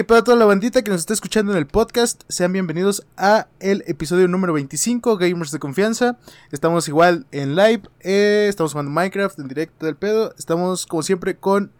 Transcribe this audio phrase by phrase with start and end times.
[0.00, 2.22] ¿Qué pedo a toda la bandita que nos está escuchando en el podcast?
[2.26, 6.16] Sean bienvenidos a el episodio número 25, Gamers de Confianza.
[6.52, 10.34] Estamos igual en live, eh, estamos jugando Minecraft en directo del pedo.
[10.38, 11.70] Estamos como siempre con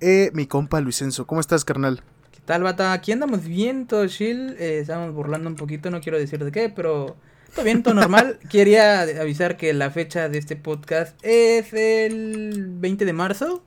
[0.00, 1.26] eh, mi compa Luisenzo.
[1.26, 2.00] ¿Cómo estás, carnal?
[2.32, 2.94] ¿Qué tal, bata?
[2.94, 4.56] Aquí andamos bien, todo chill.
[4.58, 7.16] Eh, estamos burlando un poquito, no quiero decir de qué, pero
[7.54, 8.38] todo bien, todo normal.
[8.50, 13.62] Quería avisar que la fecha de este podcast es el 20 de marzo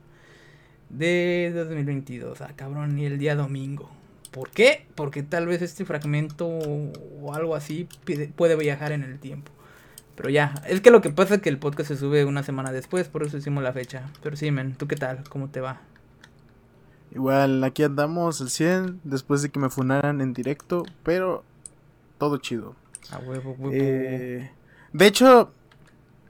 [0.90, 2.40] de 2022.
[2.42, 3.90] Ah, cabrón, y el día domingo.
[4.30, 4.86] ¿Por qué?
[4.94, 7.88] Porque tal vez este fragmento o algo así
[8.36, 9.50] puede viajar en el tiempo.
[10.14, 12.72] Pero ya, es que lo que pasa es que el podcast se sube una semana
[12.72, 14.10] después, por eso hicimos la fecha.
[14.22, 15.24] Pero sí, men, ¿tú qué tal?
[15.28, 15.80] ¿Cómo te va?
[17.12, 21.42] Igual, aquí andamos el 100 después de que me funaran en directo, pero
[22.18, 22.76] todo chido.
[23.10, 23.70] A huevo, huevo.
[23.72, 24.50] Eh,
[24.92, 25.52] de hecho,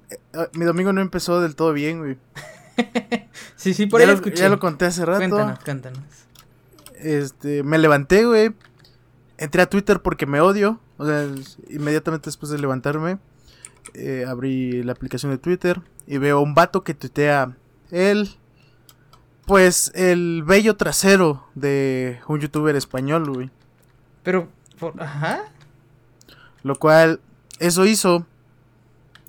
[0.09, 0.17] eh,
[0.55, 2.17] mi domingo no empezó del todo bien, güey.
[3.57, 4.37] sí, sí, por ya ahí lo, escuché.
[4.37, 5.19] Ya lo conté hace rato.
[5.19, 6.01] Cuéntanos, cuéntanos.
[6.99, 8.53] Este, me levanté, güey.
[9.39, 10.81] Entré a Twitter porque me odio.
[10.99, 11.27] O sea,
[11.71, 13.19] inmediatamente después de levantarme,
[13.95, 17.57] eh, abrí la aplicación de Twitter y veo un vato que tuitea
[17.91, 18.37] el,
[19.47, 23.51] pues, el bello trasero de un youtuber español, güey.
[24.23, 25.45] Pero, por, ajá.
[26.63, 27.21] Lo cual,
[27.59, 28.27] eso hizo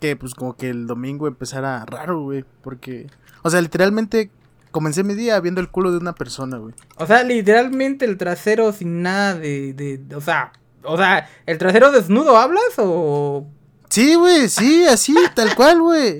[0.02, 2.44] que, pues, como que el domingo empezara raro, güey.
[2.62, 3.08] Porque,
[3.44, 4.32] o sea, literalmente
[4.72, 6.74] comencé mi día viendo el culo de una persona, güey.
[6.98, 11.92] O sea, literalmente el trasero sin nada de, de, o sea, o sea, ¿el trasero
[11.92, 13.48] desnudo hablas o...?
[13.90, 16.20] Sí, güey, sí, así, tal cual, güey.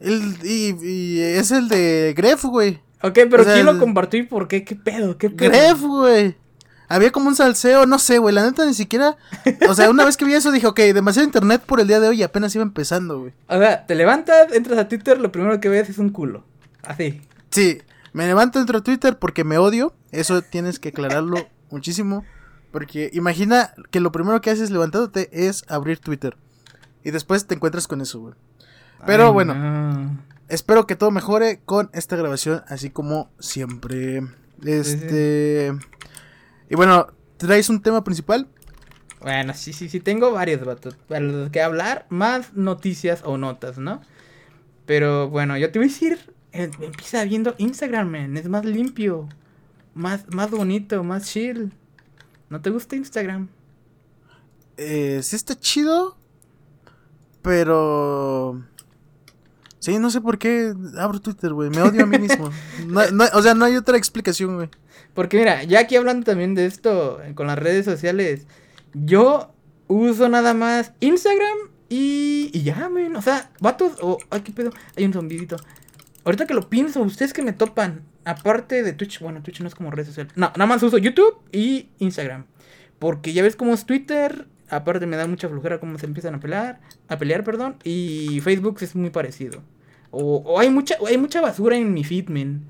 [0.00, 2.80] El, y, y, es el de Gref, güey.
[3.02, 4.64] Ok, pero o sea, ¿quién lo compartió y por qué?
[4.64, 5.18] ¿Qué pedo?
[5.18, 5.50] ¿Qué pedo?
[5.50, 6.36] Gref, güey.
[6.88, 9.16] Había como un salseo, no sé, güey, la neta ni siquiera...
[9.68, 12.08] O sea, una vez que vi eso dije, ok, demasiado internet por el día de
[12.08, 13.32] hoy y apenas iba empezando, güey.
[13.48, 16.44] O sea, te levantas, entras a Twitter, lo primero que ves es un culo.
[16.82, 17.22] Así.
[17.50, 17.78] Sí,
[18.12, 19.94] me levanto dentro de Twitter porque me odio.
[20.12, 22.24] Eso tienes que aclararlo muchísimo.
[22.70, 26.36] Porque imagina que lo primero que haces levantándote es abrir Twitter.
[27.04, 28.34] Y después te encuentras con eso, güey.
[29.06, 30.18] Pero Ay, bueno, no.
[30.48, 34.22] espero que todo mejore con esta grabación, así como siempre.
[34.64, 35.72] Este.
[35.72, 35.86] Sí, sí.
[36.74, 38.48] Y bueno, ¿traes un tema principal?
[39.20, 43.78] Bueno, sí, sí, sí, tengo varios vatos para los que hablar, más noticias o notas,
[43.78, 44.02] ¿no?
[44.84, 46.18] Pero bueno, yo te voy a decir,
[46.50, 49.28] eh, empieza viendo Instagram, man, es más limpio,
[49.94, 51.72] más, más bonito, más chill.
[52.50, 53.46] ¿No te gusta Instagram?
[54.76, 56.16] Eh, sí está chido,
[57.40, 58.64] pero...
[59.78, 61.70] Sí, no sé por qué abro Twitter, güey.
[61.70, 62.50] Me odio a mí mismo.
[62.88, 64.70] No, no, o sea, no hay otra explicación, güey.
[65.14, 68.46] Porque mira, ya aquí hablando también de esto con las redes sociales,
[68.92, 69.54] yo
[69.86, 71.56] uso nada más Instagram
[71.88, 73.14] y, y ya, men.
[73.16, 75.56] O sea, vatos, o oh, aquí pedo, hay un zombidito.
[76.24, 79.74] Ahorita que lo pienso, ustedes que me topan, aparte de Twitch, bueno, Twitch no es
[79.74, 80.28] como red social.
[80.34, 82.46] No, nada más uso YouTube y Instagram.
[82.98, 86.40] Porque ya ves cómo es Twitter, aparte me da mucha flojera cómo se empiezan a
[86.40, 89.62] pelear, a pelear, perdón, y Facebook es muy parecido.
[90.10, 92.64] O, o hay mucha o hay mucha basura en mi feed, men.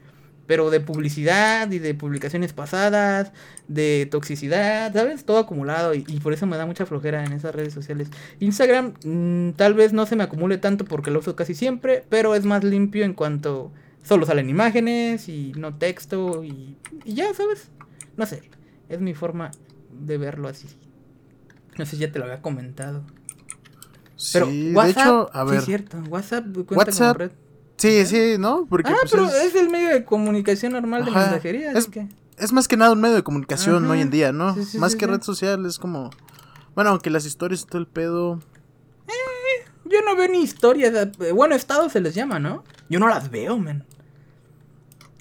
[0.47, 3.32] Pero de publicidad y de publicaciones pasadas,
[3.69, 5.25] de toxicidad, ¿sabes?
[5.25, 8.09] Todo acumulado y, y por eso me da mucha flojera en esas redes sociales.
[8.41, 12.34] Instagram mmm, tal vez no se me acumule tanto porque lo uso casi siempre, pero
[12.34, 13.72] es más limpio en cuanto
[14.03, 17.71] solo salen imágenes y no texto y, y ya, ¿sabes?
[18.16, 18.43] No sé,
[18.88, 19.50] es mi forma
[19.91, 20.69] de verlo así.
[21.78, 23.03] No sé si ya te lo había comentado.
[24.32, 25.53] Pero sí, WhatsApp, de hecho, a ver.
[25.55, 25.99] Sí, es cierto.
[26.09, 27.31] WhatsApp cuenta WhatsApp, como red.
[27.77, 28.67] Sí, sí, ¿no?
[28.69, 29.35] Porque, ah, pues, pero es...
[29.35, 29.55] es...
[29.55, 31.11] el medio de comunicación normal Ajá.
[31.11, 31.73] de mensajería.
[31.73, 32.09] Es, que...
[32.39, 33.93] es, más que nada un medio de comunicación Ajá.
[33.93, 34.55] hoy en día, ¿no?
[34.55, 36.11] Sí, sí, más sí, que red social, es como.
[36.75, 38.41] Bueno, aunque las historias y todo el pedo.
[39.09, 40.93] Eh, yo no veo ni historias.
[41.21, 42.65] eh, Bueno, estados se les llama, ¿no?
[42.88, 43.85] Yo no las veo, man.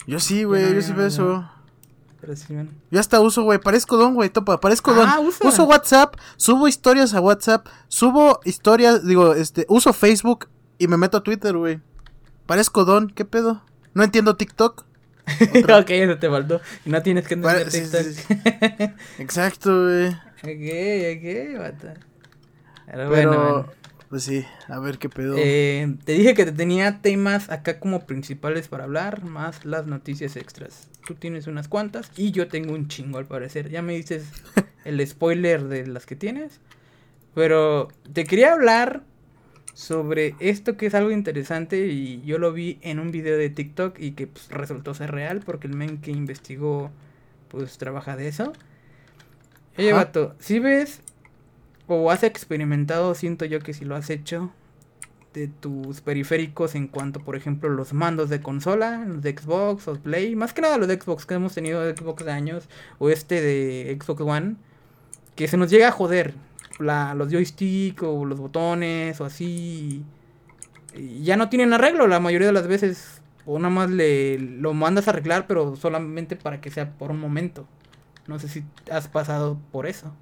[0.05, 1.50] Yo sí, güey, yo, no, sí veo no eso.
[2.21, 2.69] Pero sí, man.
[2.91, 5.07] Yo hasta uso, güey, parezco don, güey, topa, parezco don.
[5.07, 5.47] Ah, usa.
[5.47, 10.47] Uso WhatsApp, subo historias a WhatsApp, subo historias, digo, este, uso Facebook
[10.77, 11.81] y me meto a Twitter, güey.
[12.45, 13.63] Parezco don, ¿qué pedo?
[13.93, 14.85] No entiendo TikTok.
[15.63, 16.59] ok, eso te faltó.
[16.85, 18.01] No tienes que entender TikTok.
[18.01, 18.33] sí, sí.
[19.19, 20.07] Exacto, güey.
[20.09, 21.93] ok, ok, bata.
[22.85, 23.65] Pero, Pero, bueno, man.
[24.09, 25.35] pues sí, a ver qué pedo.
[25.37, 30.35] Eh, te dije que te tenía temas acá como principales para hablar, más las noticias
[30.35, 30.89] extras.
[31.07, 33.69] Tú tienes unas cuantas y yo tengo un chingo al parecer.
[33.69, 34.25] Ya me dices
[34.85, 36.59] el spoiler de las que tienes.
[37.33, 39.03] Pero te quería hablar
[39.73, 43.99] sobre esto que es algo interesante y yo lo vi en un video de TikTok
[43.99, 46.91] y que pues, resultó ser real porque el men que investigó
[47.47, 48.53] pues trabaja de eso.
[49.77, 50.05] Oye, Ajá.
[50.05, 51.01] vato, si ves
[51.87, 54.51] o has experimentado, siento yo que si lo has hecho,
[55.33, 59.95] de tus periféricos en cuanto, por ejemplo, los mandos de consola, los de Xbox o
[59.95, 62.69] Play, más que nada los de Xbox que hemos tenido de Xbox de años,
[62.99, 64.55] o este de Xbox One,
[65.35, 66.35] que se nos llega a joder
[66.83, 70.03] la, los joystick o los botones o así.
[70.95, 73.21] y ya no tienen arreglo la mayoría de las veces.
[73.45, 77.19] O nada más le lo mandas a arreglar, pero solamente para que sea por un
[77.19, 77.68] momento.
[78.27, 80.13] No sé si has pasado por eso.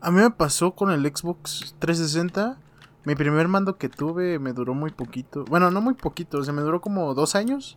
[0.00, 2.58] A mí me pasó con el Xbox 360.
[3.04, 5.44] Mi primer mando que tuve me duró muy poquito.
[5.44, 7.76] Bueno, no muy poquito, o sea, me duró como dos años.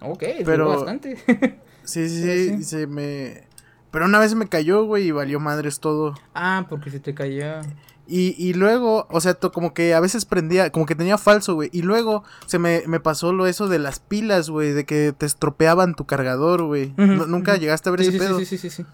[0.00, 1.16] Ok, Pero- duró bastante.
[1.86, 2.64] Sí, sí, Pero sí, sí.
[2.64, 3.44] se me...
[3.90, 6.14] Pero una vez me cayó, güey, y valió madres todo.
[6.34, 7.60] ah, porque se te cayó.
[8.08, 11.54] Y, y luego, o sea, to- como que a veces prendía, como que tenía falso,
[11.54, 11.70] güey.
[11.72, 15.26] Y luego se me, me pasó lo eso de las pilas, güey, de que te
[15.26, 16.94] estropeaban tu cargador, güey.
[16.96, 18.38] Nunca llegaste a ver Sí, ese sí, pedo.
[18.38, 18.84] sí, sí, sí, sí.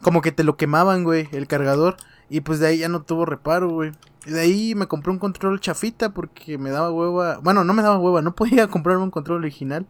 [0.00, 1.96] Como que te lo quemaban, güey, el cargador.
[2.30, 3.92] Y pues de ahí ya no tuvo reparo, güey.
[4.24, 7.40] Y de ahí me compré un control chafita porque me daba hueva.
[7.42, 9.86] Bueno, no me daba hueva, no podía comprarme un control original.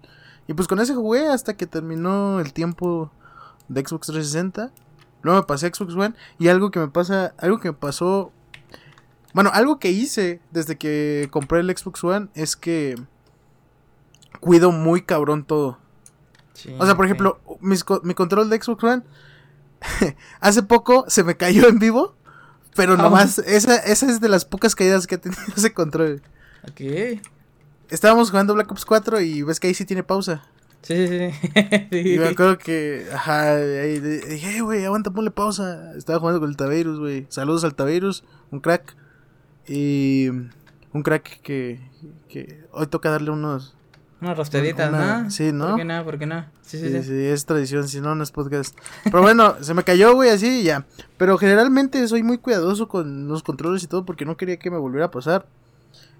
[0.48, 3.12] Y pues con ese jugué hasta que terminó el tiempo
[3.68, 4.70] de Xbox 360.
[5.22, 6.14] Luego me pasé a Xbox One.
[6.38, 8.32] Y algo que me pasa, algo que me pasó.
[9.34, 12.96] Bueno, algo que hice desde que compré el Xbox One es que
[14.40, 15.78] cuido muy cabrón todo.
[16.54, 19.02] Sí, O sea, por ejemplo, mis mi control de Xbox One
[20.40, 22.14] hace poco se me cayó en vivo,
[22.76, 22.96] pero Ah.
[22.98, 26.22] nomás esa, esa es de las pocas caídas que ha tenido ese control.
[26.68, 27.20] Ok.
[27.88, 30.44] Estábamos jugando Black Ops 4 y ves que ahí sí tiene pausa.
[30.82, 31.50] Sí, sí, sí.
[31.96, 32.18] Y sí.
[32.18, 35.92] me acuerdo que, ajá, ahí dije, "Eh, güey, aguanta, ponle pausa.
[35.96, 37.26] Estaba jugando con el Tavirus, güey.
[37.28, 38.96] Saludos al Tavirus, un crack.
[39.68, 41.80] Y un crack que,
[42.28, 43.76] que hoy toca darle unos...
[44.20, 45.30] Unas rosteditas, Una- ¿no?
[45.30, 45.68] sí, ¿no?
[45.70, 46.04] ¿Por qué no?
[46.04, 46.46] ¿Por qué no?
[46.62, 47.08] Sí, sí, Sí, sí.
[47.08, 48.76] sí, es tradición, si no, no es podcast.
[49.04, 50.84] Pero bueno, se me cayó, güey, así y ya.
[51.16, 54.78] Pero generalmente soy muy cuidadoso con los controles y todo porque no quería que me
[54.78, 55.46] volviera a pasar.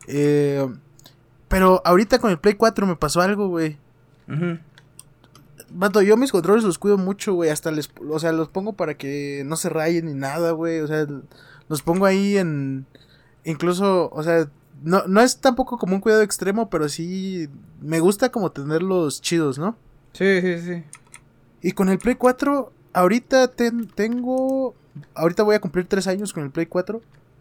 [0.09, 0.67] Eh,
[1.49, 3.79] pero ahorita con el Play 4 me pasó algo, güey.
[4.29, 4.59] Ujú.
[5.71, 7.51] Vato, yo mis controles los cuido mucho, güey.
[7.51, 10.81] Hasta les, o sea, los pongo para que no se rayen ni nada, güey.
[10.81, 11.07] O sea,
[11.69, 12.85] los pongo ahí en,
[13.45, 14.49] incluso, o sea,
[14.83, 17.49] no, no es tampoco como un cuidado extremo, pero sí
[17.81, 19.77] me gusta como tenerlos chidos, ¿no?
[20.13, 20.85] Sí, sí, sí.
[21.63, 24.75] Y con el Play 4, ahorita ten- tengo.
[25.15, 27.01] Ahorita voy a cumplir tres años con el Play 4.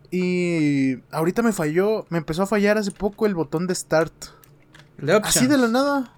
[0.09, 2.05] Y ahorita me falló.
[2.09, 4.13] Me empezó a fallar hace poco el botón de Start.
[5.27, 6.13] Así de la nada.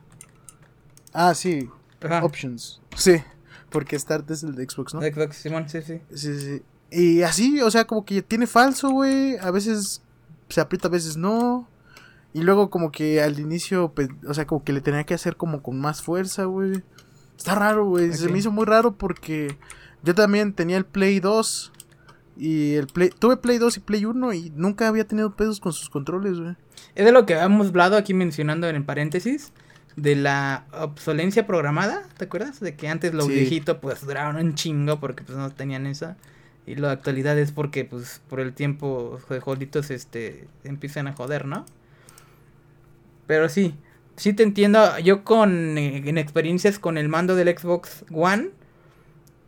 [1.13, 1.69] Ah, sí.
[2.01, 2.23] Ajá.
[2.23, 2.81] Options.
[2.95, 3.21] Sí.
[3.69, 4.99] Porque Start es el de Xbox, ¿no?
[4.99, 6.01] De Xbox, Simón, sí, sí.
[6.13, 6.61] Sí, sí.
[6.91, 9.37] Y así, o sea, como que tiene falso, güey.
[9.37, 10.03] A veces
[10.49, 11.67] se aprieta, a veces no.
[12.33, 15.37] Y luego como que al inicio, pues, o sea, como que le tenía que hacer
[15.37, 16.83] como con más fuerza, güey.
[17.37, 18.13] Está raro, güey.
[18.13, 19.57] Se me hizo muy raro porque
[20.03, 21.71] yo también tenía el Play 2.
[22.37, 23.09] Y el Play...
[23.09, 26.55] Tuve Play 2 y Play 1 y nunca había tenido pedos con sus controles, güey.
[26.95, 29.51] Es de lo que habíamos hablado aquí mencionando en paréntesis.
[29.95, 32.59] De la obsolencia programada, ¿te acuerdas?
[32.59, 33.33] De que antes los Sí.
[33.33, 36.17] viejitos pues duraban un chingo porque pues no tenían esa.
[36.65, 41.45] Y la actualidad es porque pues por el tiempo de joditos este empiezan a joder,
[41.45, 41.65] ¿no?
[43.27, 43.75] Pero sí,
[44.15, 44.97] sí te entiendo.
[44.99, 48.49] Yo con eh, en experiencias con el mando del Xbox One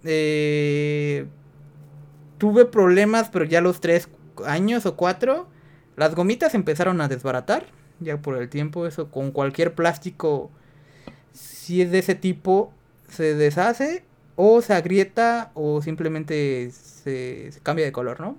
[0.04, 1.26] eh,
[2.38, 4.10] tuve problemas, pero ya los tres
[4.46, 5.48] años o cuatro
[5.96, 7.66] las gomitas empezaron a desbaratar.
[8.00, 10.52] Ya por el tiempo, eso con cualquier plástico,
[11.34, 12.74] si es de ese tipo,
[13.08, 14.04] se deshace
[14.36, 18.38] o se agrieta o simplemente se, se cambia de color, ¿no?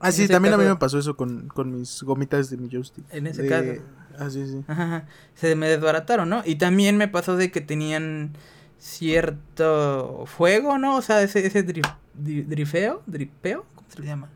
[0.00, 2.68] Ah, En sí, también a mí me pasó eso con, con mis gomitas de mi
[2.68, 3.04] joystick.
[3.12, 3.72] En ese De- caso.
[4.18, 4.62] Ah, sí, sí.
[4.66, 6.42] Ajá, se me desbarataron, ¿no?
[6.44, 8.32] Y también me pasó de que tenían
[8.78, 10.96] cierto fuego, ¿no?
[10.96, 14.28] O sea, ese, ese drif- dri- drifeo, dripeo, ¿cómo se le llama?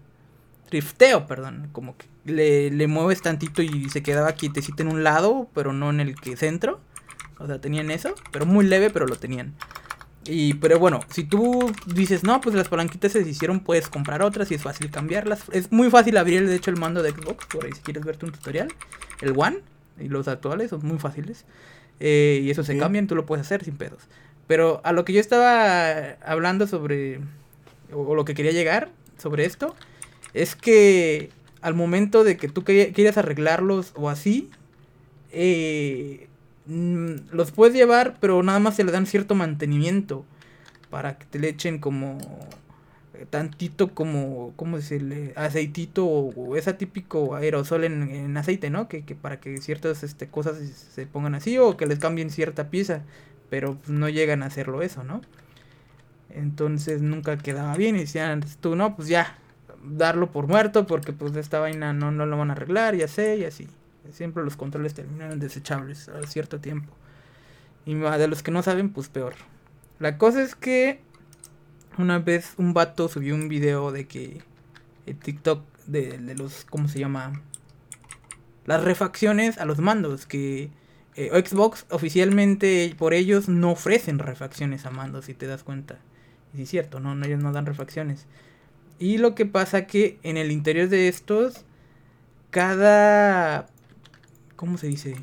[0.70, 5.48] Drifteo, perdón, como que le, le mueves tantito y se quedaba quietecito en un lado,
[5.54, 6.80] pero no en el que centro.
[7.38, 9.54] O sea, tenían eso, pero muy leve, pero lo tenían.
[10.24, 14.50] Y, pero bueno, si tú dices, no, pues las palanquitas se deshicieron, puedes comprar otras
[14.50, 15.44] y es fácil cambiarlas.
[15.52, 18.26] Es muy fácil abrir, de hecho, el mando de Xbox, por ahí si quieres verte
[18.26, 18.68] un tutorial.
[19.20, 19.58] El One
[20.00, 21.44] y los actuales son muy fáciles.
[22.00, 22.80] Eh, y eso se Ok.
[22.80, 24.00] cambian, tú lo puedes hacer sin pedos.
[24.48, 27.20] Pero a lo que yo estaba hablando sobre,
[27.92, 29.76] o, o lo que quería llegar sobre esto,
[30.36, 31.30] es que
[31.62, 34.50] al momento de que tú quieras arreglarlos o así,
[35.32, 36.28] eh,
[36.66, 40.24] mm, los puedes llevar, pero nada más se le dan cierto mantenimiento
[40.90, 42.18] para que te le echen como
[43.30, 45.32] tantito como, ¿cómo decirle?
[45.36, 48.88] Aceitito o, o ese típico aerosol en, en aceite, ¿no?
[48.88, 52.68] Que, para que ciertas este, cosas se- se pongan así o que les cambien cierta
[52.70, 53.02] pieza,
[53.50, 55.22] pero pues, no llegan a hacerlo eso, ¿no?
[56.30, 59.38] Entonces nunca quedaba bien y decían, tú no, pues ya,
[59.88, 63.36] darlo por muerto porque pues esta vaina no, no lo van a arreglar, ya sé,
[63.36, 63.68] y así.
[64.12, 66.92] Siempre los controles terminan desechables a cierto tiempo.
[67.84, 69.34] Y de los que no saben, pues peor.
[69.98, 71.00] La cosa es que
[71.98, 74.42] una vez un vato subió un video de que
[75.06, 77.40] el TikTok de, los, ¿cómo se llama?
[78.64, 80.70] Las refacciones a los mandos, que
[81.14, 85.98] eh, Xbox oficialmente por ellos no ofrecen refacciones a mandos, si te das cuenta.
[86.54, 88.26] Y es cierto, no, ellos no dan refacciones.
[88.98, 91.64] Y lo que pasa que en el interior de estos,
[92.50, 93.66] cada...
[94.56, 95.16] ¿Cómo se dice?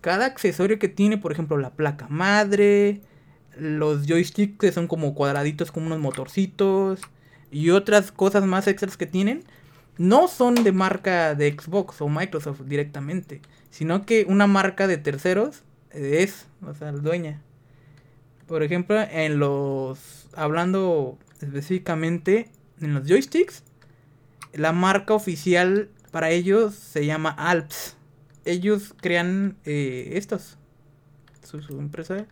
[0.00, 3.00] Cada accesorio que tiene, por ejemplo, la placa madre,
[3.58, 7.00] los joysticks que son como cuadraditos como unos motorcitos
[7.50, 9.44] y otras cosas más extras que tienen,
[9.96, 15.62] no son de marca de Xbox o Microsoft directamente, sino que una marca de terceros
[15.90, 17.40] es, o sea, la dueña.
[18.46, 23.62] Por ejemplo, en los, hablando específicamente en los joysticks,
[24.52, 27.96] la marca oficial para ellos se llama Alps.
[28.44, 30.58] Ellos crean eh, estos.
[31.42, 32.26] Su, empresa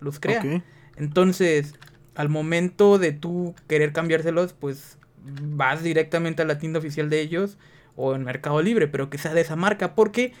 [0.00, 0.62] los crea.
[0.96, 1.74] Entonces,
[2.14, 7.58] al momento de tú querer cambiárselos, pues vas directamente a la tienda oficial de ellos
[7.96, 10.32] o en Mercado Libre, pero que sea de esa marca, porque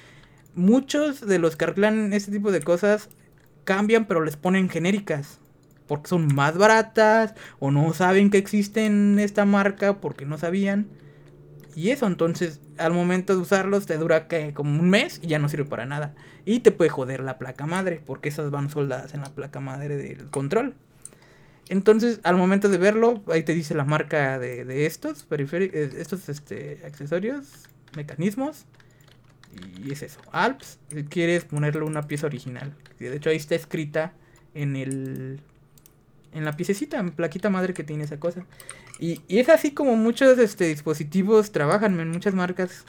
[0.54, 3.08] muchos de los que arreglan este tipo de cosas
[3.64, 5.37] cambian, pero les ponen genéricas.
[5.88, 10.86] Porque son más baratas o no saben que existen esta marca porque no sabían.
[11.74, 15.48] Y eso, entonces, al momento de usarlos te dura como un mes y ya no
[15.48, 16.14] sirve para nada.
[16.44, 19.96] Y te puede joder la placa madre, porque esas van soldadas en la placa madre
[19.96, 20.74] del control.
[21.68, 26.28] Entonces, al momento de verlo, ahí te dice la marca de, estos periféricos, eh, estos
[26.28, 28.64] este, accesorios, mecanismos.
[29.84, 32.74] Y es eso, Alps, si quieres ponerle una pieza original.
[32.98, 34.12] De hecho, ahí está escrita
[34.54, 35.40] en el
[36.32, 38.44] en la piececita, en plaquita madre que tiene esa cosa.
[38.98, 42.84] Y, es así como muchos este, dispositivos trabajan en muchas marcas.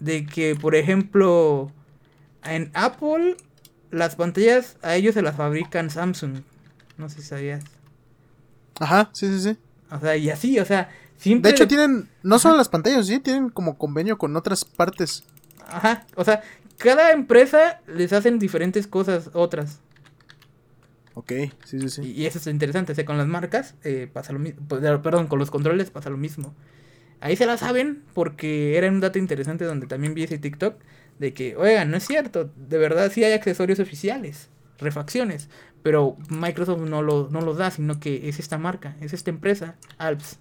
[0.00, 1.70] De que, por ejemplo,
[2.44, 3.36] en Apple,
[3.90, 6.42] las pantallas a ellos se las fabrican Samsung.
[6.96, 7.62] No sé si sabías.
[8.80, 9.58] Ajá, sí, sí, sí.
[9.90, 11.50] O sea, y así, o sea, siempre...
[11.50, 15.24] De hecho, tienen, no solo las pantallas, sí, tienen como convenio con otras partes.
[15.68, 16.42] Ajá, o sea,
[16.78, 19.78] cada empresa les hacen diferentes cosas, otras.
[21.14, 21.32] Ok,
[21.64, 22.12] sí, sí, sí.
[22.16, 25.38] Y, eso es interesante, o con las marcas eh, pasa lo mismo, pues, perdón, con
[25.38, 26.54] los controles pasa lo mismo.
[27.20, 30.76] Ahí se la saben porque era un dato interesante donde también vi ese TikTok
[31.18, 35.48] de que, oigan, no es cierto, de verdad sí hay accesorios oficiales, refacciones,
[35.82, 39.76] pero Microsoft no, lo, no los da, sino que es esta marca, es esta empresa,
[39.98, 40.38] Alps.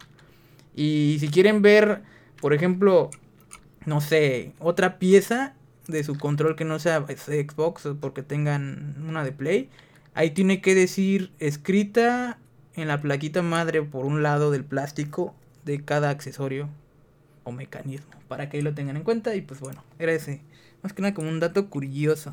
[0.75, 2.01] Y si quieren ver,
[2.39, 3.09] por ejemplo,
[3.85, 5.53] no sé, otra pieza
[5.87, 9.69] de su control que no sea Xbox porque tengan una de Play,
[10.13, 12.37] ahí tiene que decir escrita
[12.75, 16.69] en la plaquita madre por un lado del plástico de cada accesorio
[17.43, 20.41] o mecanismo, para que ahí lo tengan en cuenta y pues bueno, era ese,
[20.83, 22.31] más que nada como un dato curioso.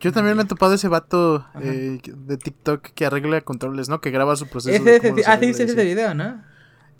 [0.00, 4.00] Yo también me he topado ese vato eh, de TikTok que arregla controles, ¿no?
[4.00, 4.82] Que graba su proceso.
[5.26, 6.42] ah, sí, ese video, ¿no?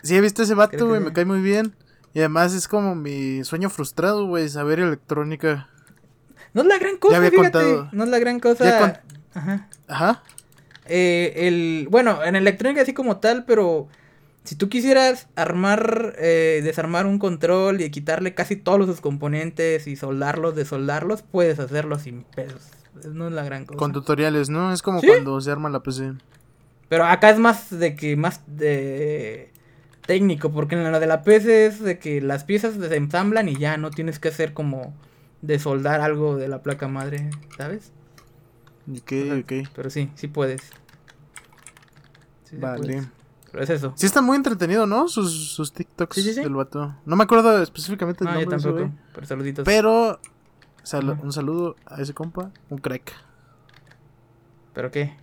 [0.03, 1.75] Sí, he visto ese vato, güey, me cae muy bien.
[2.13, 5.67] Y además es como mi sueño frustrado, güey, saber electrónica.
[6.55, 7.89] No es la gran cosa, fíjate.
[7.91, 9.01] No es la gran cosa.
[9.33, 9.67] Ajá.
[9.87, 10.23] Ajá.
[10.85, 13.89] Eh, el, bueno, en electrónica así como tal, pero
[14.45, 19.97] si tú quisieras armar, eh, desarmar un control y quitarle casi todos sus componentes y
[19.97, 22.61] soldarlos, desoldarlos, puedes hacerlo sin pesos.
[23.03, 23.77] No es la gran cosa.
[23.77, 24.71] Con tutoriales, ¿no?
[24.71, 26.13] Es como cuando se arma la PC.
[26.87, 29.51] Pero acá es más de que, más de
[30.07, 33.57] técnico, porque en la de la PC es de que las piezas se ensamblan y
[33.57, 34.93] ya no tienes que hacer como
[35.41, 37.91] de soldar algo de la placa madre, ¿sabes?
[38.89, 39.11] Ok,
[39.41, 39.69] ok.
[39.75, 40.61] Pero sí, sí puedes.
[42.53, 43.07] vale
[43.61, 43.93] es eso.
[43.95, 45.07] Sí está muy entretenido, ¿no?
[45.07, 46.95] Sus, sus TikToks del vato.
[47.05, 48.45] No me acuerdo específicamente el nombre.
[48.45, 48.91] tampoco.
[49.13, 49.65] pero saluditos.
[49.65, 50.19] Pero
[51.21, 53.13] un saludo a ese compa, un crack.
[54.73, 55.15] ¿Pero qué?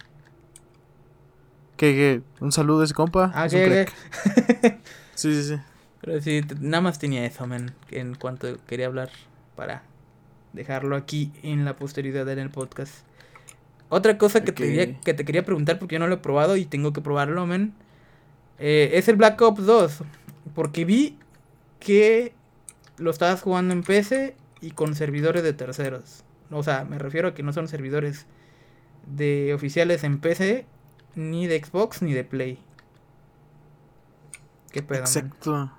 [1.76, 2.22] ¿Qué, qué?
[2.40, 3.30] Un saludo a ese compa.
[3.34, 3.86] Ah, ¿qué,
[5.14, 5.60] sí, sí, sí.
[6.00, 9.10] Pero sí, nada más tenía eso, man, en cuanto quería hablar
[9.54, 9.82] para
[10.52, 13.04] dejarlo aquí en la posteridad en el podcast.
[13.88, 16.64] Otra cosa que, te, que te quería preguntar porque yo no lo he probado y
[16.64, 17.74] tengo que probarlo, men.
[18.58, 19.98] Eh, es el Black Ops 2.
[20.54, 21.18] Porque vi
[21.78, 22.32] que
[22.96, 26.24] lo estabas jugando en PC y con servidores de terceros.
[26.50, 28.26] O sea, me refiero a que no son servidores
[29.06, 30.66] de oficiales en PC,
[31.14, 32.58] ni de Xbox, ni de Play.
[34.70, 35.00] ¿Qué pedo?
[35.00, 35.70] Exacto.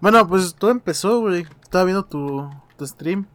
[0.00, 1.46] Bueno, pues todo empezó, güey.
[1.62, 3.26] Estaba viendo tu, tu stream.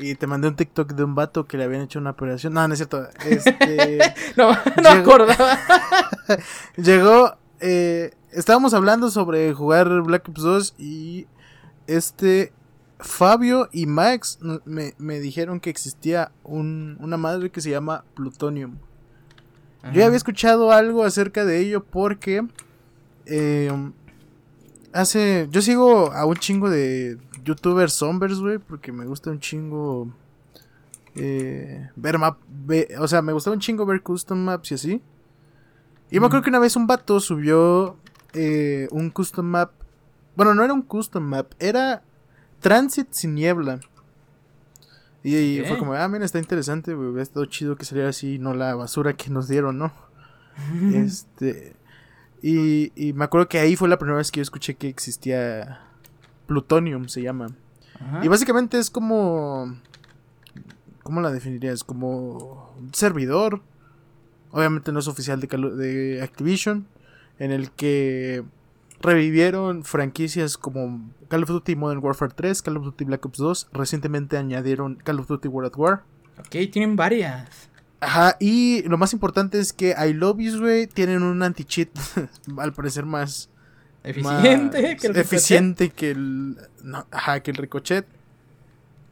[0.00, 2.54] Y te mandé un TikTok de un vato que le habían hecho una operación.
[2.54, 3.06] No, no es cierto.
[3.24, 3.98] Este,
[4.36, 4.50] no,
[4.82, 5.58] no acordaba.
[6.76, 11.26] llegó eh, estábamos hablando sobre jugar Black Ops 2 y
[11.86, 12.52] este
[12.98, 18.78] Fabio y Max me, me dijeron que existía un, una madre que se llama Plutonium.
[19.84, 22.46] Yo ya había escuchado algo acerca de ello porque
[23.24, 23.70] eh,
[24.92, 25.48] hace.
[25.50, 30.08] Yo sigo a un chingo de youtubers zombies, güey, porque me gusta un chingo.
[31.14, 32.38] Eh, ver map.
[32.98, 35.02] o sea, me gusta un chingo ver custom maps y así.
[36.10, 37.96] Y me acuerdo que una vez un vato subió
[38.32, 39.72] eh, un custom map.
[40.36, 42.02] Bueno, no era un custom map, era
[42.60, 43.80] Transit sin niebla.
[45.22, 47.08] Y, fue como, ah, mira, está interesante, güey.
[47.08, 49.92] Hubiera estado chido que saliera así, no la basura que nos dieron, ¿no?
[50.94, 51.76] este.
[52.42, 55.89] Y, y, me acuerdo que ahí fue la primera vez que yo escuché que existía
[56.50, 57.46] Plutonium, se llama.
[58.24, 59.78] Y básicamente es como.
[61.04, 61.84] ¿Cómo la definirías?
[61.84, 63.62] Como un servidor.
[64.50, 66.88] Obviamente no es oficial de, de Activision.
[67.38, 68.42] En el que
[69.00, 73.68] revivieron franquicias como Call of Duty Modern Warfare 3, Call of Duty Black Ops 2.
[73.72, 76.02] Recientemente añadieron Call of Duty World at War.
[76.40, 77.70] Ok, tienen varias.
[78.00, 81.90] Ajá, y lo más importante es que iLobbies, güey, tienen un anti-cheat,
[82.58, 83.49] al parecer más...
[84.02, 86.56] Eficiente que el Eficiente que el...
[87.10, 88.06] ajá, que el ricochet.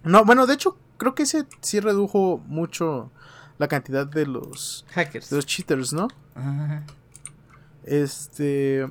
[0.04, 3.10] No, bueno, de hecho, creo que ese sí redujo mucho
[3.58, 4.86] la cantidad de los...
[4.90, 5.30] Hackers.
[5.30, 6.08] De los cheaters, ¿no?
[6.34, 6.84] Ajá.
[7.84, 8.88] Este...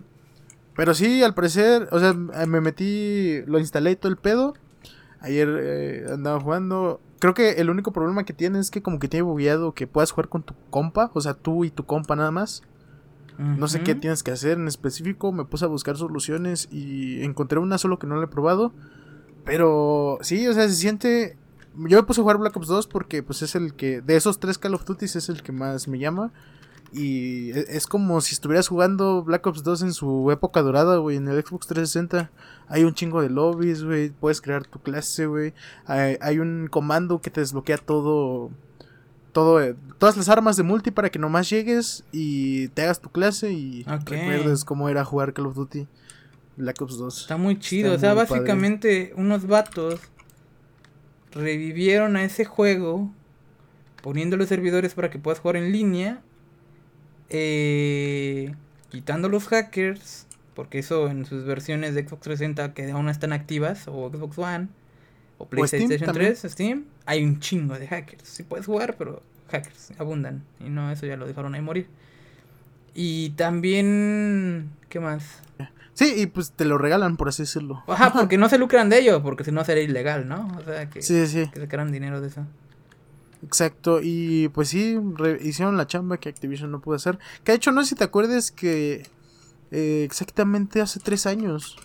[0.75, 4.53] Pero sí, al parecer, o sea, me metí, lo instalé todo el pedo.
[5.19, 7.01] Ayer eh, andaba jugando.
[7.17, 10.11] Creo que el único problema que tiene es que como que tiene bugueado que puedas
[10.11, 12.61] jugar con tu compa, o sea, tú y tu compa nada más.
[13.37, 17.59] No sé qué tienes que hacer en específico, me puse a buscar soluciones y encontré
[17.59, 18.73] una solo que no la he probado.
[19.45, 21.37] Pero sí, o sea, se siente...
[21.75, 24.01] Yo me puse a jugar Black Ops 2 porque pues es el que...
[24.01, 26.33] De esos tres Call of Duty es el que más me llama.
[26.91, 31.17] Y e, es como si estuvieras jugando Black Ops 2 en su época dorada, güey,
[31.17, 32.31] en el Xbox 360.
[32.67, 35.53] Hay un chingo de lobbies, güey, puedes crear tu clase, güey.
[35.85, 38.51] Hay, un comando que te desbloquea todo,
[39.37, 43.11] todo, eh, todas las armas de multi para que nomás llegues y te hagas tu
[43.11, 45.85] clase y recuerdes cómo era jugar Call of Duty
[46.55, 47.21] Black Ops 2.
[47.21, 49.99] Está muy chido, o sea, básicamente unos vatos
[51.33, 53.11] revivieron a ese juego
[54.01, 56.19] poniendo los servidores para que puedas jugar en línea
[57.29, 58.55] eh,
[58.89, 63.33] quitando los hackers, porque eso en sus versiones de Xbox 360 que aún no están
[63.33, 64.69] activas, o Xbox One,
[65.37, 68.27] o PlayStation 3, Steam, hay un chingo de hackers.
[68.27, 69.21] Sí puedes jugar, pero
[69.51, 70.43] hackers abundan.
[70.59, 71.87] Y no, eso ya lo dejaron ahí morir.
[72.93, 75.41] Y también, ¿qué más?
[75.93, 77.83] Sí, y pues te lo regalan, por así decirlo.
[77.87, 80.47] Ajá, porque no se lucran de ello, porque si no sería ilegal, ¿no?
[80.59, 81.49] O sea, que, sí, sí.
[81.53, 82.45] que sacaran dinero de eso.
[83.43, 84.97] Exacto, y pues sí,
[85.41, 87.19] hicieron la chamba que Activision no pudo hacer.
[87.43, 89.07] Que de hecho, no sé si te acuerdas que
[89.71, 91.77] eh, exactamente hace tres años,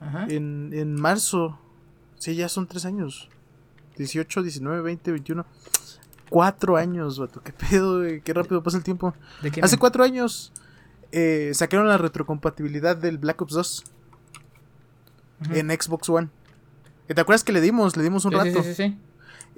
[0.00, 0.26] Ajá.
[0.28, 1.58] En, en marzo,
[2.18, 3.28] sí, ya son tres años.
[3.96, 5.46] 18, 19, 20, 21.
[6.30, 9.14] Cuatro años, vato, qué pedo, qué rápido pasa el tiempo.
[9.62, 10.52] hace cuatro años
[11.10, 13.84] eh, sacaron la retrocompatibilidad del Black Ops 2
[15.52, 16.28] en Xbox One.
[17.06, 17.96] ¿Te acuerdas que le dimos?
[17.96, 18.62] Le dimos un rato.
[18.62, 18.98] Sí, sí, sí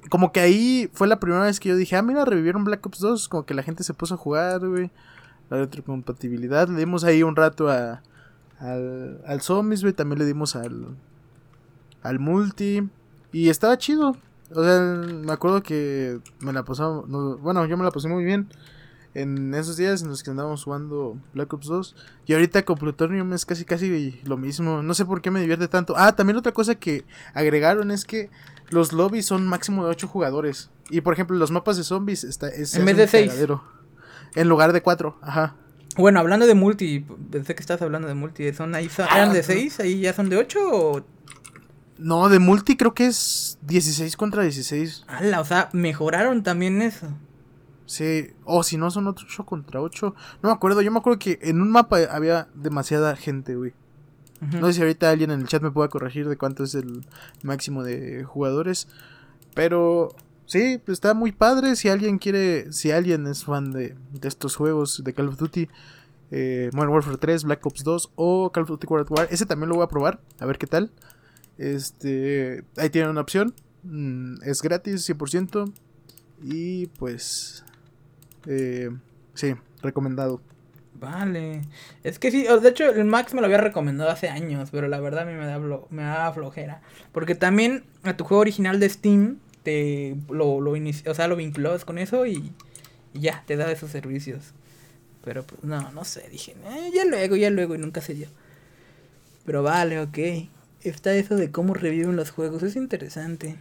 [0.08, 3.00] como que ahí fue la primera vez que yo dije, ah, mira, revivieron Black Ops
[3.00, 3.28] 2.
[3.28, 4.90] Como que la gente se puso a jugar, güey.
[5.50, 6.68] La retrocompatibilidad.
[6.68, 8.02] Le dimos ahí un rato a,
[8.58, 9.92] al, al Zombies, güey.
[9.92, 10.96] También le dimos al,
[12.02, 12.88] al Multi.
[13.32, 14.16] Y estaba chido.
[14.54, 17.02] O sea, me acuerdo que me la pasaba.
[17.06, 18.48] bueno, yo me la pasé muy bien
[19.14, 21.96] en esos días en los que andábamos jugando Black Ops 2.
[22.26, 24.82] Y ahorita con Plutonium es casi casi lo mismo.
[24.82, 25.94] No sé por qué me divierte tanto.
[25.96, 28.30] Ah, también otra cosa que agregaron es que
[28.70, 30.70] los lobbies son máximo de 8 jugadores.
[30.90, 33.46] Y por ejemplo, los mapas de zombies está, es, en vez de 6.
[34.36, 35.56] En lugar de 4, ajá.
[35.96, 38.52] Bueno, hablando de multi, pensé que estás hablando de multi.
[38.52, 39.80] ¿Son ahí son, ¿Eran de 6?
[39.80, 41.04] ¿Ahí ya son de 8 o...?
[42.00, 45.04] No, de multi creo que es 16 contra 16.
[45.06, 45.40] ¡Hala!
[45.40, 47.08] O sea, mejoraron también eso.
[47.84, 50.14] Sí, o si no son 8 contra 8.
[50.42, 53.74] No me acuerdo, yo me acuerdo que en un mapa había demasiada gente, güey.
[54.40, 57.06] No sé si ahorita alguien en el chat me pueda corregir de cuánto es el
[57.42, 58.88] máximo de jugadores.
[59.54, 60.14] Pero
[60.46, 61.76] sí, pues está muy padre.
[61.76, 65.68] Si alguien quiere, si alguien es fan de, estos juegos de Call of Duty,
[66.30, 69.68] eh, Modern Warfare 3, Black Ops 2 o Call of Duty World War, ese también
[69.68, 70.90] lo voy a probar, a ver qué tal.
[71.60, 73.54] Este, ahí tienen una opción.
[73.82, 75.70] Mm, es gratis, 100%.
[76.42, 77.64] Y pues,
[78.46, 78.88] eh,
[79.34, 80.40] sí, recomendado.
[80.94, 81.60] Vale.
[82.02, 85.00] Es que sí, de hecho el Max me lo había recomendado hace años, pero la
[85.00, 86.80] verdad a mí me da, me da flojera.
[87.12, 91.84] Porque también a tu juego original de Steam te lo, lo o sea, lo vinculabas
[91.84, 92.54] con eso y,
[93.12, 94.54] ya, te da esos servicios.
[95.22, 98.28] Pero pues no, no sé, dije, eh, ya luego, ya luego y nunca se dio.
[99.44, 100.18] Pero vale, ok.
[100.82, 102.62] Está eso de cómo reviven los juegos.
[102.62, 103.56] Es interesante.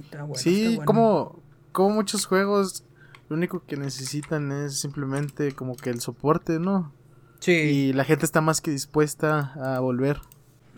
[0.00, 0.84] Está bueno, sí, está bueno.
[0.86, 2.84] como, como muchos juegos,
[3.28, 6.92] lo único que necesitan es simplemente como que el soporte, ¿no?
[7.40, 7.52] Sí.
[7.52, 10.20] Y la gente está más que dispuesta a volver.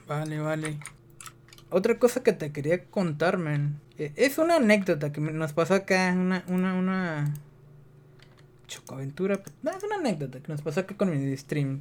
[0.07, 0.79] Vale, vale.
[1.71, 3.81] Otra cosa que te quería contar, man.
[3.99, 6.13] eh, Es una anécdota que nos pasó acá.
[6.17, 7.35] Una, una, una.
[8.69, 9.41] Chocoaventura.
[9.63, 11.81] No, es una anécdota que nos pasó acá con mi stream.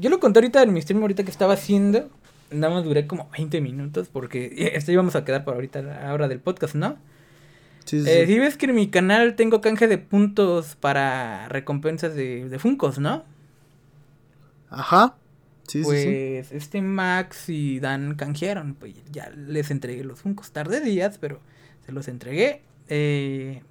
[0.00, 2.10] Yo lo conté ahorita en mi stream, ahorita que estaba haciendo.
[2.50, 6.28] Nada más duré como 20 minutos porque esto íbamos a quedar para ahorita la hora
[6.28, 6.96] del podcast, ¿no?
[7.84, 8.10] Sí, sí.
[8.10, 8.34] Eh, sí.
[8.34, 12.98] si ves que en mi canal tengo canje de puntos para recompensas de, de Funcos,
[12.98, 13.24] ¿no?
[14.70, 15.16] Ajá.
[15.66, 18.74] Sí, pues este Max y Dan canjearon.
[18.74, 20.50] Pues ya les entregué los Funcos.
[20.50, 21.40] Tardé días, pero
[21.84, 22.62] se los entregué.
[22.88, 23.62] Eh,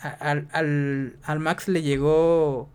[0.00, 2.70] al, al, al Max le llegó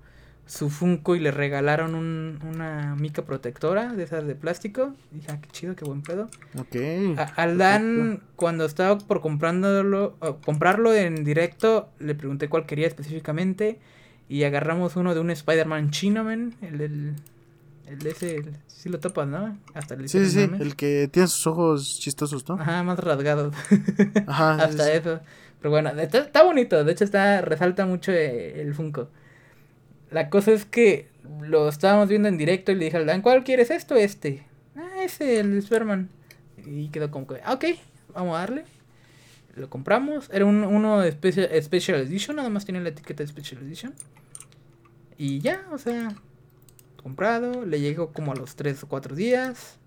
[0.47, 4.93] su Funko y le regalaron un- una mica protectora de esas de plástico.
[5.11, 6.29] Dije, ah, qué chido, qué buen pedo.
[6.57, 6.75] Ok.
[7.17, 13.79] A- al Dan, cuando estaba por comprándolo, comprarlo en directo, le pregunté cuál quería específicamente.
[14.29, 16.53] Y agarramos uno de un Spider-Man chino, man.
[16.61, 17.13] El.
[17.85, 18.35] El de ese.
[18.35, 19.57] el- sí lo topas, ¿no?
[19.73, 20.49] Hasta le Sí, sí.
[20.59, 22.55] El que tiene sus ojos chistosos, ¿no?
[22.55, 23.51] Ajá, más rasgado.
[24.27, 24.55] Ajá.
[24.63, 25.21] Hasta eso.
[25.61, 26.83] Pero bueno, está, está bonito.
[26.83, 29.09] De hecho, está resalta mucho eh, el Funko.
[30.11, 31.09] La cosa es que
[31.41, 34.45] lo estábamos viendo en directo y le dije al Dan, ¿cuál quieres esto este?
[34.75, 36.09] Ah, ese, el Superman.
[36.65, 37.65] Y quedó como que, ah, ok,
[38.13, 38.63] vamos a darle.
[39.55, 40.29] Lo compramos.
[40.31, 43.93] Era un, uno de Special, Special Edition, nada más tiene la etiqueta de Special Edition.
[45.17, 46.15] Y ya, o sea,
[47.01, 47.65] comprado.
[47.65, 49.77] Le llegó como a los 3 o 4 días.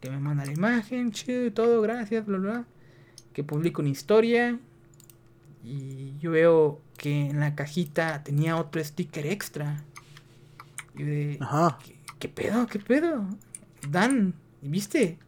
[0.00, 2.64] Que me manda la imagen, chido y todo, gracias, bla, bla.
[3.32, 4.58] Que publico una historia.
[5.68, 9.82] Y yo veo que en la cajita tenía otro sticker extra.
[10.94, 11.78] Y de, Ajá.
[11.84, 12.68] ¿qué, qué pedo?
[12.68, 13.26] ¿Qué pedo?
[13.90, 15.18] Dan, ¿viste?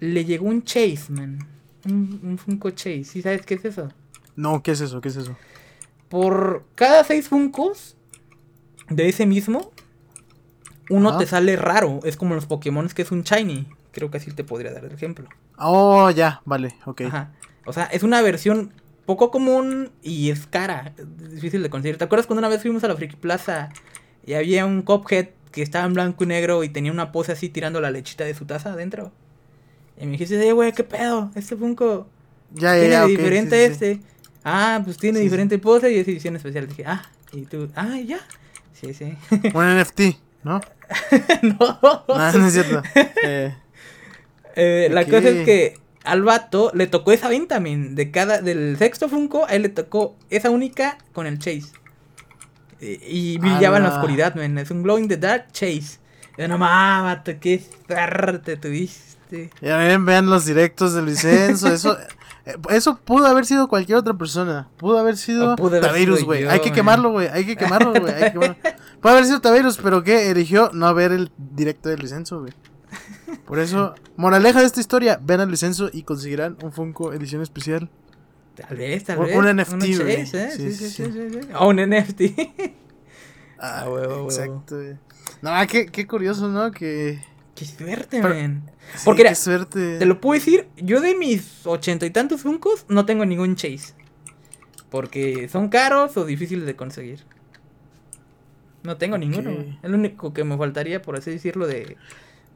[0.00, 1.46] Le llegó un Chase, man.
[1.84, 3.04] Un, un Funko Chase.
[3.04, 3.88] ¿Sí sabes qué es eso?
[4.34, 5.00] No, ¿qué es eso?
[5.00, 5.36] ¿Qué es eso?
[6.08, 7.96] Por cada seis Funkos
[8.90, 9.70] de ese mismo,
[10.90, 11.18] uno Ajá.
[11.18, 12.00] te sale raro.
[12.02, 13.68] Es como los Pokémon que es un Shiny.
[13.92, 15.28] Creo que así te podría dar el ejemplo.
[15.56, 17.02] Oh, ya, vale, ok.
[17.02, 17.32] Ajá.
[17.64, 18.72] O sea, es una versión
[19.06, 20.92] poco común y es cara.
[20.98, 21.96] Es difícil de conseguir.
[21.98, 23.70] ¿Te acuerdas cuando una vez fuimos a la Friki Plaza
[24.26, 27.48] y había un Cuphead que estaba en blanco y negro y tenía una pose así
[27.48, 29.12] tirando la lechita de su taza adentro?
[29.98, 31.30] Y me dijiste, eh, güey, ¿qué pedo?
[31.34, 32.06] Este Funko
[32.52, 34.00] Ya, tiene ya, de ok, diferente sí, este.
[34.44, 36.66] Ah, pues tiene Sí, diferente pose y es edición especial.
[36.68, 38.18] Dije, ah, y tú, ah, ya.
[38.74, 39.16] Sí, sí.
[39.54, 40.00] Un NFT,
[40.44, 40.60] ¿no?
[41.42, 41.78] no.
[42.08, 42.82] No, no es cierto.
[43.22, 43.54] Eh,
[44.58, 47.94] Eh, la cosa es que al vato le tocó esa venta, men.
[47.94, 51.72] De cada, del sexto Funko, a él le tocó esa única con el Chase.
[52.80, 54.56] Eh, y brillaba en la oscuridad, men.
[54.58, 55.98] Es un Glow in the Dark Chase.
[56.38, 59.50] Yo no mames, vato, qué suerte tuviste.
[59.60, 61.68] ya ven, vean los directos de Luisenzo.
[61.68, 61.98] Eso,
[62.44, 64.68] eh, eso pudo haber sido cualquier otra persona.
[64.76, 66.46] Pudo haber sido Tavirus, güey.
[66.46, 67.28] Hay que quemarlo, güey.
[67.28, 68.14] Hay que quemarlo, güey.
[69.00, 72.52] Puede haber sido Tavirus, pero que eligió no ver el directo de Luisenzo, güey.
[73.46, 77.90] Por eso, moraleja de esta historia, ven a Luisenzo y conseguirán un Funko edición especial.
[78.54, 79.36] Tal vez, tal vez.
[79.36, 80.12] un NFT, güey.
[80.22, 80.26] ¿eh?
[80.26, 81.48] Sí, Sí, sí, sí, sí, sí, sí.
[81.58, 82.20] O un NFT.
[83.58, 84.24] Ah, huevo.
[84.24, 84.76] Exacto.
[85.40, 86.70] No, qué, qué curioso, ¿no?
[86.72, 87.22] Que.
[87.54, 89.98] qué suerte, sí, Porque qué era- suerte.
[89.98, 93.94] Te lo puedo decir, yo de mis ochenta y tantos Funkos no tengo ningún Chase.
[94.90, 97.24] Porque son caros o difíciles de conseguir.
[98.82, 99.50] No tengo ninguno.
[99.82, 101.96] El único que me faltaría, por así decirlo, de,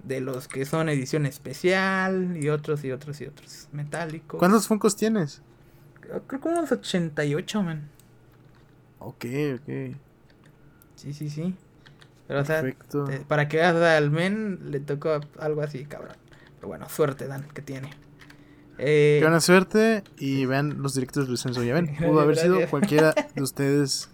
[0.04, 3.68] de los que son edición especial y otros y otros y otros.
[3.72, 4.38] Metálicos.
[4.38, 5.42] ¿Cuántos Funkos tienes?
[6.26, 7.88] Creo que unos 88, man.
[8.98, 9.24] Ok,
[9.56, 9.96] ok.
[10.96, 11.54] Sí, sí, sí.
[12.26, 13.04] Pero, o sea, Perfecto.
[13.04, 16.16] te- para que veas al men, le tocó algo así, cabrón.
[16.56, 17.90] Pero bueno, suerte, Dan, que tiene.
[18.78, 21.62] Eh, Que buena suerte y vean los directos del censo.
[21.62, 24.08] Ya ven, pudo haber sido cualquiera de ustedes.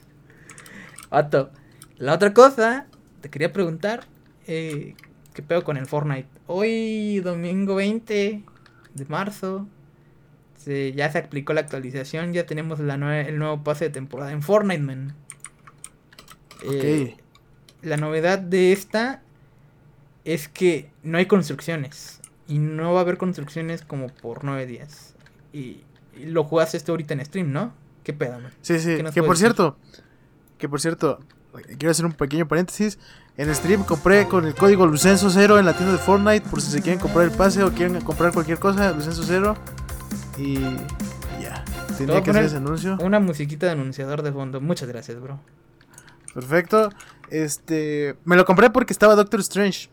[1.11, 1.51] Vato,
[1.99, 2.87] la otra cosa,
[3.21, 4.05] te quería preguntar,
[4.47, 4.95] eh,
[5.37, 6.27] ¿qué pedo con el Fortnite?
[6.47, 8.43] Hoy, domingo 20
[8.95, 9.69] de marzo,
[10.57, 14.33] se, ya se aplicó la actualización, ya tenemos la nue- el nuevo pase de temporada
[14.33, 15.15] en Fortnite, man.
[16.63, 17.17] Eh,
[17.83, 19.23] La novedad de esta
[20.25, 22.21] es que no hay construcciones.
[22.49, 25.15] Y no va a haber construcciones como por nueve días.
[25.53, 25.83] Y,
[26.19, 27.75] y lo jugaste esto ahorita en stream, ¿no?
[28.05, 28.53] ¿Qué pedo, man?
[28.63, 28.97] Sí, sí.
[28.97, 29.49] ¿Qué nos Que por decir?
[29.49, 29.77] cierto,
[30.59, 31.21] que por cierto,
[31.79, 32.99] quiero hacer un pequeño paréntesis.
[33.37, 36.71] En stream compré con el código Lucenso Cero en la tienda de Fortnite por si
[36.71, 39.57] se quieren comprar el pase o quieren comprar cualquier cosa, Lucenso Cero.
[40.39, 40.61] Y
[41.41, 41.63] ya,
[41.99, 42.97] tenía que hacer ese anuncio.
[43.03, 44.61] Una musiquita de anunciador de fondo.
[44.61, 45.39] Muchas gracias, bro.
[46.33, 46.91] Perfecto.
[47.31, 49.89] Este, me lo compré porque estaba Doctor Strange.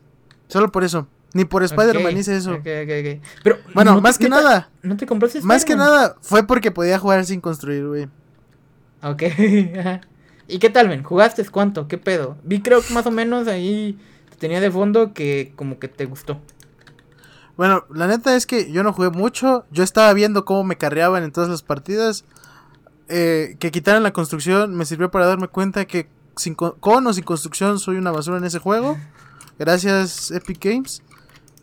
[0.48, 1.08] Solo por eso.
[1.34, 2.52] Ni por Spider-Man hice eso.
[2.54, 3.22] Ok, ok, ok.
[3.44, 6.70] Pero, Bueno, ¿no más te- que nada, ¿No te compraste más que nada fue porque
[6.72, 8.08] podía jugar sin construir, güey.
[9.02, 9.24] Ok.
[10.48, 11.04] ¿Y qué tal, men?
[11.04, 11.88] ¿Jugaste cuánto?
[11.88, 12.38] ¿Qué pedo?
[12.44, 13.98] Vi creo que más o menos ahí
[14.40, 16.40] tenía de fondo que como que te gustó.
[17.56, 19.66] Bueno, la neta es que yo no jugué mucho.
[19.72, 22.26] Yo estaba viendo cómo me carreaban en todas las partidas.
[23.10, 27.14] Eh, que quitaran la construcción me sirvió para darme cuenta que sin con, con o
[27.14, 28.98] sin construcción soy una basura en ese juego.
[29.60, 31.04] Gracias Epic Games.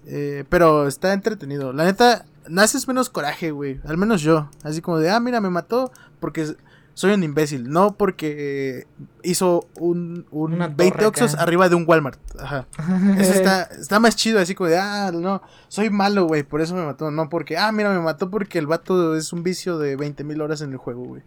[0.07, 1.73] Eh, pero está entretenido.
[1.73, 3.81] La neta, naces menos coraje, güey.
[3.85, 4.49] Al menos yo.
[4.63, 6.55] Así como de, ah, mira, me mató porque
[7.01, 7.71] soy un imbécil.
[7.71, 8.87] No porque
[9.23, 12.21] hizo un, un Una 20 torre oxos arriba de un Walmart.
[12.39, 12.67] Ajá.
[13.19, 16.75] Eso está, está más chido, así como de, ah, no, soy malo, güey, por eso
[16.75, 17.11] me mató.
[17.11, 20.43] No porque, ah, mira, me mató porque el vato es un vicio de 20 mil
[20.43, 21.23] horas en el juego, güey.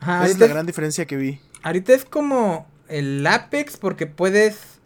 [0.00, 1.38] Esa es la gran diferencia que vi.
[1.62, 4.80] ahorita es como el Apex porque puedes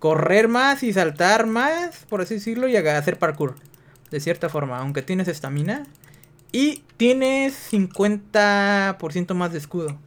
[0.00, 3.54] correr más y saltar más, por así decirlo, y hacer parkour.
[4.10, 5.84] De cierta forma, aunque tienes estamina.
[6.52, 9.98] Y tienes 50% más de escudo.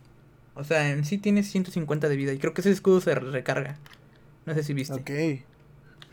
[0.53, 2.31] O sea, en sí tienes 150 de vida.
[2.31, 3.77] Y creo que ese escudo se recarga.
[4.45, 4.93] No sé si viste.
[4.93, 5.45] Ok.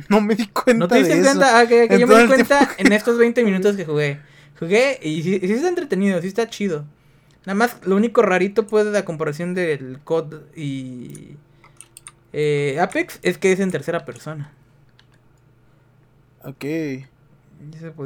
[0.08, 1.60] No me di cuenta ¿No te diste cuenta?
[1.60, 4.20] Ah, que, yo me di cuenta en estos 20 minutos que jugué.
[4.58, 6.86] Jugué y sí, sí está entretenido, sí está chido.
[7.44, 11.36] Nada más, lo único rarito, pues, de la comparación del COD y
[12.32, 14.50] eh, Apex es que es en tercera persona.
[16.44, 16.64] Ok.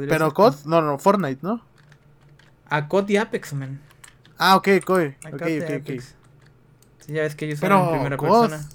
[0.07, 1.61] Pero COD, no, no, Fortnite, ¿no?
[2.69, 3.81] A COD y Apex, man.
[4.37, 5.13] Ah, ok, COD.
[5.23, 6.01] A Ok, ok.
[6.99, 8.67] Sí, ya ves que ellos son en primera persona.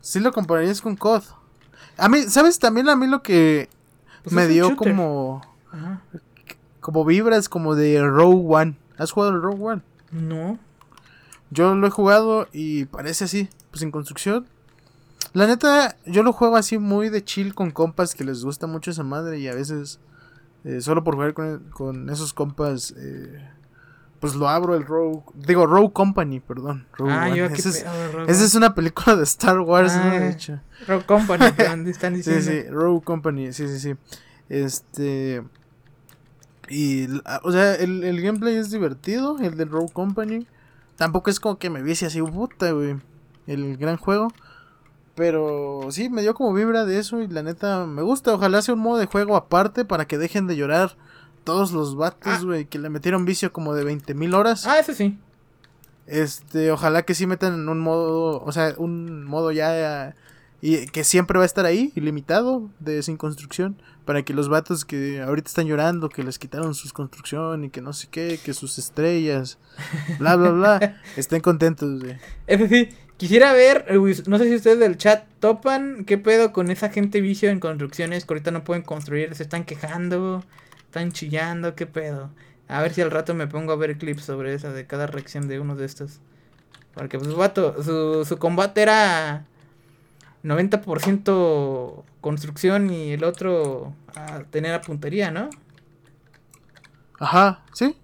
[0.00, 1.22] Sí lo compararías con COD.
[1.96, 2.58] A mí, ¿sabes?
[2.58, 3.68] También a mí lo que
[4.22, 6.00] Pues me dio como, Ajá.
[6.80, 8.76] como vibras como de Rogue One.
[8.96, 9.82] ¿Has jugado el Rogue One?
[10.12, 10.58] No.
[11.50, 14.46] Yo lo he jugado y parece así, pues sin construcción.
[15.32, 18.90] La neta, yo lo juego así muy de chill con compas que les gusta mucho
[18.90, 19.98] esa madre y a veces
[20.68, 23.48] eh, solo por jugar con, con esos compas, eh,
[24.20, 26.86] pues lo abro el Rogue, digo Rogue Company, perdón.
[26.96, 27.76] Rogue Ah, yo Ese es,
[28.26, 30.02] esa es una película de Star Wars, ¿no?
[30.02, 30.60] Ah, De hecho.
[30.86, 31.44] Rogue Company,
[31.88, 32.42] están Sí, diciendo.
[32.50, 33.94] sí, Rogue Company, sí, sí, sí.
[34.48, 35.42] Este.
[36.68, 40.46] Y, la- o sea, el, el gameplay es divertido, el de Rogue Company.
[40.96, 42.96] Tampoco es como que me viese así, puta, güey.
[43.46, 44.28] El gran juego.
[45.18, 48.32] Pero sí, me dio como vibra de eso y la neta me gusta.
[48.32, 50.96] Ojalá sea un modo de juego aparte para que dejen de llorar
[51.42, 52.40] todos los vatos, Ah.
[52.44, 54.64] güey, que le metieron vicio como de 20 mil horas.
[54.64, 55.18] Ah, eso sí.
[56.06, 60.14] Este, ojalá que sí metan en un modo, o sea, un modo ya
[60.60, 64.84] y que siempre va a estar ahí, ilimitado, de sin construcción, para que los vatos
[64.84, 68.54] que ahorita están llorando, que les quitaron sus construcción y que no sé qué, que
[68.54, 69.58] sus estrellas,
[70.18, 72.18] bla bla bla, estén contentos, güey.
[72.46, 76.70] Eso sí, quisiera ver, eh, no sé si ustedes del chat topan, qué pedo con
[76.70, 80.42] esa gente vicio en construcciones que ahorita no pueden construir, se están quejando,
[80.86, 82.30] están chillando, qué pedo.
[82.68, 85.48] A ver si al rato me pongo a ver clips sobre esa de cada reacción
[85.48, 86.20] de uno de estos.
[86.94, 89.44] Porque pues vato, su, su combate era
[90.44, 95.50] 90% construcción y el otro a tener a puntería, ¿no?
[97.18, 97.96] Ajá, ¿sí?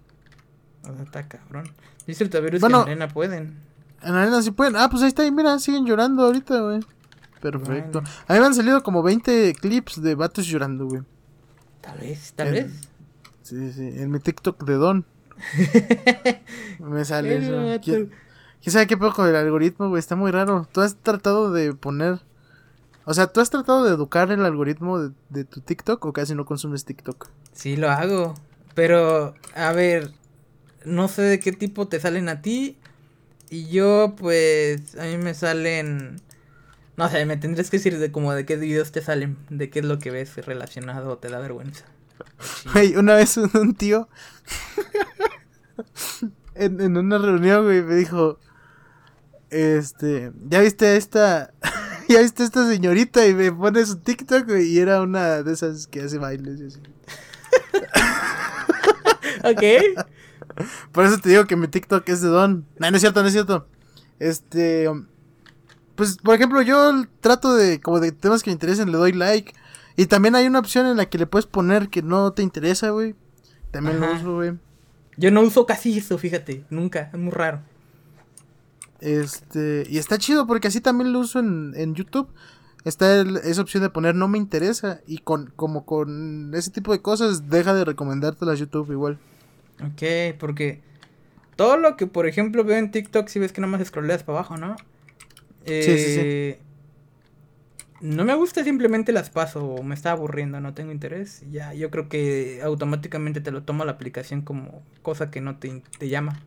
[0.83, 1.71] O sea, está cabrón.
[2.05, 2.85] Dice el Bueno.
[2.85, 3.64] que en arena pueden.
[4.05, 4.75] En la arena sí pueden.
[4.77, 6.79] Ah, pues ahí está, y mira, siguen llorando ahorita, güey.
[7.41, 8.01] Perfecto.
[8.01, 8.15] Bueno.
[8.27, 11.01] A mí me han salido como 20 clips de vatos llorando, güey.
[11.81, 12.73] Tal vez, tal En- vez.
[13.43, 15.05] Sí, sí, en mi TikTok de Don.
[16.79, 17.81] me sale eso.
[17.83, 18.11] ¿Quién,
[18.61, 19.99] quién sabe qué pedo con el algoritmo, güey?
[19.99, 20.67] Está muy raro.
[20.71, 22.19] Tú has tratado de poner.
[23.05, 26.33] O sea, ¿tú has tratado de educar el algoritmo de, de tu TikTok o casi
[26.33, 27.27] no consumes TikTok?
[27.53, 28.33] Sí, lo hago.
[28.73, 30.11] Pero, a ver,
[30.85, 32.77] no sé de qué tipo te salen a ti.
[33.49, 36.21] Y yo, pues, a mí me salen...
[36.97, 39.79] No sé, me tendrías que decir de como de qué videos te salen, de qué
[39.79, 41.85] es lo que ves relacionado o te da vergüenza.
[42.73, 44.07] Güey, una vez un, un tío.
[46.55, 48.39] en, en una reunión, güey, me dijo.
[49.49, 50.31] Este.
[50.47, 51.53] ¿Ya viste a esta.
[52.09, 53.25] ¿Ya viste a esta señorita?
[53.27, 54.67] Y me pone su TikTok, güey.
[54.67, 56.79] Y era una de esas que hace bailes y así.
[59.43, 60.05] ok.
[60.91, 62.65] Por eso te digo que mi TikTok es de Don.
[62.79, 63.67] No, no es cierto, no es cierto.
[64.19, 64.87] Este.
[65.95, 67.79] Pues, por ejemplo, yo trato de.
[67.81, 69.53] Como de temas que me interesen, le doy like.
[69.97, 72.89] Y también hay una opción en la que le puedes poner que no te interesa,
[72.89, 73.15] güey.
[73.71, 74.57] También lo uso, güey.
[75.17, 77.61] Yo no uso casi eso, fíjate, nunca, es muy raro.
[78.99, 79.85] Este.
[79.89, 82.29] Y está chido porque así también lo uso en, en YouTube.
[82.83, 84.99] Está el- esa opción de poner no me interesa.
[85.07, 89.17] Y con como con ese tipo de cosas, deja de recomendártelas YouTube igual.
[89.83, 90.81] Ok, porque
[91.55, 94.39] todo lo que, por ejemplo, veo en TikTok, si ves que nada más scrolleas para
[94.39, 94.75] abajo, ¿no?
[95.65, 96.21] sí, sí.
[96.23, 96.59] Eh,
[98.01, 101.43] no me gusta, simplemente las paso o me está aburriendo, no tengo interés.
[101.51, 105.81] Ya, yo creo que automáticamente te lo toma la aplicación como cosa que no te,
[105.97, 106.39] te llama.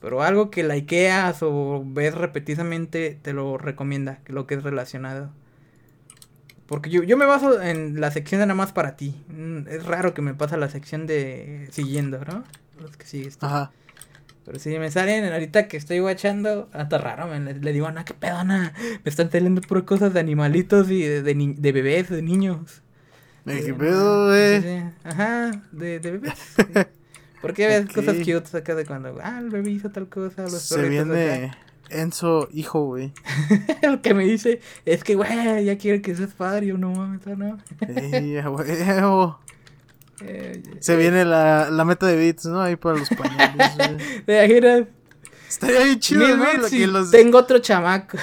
[0.00, 5.30] Pero algo que likeas o ves repetidamente te lo recomienda, lo que es relacionado.
[6.68, 9.14] Porque yo, yo me baso en la sección de nada más para ti.
[9.28, 12.44] Mm, Es raro que me pasa la sección de siguiendo, ¿no?
[12.80, 13.46] Los que sigues tú.
[13.46, 13.72] Ajá.
[14.44, 18.04] Pero si me salen ahorita que estoy guachando, hasta raro, man, le, le digo, Ana,
[18.04, 18.72] qué pedo, Ana.
[19.04, 22.82] Me están saliendo puro cosas de animalitos y de, de, ni- de bebés, de niños.
[23.46, 24.62] Eh, ¿Qué pedo, güey?
[24.62, 24.82] sí.
[25.04, 26.34] Ajá, de, de bebés.
[26.56, 26.62] sí.
[27.40, 27.94] ¿Por qué ves Ok.
[27.94, 31.52] cosas cute acá de cuando, ah, el bebé hizo tal cosa, los Se viene
[31.90, 33.12] Enzo, hijo, güey.
[33.82, 37.26] El que me dice, es que, güey, ya quiero que seas padre, yo no mames,
[37.26, 37.58] ¿o ¿no?
[37.86, 39.38] Ey, a huevo.
[40.20, 42.60] Eh, Se viene la, la meta de bits, ¿no?
[42.60, 43.72] Ahí para los pañales.
[44.26, 44.88] ¿Te imaginas?
[45.48, 46.52] Estaría bien chido, Mil ¿no?
[46.54, 47.10] Lo y que los...
[47.10, 48.18] tengo otro chamaco.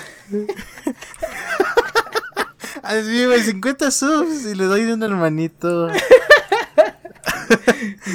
[2.84, 5.89] Así, güey, 50 subs y le doy de un hermanito.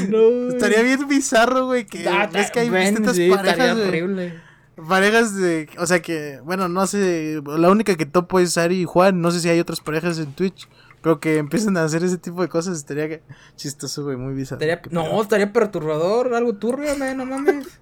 [0.09, 0.49] No.
[0.51, 4.41] Estaría bien bizarro, güey, que Ah, ves que hay ven, distintas sí, parejas, horrible.
[4.89, 8.85] Parejas de, o sea que, bueno, no sé, la única que topo es Ari y
[8.85, 10.69] Juan, no sé si hay otras parejas en Twitch,
[11.03, 13.21] pero que empiecen a hacer ese tipo de cosas estaría
[13.57, 14.61] chistoso, güey, muy bizarro.
[14.63, 17.67] Estaría- no, estaría perturbador, algo turbio, man, no mames.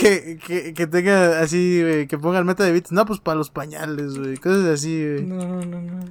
[0.00, 3.36] Que, que, que tenga así, güey, que ponga el meta de bits, no, pues para
[3.36, 5.24] los pañales, güey, cosas así, güey.
[5.26, 6.04] No, no, no.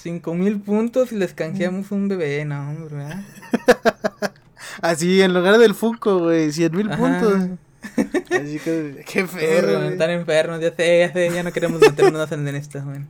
[0.00, 3.24] Cinco mil puntos y les canjeamos un bebé, no, hombre, ¿verdad?
[4.82, 7.34] Así, en lugar del Funko, güey, 100 mil puntos.
[8.30, 9.92] Así que, qué Perro, güey.
[9.92, 13.06] están enfermos, ya sé, ya sé, ya no queremos meternos en esto, man.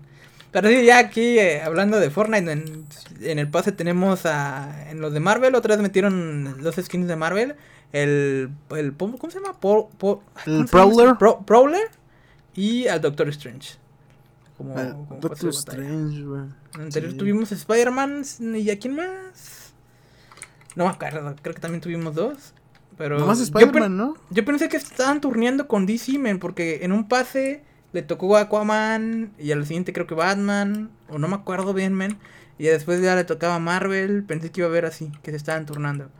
[0.50, 2.84] Pero sí, ya aquí, eh, hablando de Fortnite, en,
[3.20, 7.16] en el pase tenemos a, en los de Marvel, otra vez metieron dos skins de
[7.16, 7.54] Marvel,
[7.92, 9.56] el, el ¿cómo se llama?
[10.46, 10.64] El.
[10.66, 11.16] Prowler.
[11.18, 11.88] Pro- Prowler
[12.54, 13.76] y al Doctor Strange.
[14.56, 15.50] Como, como Doctor.
[15.50, 16.40] Strange, güey.
[16.74, 17.18] En el anterior Sí.
[17.18, 18.22] tuvimos Spider-Man
[18.56, 19.57] y a quién más.
[20.78, 22.54] No me acuerdo, creo que también tuvimos dos.
[22.96, 24.14] Pero Nomás yo Spider-Man, ¿no?
[24.30, 29.32] Yo pensé que estaban turneando con DC, man, porque en un pase le tocó Aquaman
[29.40, 32.16] y al siguiente creo que Batman, o no me acuerdo bien, man.
[32.58, 35.66] Y después ya le tocaba Marvel, pensé que iba a haber así, que se estaban
[35.66, 36.10] turnando.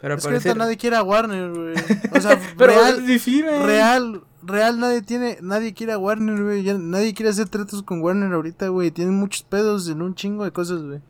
[0.00, 0.56] Pero Es que parecer...
[0.56, 1.74] nadie quiere a Warner, güey.
[2.16, 3.66] O sea, Pero real, DC, man.
[3.66, 6.62] real, real, nadie tiene, nadie quiere a Warner, güey.
[6.78, 8.92] Nadie quiere hacer tratos con Warner ahorita, güey.
[8.92, 11.00] Tienen muchos pedos en un chingo de cosas, güey.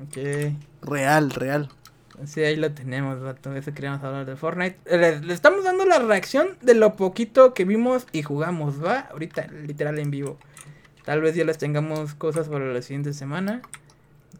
[0.00, 0.54] Ok.
[0.82, 1.70] Real, real.
[2.26, 3.54] Sí, ahí lo tenemos, vato.
[3.54, 4.76] Eso queríamos hablar de Fortnite.
[4.86, 9.00] Eh, Le, le estamos dando la reacción de lo poquito que vimos y jugamos, ¿va?
[9.10, 10.38] Ahorita, literal en vivo.
[11.04, 13.62] Tal vez ya les tengamos cosas para la siguiente semana.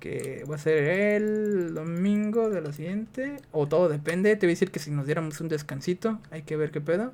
[0.01, 3.37] Que va a ser el domingo de la siguiente.
[3.53, 4.37] O todo depende.
[4.37, 7.13] Te voy a decir que si nos diéramos un descansito, hay que ver qué pedo.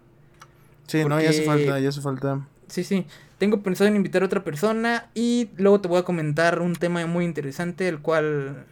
[0.87, 2.47] Sí, no, ya hace Porque- falta, ya hace falta.
[2.69, 3.07] Sí, sí.
[3.39, 7.05] Tengo pensado en invitar a otra persona y luego te voy a comentar un tema
[7.07, 8.65] muy interesante, el cual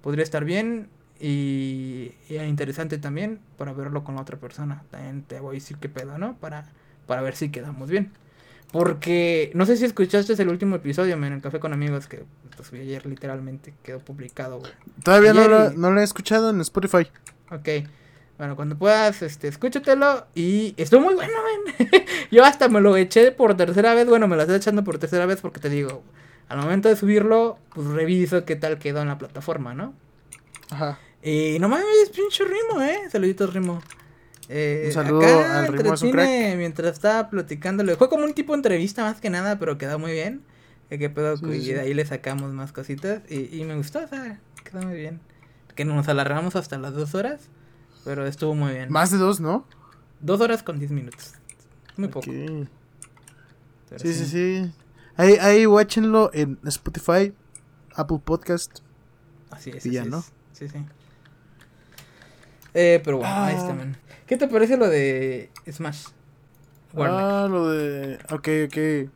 [0.00, 0.88] podría estar bien
[1.20, 4.82] y, y interesante también para verlo con la otra persona.
[4.90, 6.36] También te voy a decir qué pedo, ¿no?
[6.36, 6.66] Para,
[7.06, 8.12] para ver si quedamos bien.
[8.72, 12.24] Porque no sé si escuchaste el último episodio, en el café con amigos que
[12.56, 14.58] pues, ayer literalmente quedó publicado.
[14.58, 14.72] güey.
[15.04, 17.08] Todavía no lo, y- no lo he escuchado en Spotify.
[17.50, 17.88] Ok.
[18.38, 20.26] Bueno, cuando puedas, este, escúchatelo.
[20.34, 21.32] Y estuvo muy bueno,
[21.78, 21.86] men.
[22.30, 24.06] Yo hasta me lo eché por tercera vez.
[24.08, 26.02] Bueno, me lo estoy echando por tercera vez porque te digo,
[26.48, 29.94] al momento de subirlo, pues reviso qué tal quedó en la plataforma, ¿no?
[30.70, 30.98] Ajá.
[31.28, 33.10] Y no mames, pinche Rimo, eh.
[33.10, 33.82] Saluditos, Rimo.
[34.48, 36.12] Eh, Un saludo acá al Rimo, es un
[36.56, 37.96] mientras estaba platicándole.
[37.96, 40.42] Fue como un tipo de entrevista más que nada, pero quedó muy bien.
[40.88, 41.72] Eh, qué pedo, Sí, y sí.
[41.72, 43.22] de ahí le sacamos más cositas.
[43.28, 45.20] Y, y me gustó, o sea, quedó muy bien.
[45.74, 47.48] Que nos alargamos hasta las dos horas.
[48.04, 48.92] Pero estuvo muy bien.
[48.92, 49.66] Más de dos, ¿no?
[50.20, 51.32] Dos horas con diez minutos.
[51.96, 52.30] Muy poco.
[52.30, 54.72] Pero Sí, sí, sí.
[55.16, 57.34] Ahí, ahí, watchenlo en Spotify,
[57.96, 58.78] Apple Podcast.
[59.50, 59.84] Así es.
[59.86, 60.18] Y ya, así ¿no?
[60.20, 60.32] es.
[60.52, 60.78] Sí, sí.
[62.78, 63.58] Eh, pero bueno, ahí Ah.
[63.58, 63.96] está, man.
[64.26, 66.08] ¿Qué te parece lo de Smash?
[66.92, 67.18] Warner?
[67.24, 68.18] Ah, lo de...
[68.30, 69.10] Ok, ok.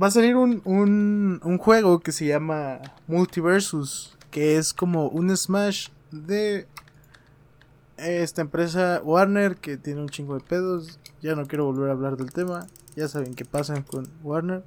[0.00, 2.78] Va a salir un, un, un juego que se llama
[3.08, 6.66] Multiversus, que es como un Smash de
[7.96, 10.98] esta empresa Warner que tiene un chingo de pedos.
[11.22, 12.66] Ya no quiero volver a hablar del tema.
[12.96, 14.62] Ya saben qué pasa con Warner.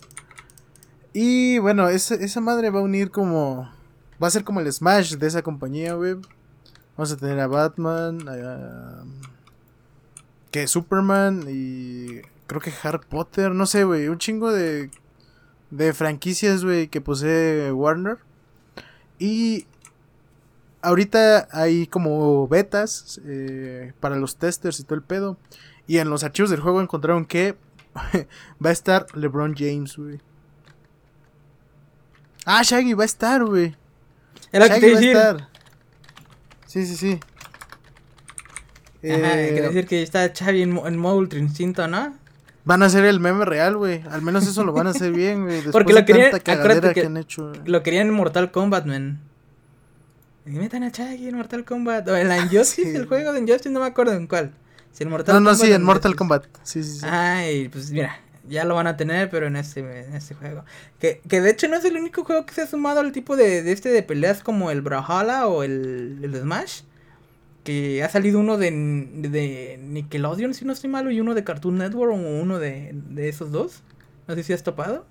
[1.13, 3.69] Y bueno, esa, esa madre va a unir como...
[4.21, 6.15] Va a ser como el Smash de esa compañía, güey.
[6.97, 9.03] Vamos a tener a Batman, a...
[10.49, 12.21] Que Superman y...
[12.47, 14.07] Creo que Harry Potter, no sé, güey.
[14.07, 14.89] Un chingo de...
[15.69, 18.17] De franquicias, güey, que posee Warner.
[19.19, 19.67] Y...
[20.81, 25.37] Ahorita hay como betas eh, para los testers y todo el pedo.
[25.85, 27.57] Y en los archivos del juego encontraron que
[28.65, 30.19] va a estar LeBron James, güey.
[32.45, 33.75] Ah, Shaggy va a estar, güey.
[34.51, 35.15] Era lo que te Shaggy va a decir.
[35.17, 35.56] estar.
[36.67, 37.19] Sí, sí, sí.
[39.03, 42.13] Ajá, Eh, que decir que está Xavi en, en modo ultra instinto, ¿no?
[42.65, 44.03] Van a hacer el meme real, güey.
[44.11, 45.55] Al menos eso lo van a hacer bien, güey.
[45.63, 47.53] Después Porque de lo querían- que- que han hecho.
[47.65, 49.19] Lo querían en Mortal Kombat, man.
[50.45, 52.07] Y metan a Shaggy en Mortal Kombat.
[52.09, 52.97] O en la Injustice, Sí.
[52.97, 54.51] el juego de Injustice, no me acuerdo en cuál.
[54.91, 56.15] Si en Mortal No, no, Kombat sí, en Mortal.
[56.15, 56.45] Kombat.
[56.63, 57.05] Sí, sí, sí.
[57.09, 58.19] Ay, pues mira,
[58.49, 60.63] ya lo van a tener, pero en este, en este juego.
[60.99, 63.35] Que, que de hecho no es el único juego que se ha sumado al tipo
[63.35, 66.81] de, de este de peleas como el Brawlhalla o el, el Smash.
[67.63, 71.77] Que ha salido uno de, de Nickelodeon, si no estoy malo, y uno de Cartoon
[71.77, 73.83] Network o uno de, de esos dos.
[74.25, 75.05] No sé si has topado.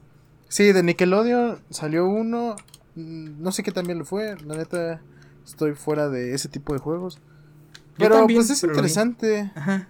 [0.49, 2.57] Sí, de Nickelodeon salió uno.
[2.95, 4.37] No sé qué también lo fue.
[4.47, 5.03] La neta,
[5.45, 7.18] estoy fuera de ese tipo de juegos.
[7.99, 9.53] Pero también, pues es pero interesante.
[9.55, 9.89] Ajá.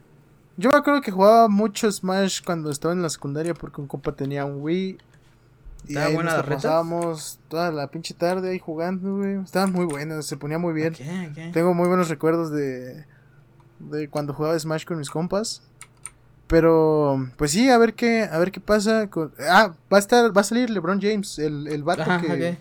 [0.56, 4.12] Yo me acuerdo que jugaba mucho Smash cuando estaba en la secundaria porque un compa
[4.12, 4.98] tenía un Wii.
[5.84, 9.36] Y ¿Estaba ahí buena nos la pasábamos toda la pinche tarde ahí jugando, güey.
[9.42, 10.94] Estaban muy buenos, se ponía muy bien.
[10.94, 11.00] Ok,
[11.30, 11.52] ok.
[11.52, 13.04] Tengo muy buenos recuerdos de,
[13.78, 15.62] de cuando jugaba Smash con mis compas.
[16.46, 19.08] Pero, pues sí, a ver qué, a ver qué pasa.
[19.10, 19.32] Con...
[19.40, 22.56] Ah, va a estar, va a salir LeBron James, el, el vato Ajá, que,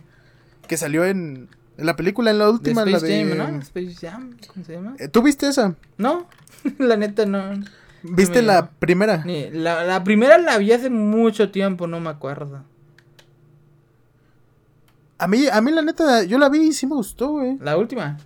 [0.68, 3.36] que salió en, en la película, en la De última, la Space de.
[3.36, 3.62] Jam, ¿no?
[3.62, 4.96] Space Jam, ¿cómo se llama?
[4.98, 5.76] Eh, ¿Tú viste esa?
[5.98, 6.28] No,
[6.80, 7.64] la neta no.
[8.16, 9.24] ¿Viste la primera?
[9.26, 12.64] La, la primera la vi hace mucho tiempo, no me acuerdo.
[15.18, 17.58] A mí, a mí la neta, yo la vi y sí me gustó, güey.
[17.60, 18.18] La última.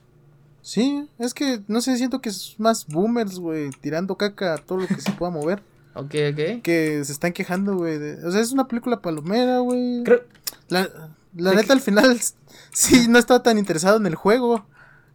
[0.62, 4.80] Sí, es que, no sé, siento que es más boomers, güey, tirando caca a todo
[4.80, 5.62] lo que se pueda mover.
[5.96, 6.62] Ok, ok.
[6.62, 7.98] Que se están quejando, güey.
[7.98, 10.04] de- O sea, es una película palomera, güey.
[10.04, 10.22] Creo,
[10.70, 10.88] La,
[11.36, 12.18] la ¿De neta, al final,
[12.72, 14.66] sí, no estaba tan interesado en el juego.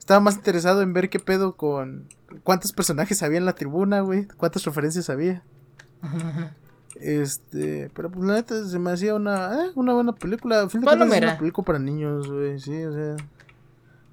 [0.05, 2.09] Estaba más interesado en ver qué pedo con
[2.43, 4.29] cuántos personajes había en la tribuna, güey.
[4.37, 5.43] Cuántas referencias había.
[7.01, 10.61] Este, pero pues la neta se me hacía una, eh, una buena película.
[10.61, 13.17] A fin de cuentas, es una película para niños, güey, sí, o sea.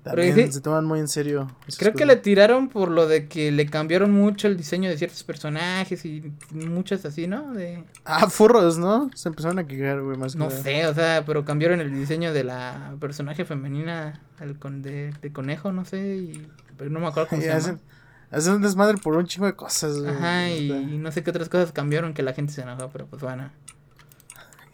[0.04, 1.48] Pero También se toman muy en serio.
[1.78, 5.24] creo que le tiraron por lo de que le cambiaron mucho el diseño de ciertos
[5.24, 7.54] personajes y muchas así, ¿no?
[7.54, 9.12] De, Ah, furros, ¿no?
[9.14, 12.34] Se empezaron a quejar, güey, más que no sé, o sea, pero cambiaron el diseño
[12.34, 16.48] de la personaje femenina el con, de, de conejo, no sé, y,
[16.78, 17.88] pero no me acuerdo cómo Y se hacen, llama.
[18.32, 20.10] hacen un desmadre por un chingo de cosas, güey.
[20.10, 23.22] Ajá, y no sé qué otras cosas cambiaron que la gente se enojó, pero pues
[23.22, 23.52] bueno.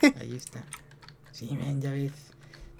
[0.21, 0.63] Ahí está.
[1.33, 2.13] Sí, man, ya ves.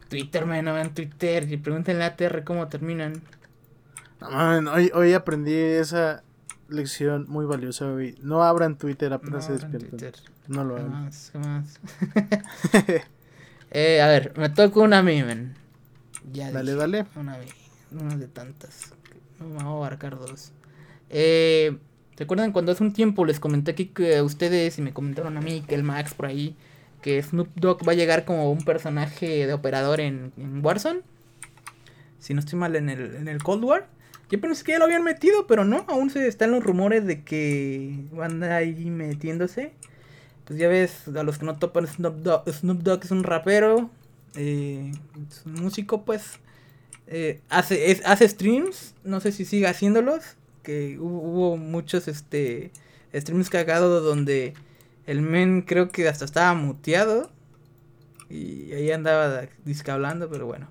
[0.09, 1.51] Twitter, man, no vean Twitter.
[1.51, 3.21] Y pregúntenle a TR cómo terminan.
[4.21, 6.23] No, mames, hoy, hoy aprendí esa
[6.69, 8.15] lección muy valiosa, güey.
[8.21, 10.33] No abran Twitter No, apenas se abran despiertan.
[10.47, 10.91] No lo hagan.
[10.91, 11.79] Jamás, jamás.
[13.71, 15.55] eh, a ver, me toca una a mí, man.
[16.31, 17.05] Ya Dale, dije, dale.
[17.15, 17.45] Una a mí.
[17.91, 18.93] Una de tantas.
[19.39, 20.51] No me voy a abarcar dos.
[21.09, 21.77] Eh,
[22.17, 25.41] ¿Recuerdan cuando hace un tiempo les comenté aquí que a ustedes y me comentaron a
[25.41, 26.55] mí que el Max por ahí
[27.07, 30.99] que Snoop Dogg va a llegar como un personaje de operador en, Warzone?
[32.19, 33.87] Si no estoy mal en el, en el Cold War.
[34.29, 37.23] Yo pensé que ya lo habían metido, pero no, aún se están los rumores de
[37.23, 39.71] que van ahí metiéndose.
[40.43, 43.89] Pues ya ves, a los que no topan Snoop Dogg, Snoop Dogg es un rapero,
[44.35, 44.91] eh,
[45.29, 46.41] es un músico pues.
[47.07, 52.71] eh, hace, hace streams, no sé si sigue haciéndolos, que hubo, hubo muchos este
[53.13, 54.55] streams cagados donde
[55.07, 57.31] el men creo que hasta estaba muteado
[58.29, 60.67] y ahí andaba disque hablando, pero bueno,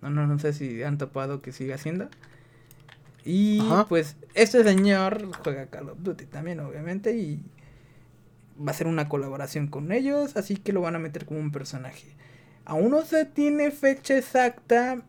[0.00, 2.08] no, no, no sé si han topado que sigue haciendo.
[3.24, 3.86] Y Ajá.
[3.88, 7.42] pues este señor juega Call of Duty también, obviamente, y
[8.56, 11.50] va a ser una colaboración con ellos, así que lo van a meter como un
[11.50, 12.14] personaje.
[12.64, 15.02] Aún no se tiene fecha exacta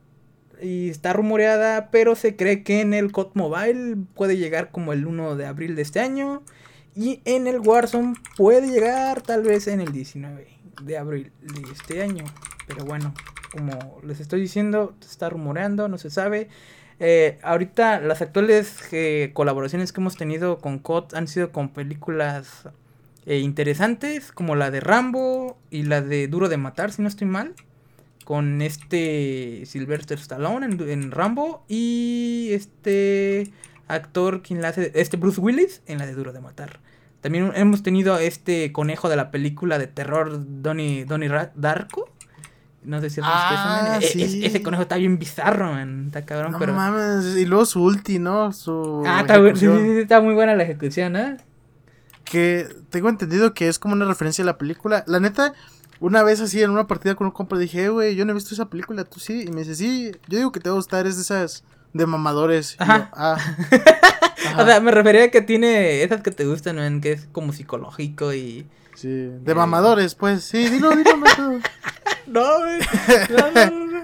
[0.60, 5.06] y está rumoreada, pero se cree que en el COD Mobile puede llegar como el
[5.06, 6.42] 1 de abril de este año
[6.96, 10.48] y en el Warzone puede llegar tal vez en el 19
[10.82, 12.26] de abril de este año.
[12.68, 13.14] Pero bueno,
[13.52, 16.50] como les estoy diciendo, se está rumoreando, no se sabe.
[17.00, 22.70] Eh, ahorita las actuales eh, colaboraciones que hemos tenido con COD han sido con películas
[23.26, 27.28] eh, interesantes, como la de Rambo y la de Duro de Matar, si no estoy
[27.28, 27.54] mal.
[28.24, 33.52] Con este Sylvester Stallone en, Rambo y este
[33.88, 36.80] actor quien la este Bruce Willis en la de Duro de Matar.
[37.26, 42.08] También hemos tenido este conejo de la película de terror Donnie, Donnie Darko.
[42.84, 44.00] No sé si eso, Ah, man.
[44.04, 44.46] E- es- sí.
[44.46, 46.04] ese conejo está bien bizarro, man.
[46.06, 46.76] Está cabrón, No pero.
[46.76, 47.36] mames.
[47.36, 48.54] Y luego su ulti, ¿no?
[48.54, 49.02] Su.
[49.08, 51.38] Ah, está, sí, sí, está muy buena la ejecución, ¿eh?
[52.26, 55.04] Que tengo entendido que es como una referencia a la película.
[55.08, 55.54] La neta,
[56.00, 58.36] una vez así en una partida con un compa dije, "Eh, güey, yo no he
[58.36, 59.46] visto esa película, tú sí.
[59.48, 61.64] Y me dice, sí, yo digo que te va a gustar, es de esas
[61.96, 62.76] de mamadores.
[62.78, 62.98] Ajá.
[62.98, 67.02] yo, ah, ajá, O sea, me refería a que tiene esas que te gustan, ¿no?
[67.02, 68.68] que es como psicológico y...
[68.96, 69.56] sí, de eh.
[69.56, 70.44] mamadores, pues.
[70.44, 71.60] Sí, dilo, dilo, no.
[72.28, 72.80] No, güey.
[73.30, 74.04] No.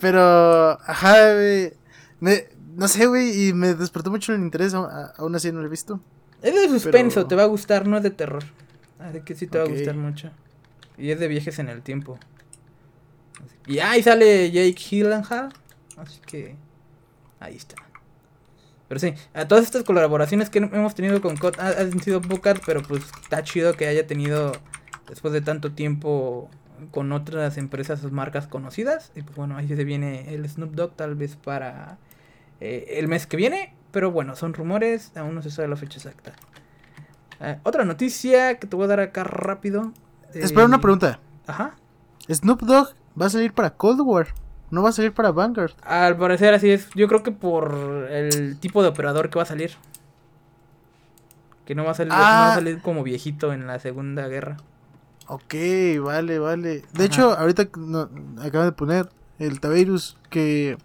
[0.00, 1.72] Pero, ajá, güey.
[2.20, 4.72] Me, no sé, güey, y me despertó mucho el interés.
[4.72, 6.00] Aún así no lo he visto.
[6.40, 8.44] Es de suspenso, Pero- te va a gustar, no es de terror.
[9.00, 10.30] Así que sí te va a gustar mucho.
[10.96, 12.18] Y es de viajes en el tiempo.
[13.66, 15.52] Y ahí sale Jake Gyllenhaal.
[15.96, 16.56] Así que
[17.40, 17.76] ahí está.
[18.88, 22.58] Pero sí, a todas estas colaboraciones que hemos tenido con COD ha- han sido pocas,
[22.64, 24.52] pero pues está chido que haya tenido
[25.08, 26.48] después de tanto tiempo
[26.90, 29.12] con otras empresas o marcas conocidas.
[29.14, 31.98] Y pues bueno, ahí se viene el Snoop Dogg tal vez para
[32.60, 33.74] eh, el mes que viene.
[33.90, 36.32] Pero bueno, son rumores, aún no se sabe la fecha exacta.
[37.40, 39.92] Eh, otra noticia que te voy a dar acá rápido.
[40.34, 41.20] Espera, una Eh, pregunta.
[41.46, 41.74] Ajá.
[42.30, 42.88] Snoop Dogg
[43.20, 44.28] va a salir para Cold War.
[44.70, 45.72] No va a salir para Vanguard.
[45.82, 46.88] Al parecer así es.
[46.94, 47.74] Yo creo que por
[48.10, 49.70] el tipo de operador que va a salir.
[51.64, 52.54] Que no va a salir, no va a Ah.
[52.54, 54.56] salir como viejito en la Segunda Guerra.
[55.26, 55.54] Ok,
[56.02, 56.68] vale, vale.
[56.68, 57.04] De Ajá.
[57.04, 58.08] hecho, ahorita no,
[58.40, 59.08] acaban de poner
[59.38, 60.78] el Tabeirus que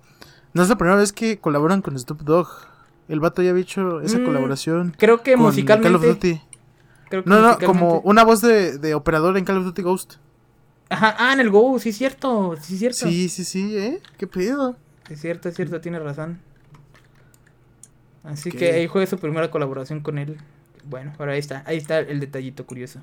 [0.53, 2.47] no es la primera vez que colaboran con Snoop Dogg.
[3.07, 5.87] El vato ya había hecho esa Mm, colaboración Creo que con musicalmente.
[5.89, 6.41] Call of Duty.
[7.09, 10.13] creo que No, no, como una voz de, de operador en Call of Duty Ghost.
[10.93, 12.97] Ajá, ah, en el Go, sí es cierto, sí es cierto.
[13.09, 13.99] Sí, sí, sí, ¿eh?
[14.19, 14.75] ¿Qué pedo?
[15.09, 16.39] Es cierto, es cierto, tiene razón.
[18.23, 20.37] Así que ahí fue su primera colaboración con él.
[20.85, 22.99] Bueno, ahora ahí está, ahí está el detallito curioso.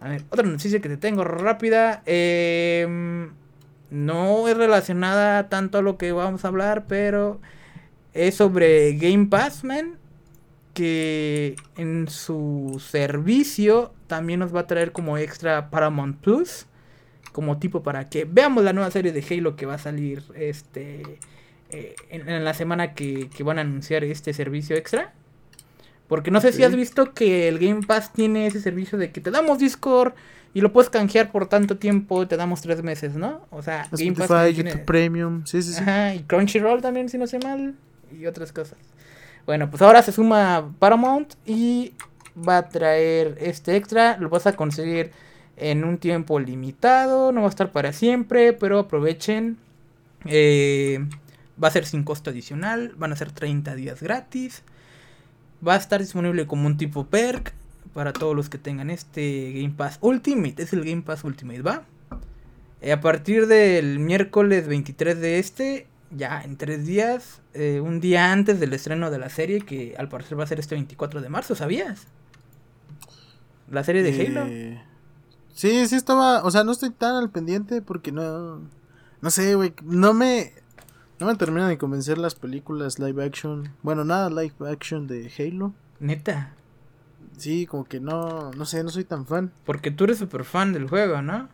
[0.00, 2.02] A ver, otra noticia que te tengo rápida.
[2.04, 3.30] em,
[3.90, 7.40] no es relacionada tanto a lo que vamos a hablar, pero
[8.12, 9.96] es sobre Game Pass, man.
[10.74, 16.66] Que en su servicio también nos va a traer como extra Paramount Plus.
[17.38, 21.02] Como tipo para que veamos la nueva serie de Halo que va a salir este
[21.70, 25.12] eh, en, en la semana que, que van a anunciar este servicio extra.
[26.08, 29.20] Porque no sé si has visto que el Game Pass tiene ese servicio de que
[29.20, 30.14] te damos Discord
[30.52, 33.46] y lo puedes canjear por tanto tiempo, te damos tres meses, ¿no?
[33.50, 35.46] O sea, Game Pass Spotify, YouTube tiene- Premium.
[35.46, 35.80] Sí, sí, sí.
[35.80, 37.76] Ajá, y Crunchyroll también, si no sé mal.
[38.10, 38.78] Y otras cosas.
[39.46, 41.92] Bueno, pues ahora se suma Paramount y
[42.36, 44.16] va a traer este extra.
[44.18, 45.12] Lo vas a conseguir
[45.60, 47.32] en un tiempo limitado.
[47.32, 49.58] No va a estar para siempre, pero aprovechen.
[50.24, 51.04] Eh,
[51.62, 52.94] va a ser sin costo adicional.
[52.96, 54.62] Van a ser 30 días gratis.
[55.66, 57.52] Va a estar disponible como un tipo perk
[57.92, 60.62] para todos los que tengan este Game Pass Ultimate.
[60.62, 61.84] Es el Game Pass Ultimate, ¿va?
[62.80, 68.32] Eh, a partir del miércoles 23 de este, ya en tres días, eh, un día
[68.32, 71.28] antes del estreno de la serie, que al parecer va a ser este 24 de
[71.28, 72.06] marzo, ¿sabías?
[73.70, 74.87] La serie de Halo.
[75.58, 78.60] Sí, sí estaba, o sea, no estoy tan al pendiente porque no,
[79.20, 80.52] no sé, güey, no me,
[81.18, 85.74] no me terminan de convencer las películas live action, bueno, nada live action de Halo,
[85.98, 86.54] Neta.
[87.36, 89.50] sí, como que no, no sé, no soy tan fan.
[89.64, 91.48] Porque tú eres súper fan del juego, ¿no?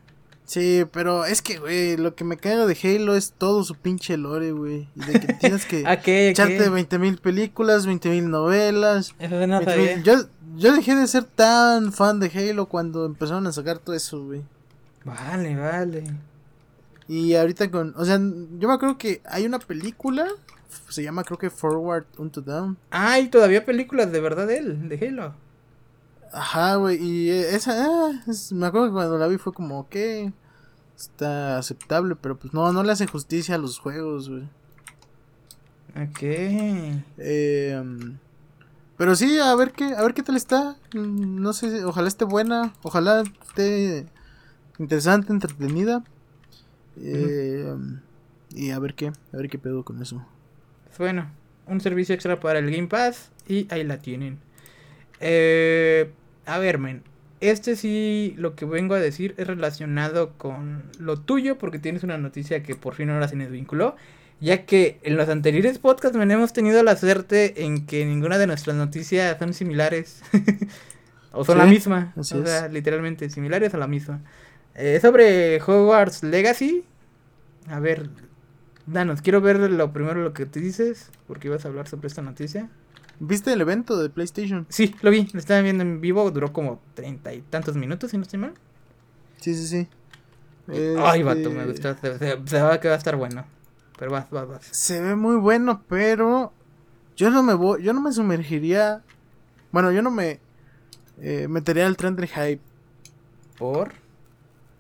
[0.44, 4.18] Sí, pero es que, güey, lo que me caga de Halo es todo su pinche
[4.18, 6.28] lore, güey, y de que tienes que ¿A qué?
[6.28, 9.14] echarte 20 mil películas, 20 mil novelas.
[9.18, 10.02] Eso de no 20,000 sabía.
[10.02, 14.24] Yo, yo dejé de ser tan fan de Halo cuando empezaron a sacar todo eso,
[14.24, 14.42] güey.
[15.05, 16.05] Vale, vale.
[17.09, 20.26] Y ahorita con, o sea, yo me acuerdo que hay una película,
[20.88, 22.78] se llama creo que Forward Unto Down.
[22.90, 25.34] Hay todavía películas de verdad de él, de Halo.
[26.32, 29.88] Ajá, güey, y eh, esa, ah, es- me acuerdo que cuando la vi fue como,
[29.88, 30.32] que
[30.96, 34.44] está aceptable, pero pues no, no le hace justicia a los juegos, güey.
[35.96, 36.18] Ok.
[37.18, 38.16] Eh, um,
[38.97, 40.76] pero sí, a ver qué, a ver qué tal está.
[40.95, 44.07] No sé, ojalá esté buena, ojalá esté
[44.78, 46.05] interesante, entretenida.
[47.01, 47.74] Eh,
[48.55, 50.24] y a ver qué, a ver qué pedo con eso.
[50.86, 51.28] Pues bueno,
[51.66, 54.38] un servicio extra para el Game Pass y ahí la tienen.
[55.20, 56.11] Eh,
[56.47, 57.03] a ver, men.
[57.40, 62.16] Este sí, lo que vengo a decir es relacionado con lo tuyo, porque tienes una
[62.16, 63.97] noticia que por fin ahora se nos vinculó.
[64.45, 68.47] Ya que en los anteriores podcasts men, hemos tenido la suerte en que ninguna de
[68.47, 70.22] nuestras noticias son similares.
[71.32, 72.12] o son la misma.
[72.16, 72.72] o sea, es.
[72.72, 74.20] literalmente similares a la misma.
[74.74, 76.84] Eh, sobre Hogwarts Legacy.
[77.68, 78.11] A ver,
[78.86, 82.22] danos, quiero ver lo primero lo que te dices, porque ibas a hablar sobre esta
[82.22, 82.68] noticia.
[83.20, 84.66] ¿Viste el evento de PlayStation?
[84.68, 88.16] Sí, lo vi, lo estaba viendo en vivo, duró como treinta y tantos minutos, si
[88.18, 88.55] no estoy mal.
[89.40, 89.88] Sí, sí, sí.
[90.68, 93.45] Ay, Este, vato, me gusta, se, se- se va que va a estar bueno.
[93.99, 94.66] Pero vas, vas, vas.
[94.70, 96.53] Se ve muy bueno, pero
[97.16, 99.03] yo no me voy, yo no me sumergiría.
[99.70, 100.40] Bueno, yo no me
[101.20, 102.61] eh, metería al tren del hype.
[103.59, 103.92] ¿Por?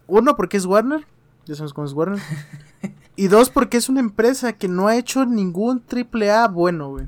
[0.06, 1.06] Uno, porque es Warner.
[1.46, 2.20] Ya sabemos cómo es Warner.
[3.16, 7.06] Y dos, porque es una empresa que no ha hecho ningún triple A bueno, güey.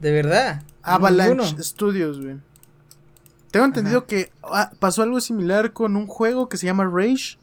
[0.00, 0.62] ¿De verdad?
[0.82, 1.62] Avalanche Ninguno.
[1.62, 2.38] Studios, güey.
[3.52, 4.06] Tengo entendido Ajá.
[4.06, 7.38] que ah, pasó algo similar con un juego que se llama Rage.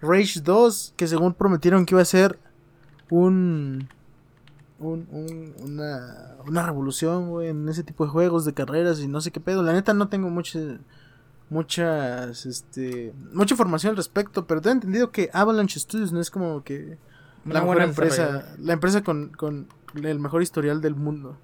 [0.00, 2.38] Rage 2, que según prometieron que iba a ser
[3.10, 3.88] un.
[4.78, 9.20] un- un- una, una revolución, güey, en ese tipo de juegos de carreras y no
[9.20, 9.62] sé qué pedo.
[9.62, 10.58] La neta no tengo mucha,
[11.50, 16.62] muchas, este, mucha información al respecto, pero tengo entendido que Avalanche Studios no es como
[16.64, 16.98] que
[17.44, 19.68] la buena empresa, la empresa con, con
[20.02, 21.38] el mejor historial del mundo.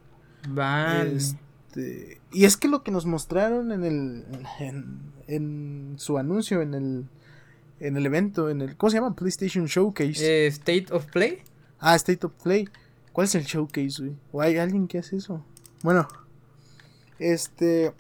[0.49, 1.17] Vale.
[1.17, 4.25] Este, y es que lo que nos mostraron en el
[4.59, 7.07] en, en su anuncio en el
[7.81, 9.15] en el evento en el ¿cómo se llama?
[9.15, 10.45] PlayStation Showcase.
[10.45, 11.39] Eh, State of Play.
[11.83, 12.69] Ah, State of Play.
[13.13, 14.17] ¿Cuál es el showcase, güey?
[14.33, 15.45] ¿O hay alguien que hace eso?
[15.83, 16.09] Bueno,
[17.19, 17.93] este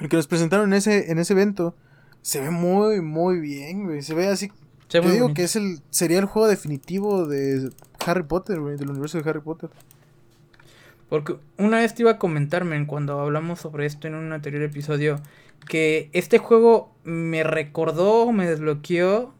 [0.00, 1.74] el que nos presentaron en ese en ese evento
[2.22, 4.02] se ve muy muy bien, güey.
[4.02, 4.50] Se ve así
[4.88, 5.36] Se ve yo digo bonito.
[5.36, 7.70] que es el sería el juego definitivo de
[8.04, 9.70] Harry Potter, güey, del universo de Harry Potter.
[11.08, 15.20] Porque una vez te iba a comentarme cuando hablamos sobre esto en un anterior episodio
[15.68, 19.32] que este juego me recordó, me desbloqueó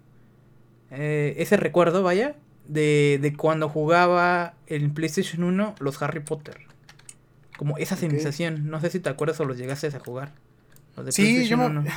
[0.91, 2.37] eh, ese recuerdo, vaya,
[2.67, 6.59] de, de cuando jugaba en PlayStation 1 los Harry Potter.
[7.57, 8.01] Como esa Ok.
[8.01, 10.33] sensación, no sé si te acuerdas o los llegaste a jugar.
[10.97, 11.85] Los de Sí, yo me- 1.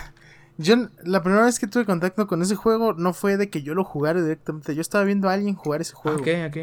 [0.59, 3.76] Yo, la primera vez que tuve contacto con ese juego no fue de que yo
[3.76, 4.74] lo jugara directamente.
[4.74, 6.18] Yo estaba viendo a alguien jugar ese Ah, juego.
[6.22, 6.57] Ok, ok.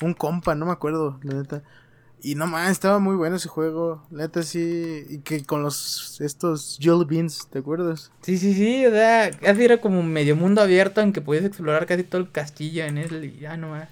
[0.00, 1.62] Un compa, no me acuerdo, la neta.
[2.22, 4.02] Y no más, estaba muy bueno ese juego.
[4.10, 5.04] Neta sí.
[5.08, 6.20] Y que con los.
[6.20, 8.10] Estos Jelly Beans, ¿te acuerdas?
[8.22, 11.86] Sí, sí, sí, o sea, casi era como medio mundo abierto en que podías explorar
[11.86, 13.88] casi todo el castillo en él y ya nomás.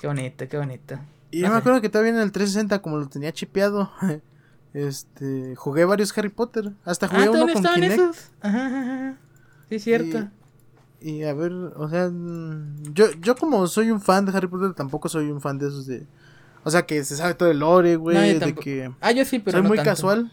[0.00, 0.98] Qué bonito, qué bonito.
[1.30, 1.58] Y No yo me sé.
[1.60, 3.90] acuerdo que todavía en el 360, como lo tenía chipeado.
[4.74, 5.56] Este.
[5.56, 6.70] Jugué varios Harry Potter.
[6.84, 7.94] Hasta jugué Ah, uno ¿también con estaban Kinect.
[8.02, 8.30] esos?
[8.42, 9.16] Ajá, ajá.
[9.70, 10.28] Sí, cierto.
[11.00, 14.74] Y a ver, o sea, mm, yo, yo como soy un fan de Harry Potter,
[14.74, 16.06] tampoco soy un fan de esos de...
[16.66, 18.90] O sea, que se sabe todo el lore, güey, No, de que...
[19.00, 19.90] Ah, yo sí, pero soy no muy tanto.
[19.92, 20.32] casual,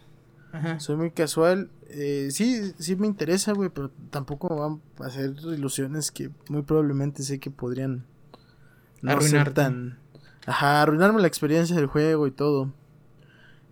[0.52, 0.80] Ajá.
[0.80, 1.70] soy muy casual.
[1.90, 7.22] Eh, sí, sí me interesa, güey, pero tampoco van a hacer ilusiones que muy probablemente
[7.22, 8.06] sé que podrían
[9.04, 9.52] no ser Arruinarte.
[9.52, 10.00] tan...
[10.48, 12.74] Ajá, arruinarme la experiencia del juego y todo.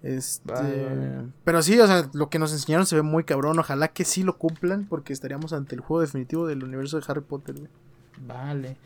[0.04, 0.52] Este...
[0.54, 1.28] Vale, vale.
[1.44, 3.58] Pero sí, o sea, lo que nos enseñaron se ve muy cabrón.
[3.58, 7.22] Ojalá que sí lo cumplan porque estaríamos ante el juego definitivo del universo de Harry
[7.22, 7.70] Potter, güey.
[8.28, 8.78] Vale.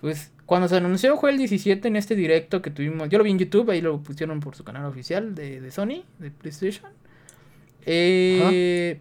[0.00, 3.08] Pues cuando se anunció fue el 17 en este directo que tuvimos.
[3.08, 6.04] Yo lo vi en YouTube, ahí lo pusieron por su canal oficial de, de Sony,
[6.18, 6.90] de PlayStation.
[7.86, 9.00] Eh,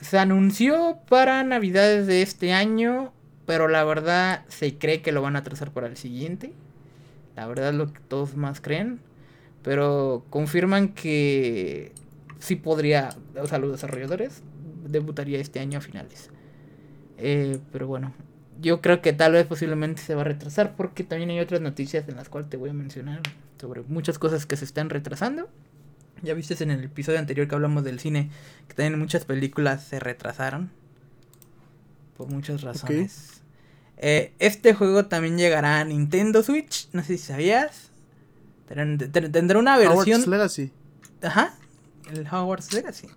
[0.00, 3.12] se anunció para Navidades de este año,
[3.46, 6.52] pero la verdad se cree que lo van a trazar para el siguiente.
[7.36, 9.00] La verdad es lo que todos más creen.
[9.62, 11.92] Pero confirman que
[12.38, 14.42] sí podría, o sea, los desarrolladores
[14.88, 16.30] debutaría este año a finales.
[17.18, 18.14] Eh, pero bueno,
[18.60, 22.08] yo creo que tal vez posiblemente se va a retrasar porque también hay otras noticias
[22.08, 23.20] en las cuales te voy a mencionar
[23.60, 25.48] sobre muchas cosas que se están retrasando.
[26.22, 28.30] Ya viste en el episodio anterior que hablamos del cine
[28.68, 30.70] que también muchas películas se retrasaron
[32.16, 33.40] por muchas razones.
[33.96, 37.90] Eh, este juego también llegará a Nintendo Switch, no sé si sabías.
[38.68, 40.20] Tendrá- ten- Tendrá una versión...
[40.22, 40.72] Hogwarts Legacy.
[41.22, 41.54] Ajá,
[42.10, 43.08] el Hogwarts Legacy.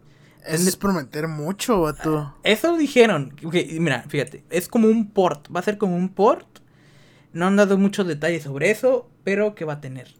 [0.45, 2.35] Es prometer mucho, vato.
[2.43, 3.33] Eso dijeron.
[3.79, 4.43] Mira, fíjate.
[4.49, 5.47] Es como un port.
[5.53, 6.47] Va a ser como un port.
[7.33, 9.09] No han dado muchos detalles sobre eso.
[9.23, 10.13] Pero que va a tener.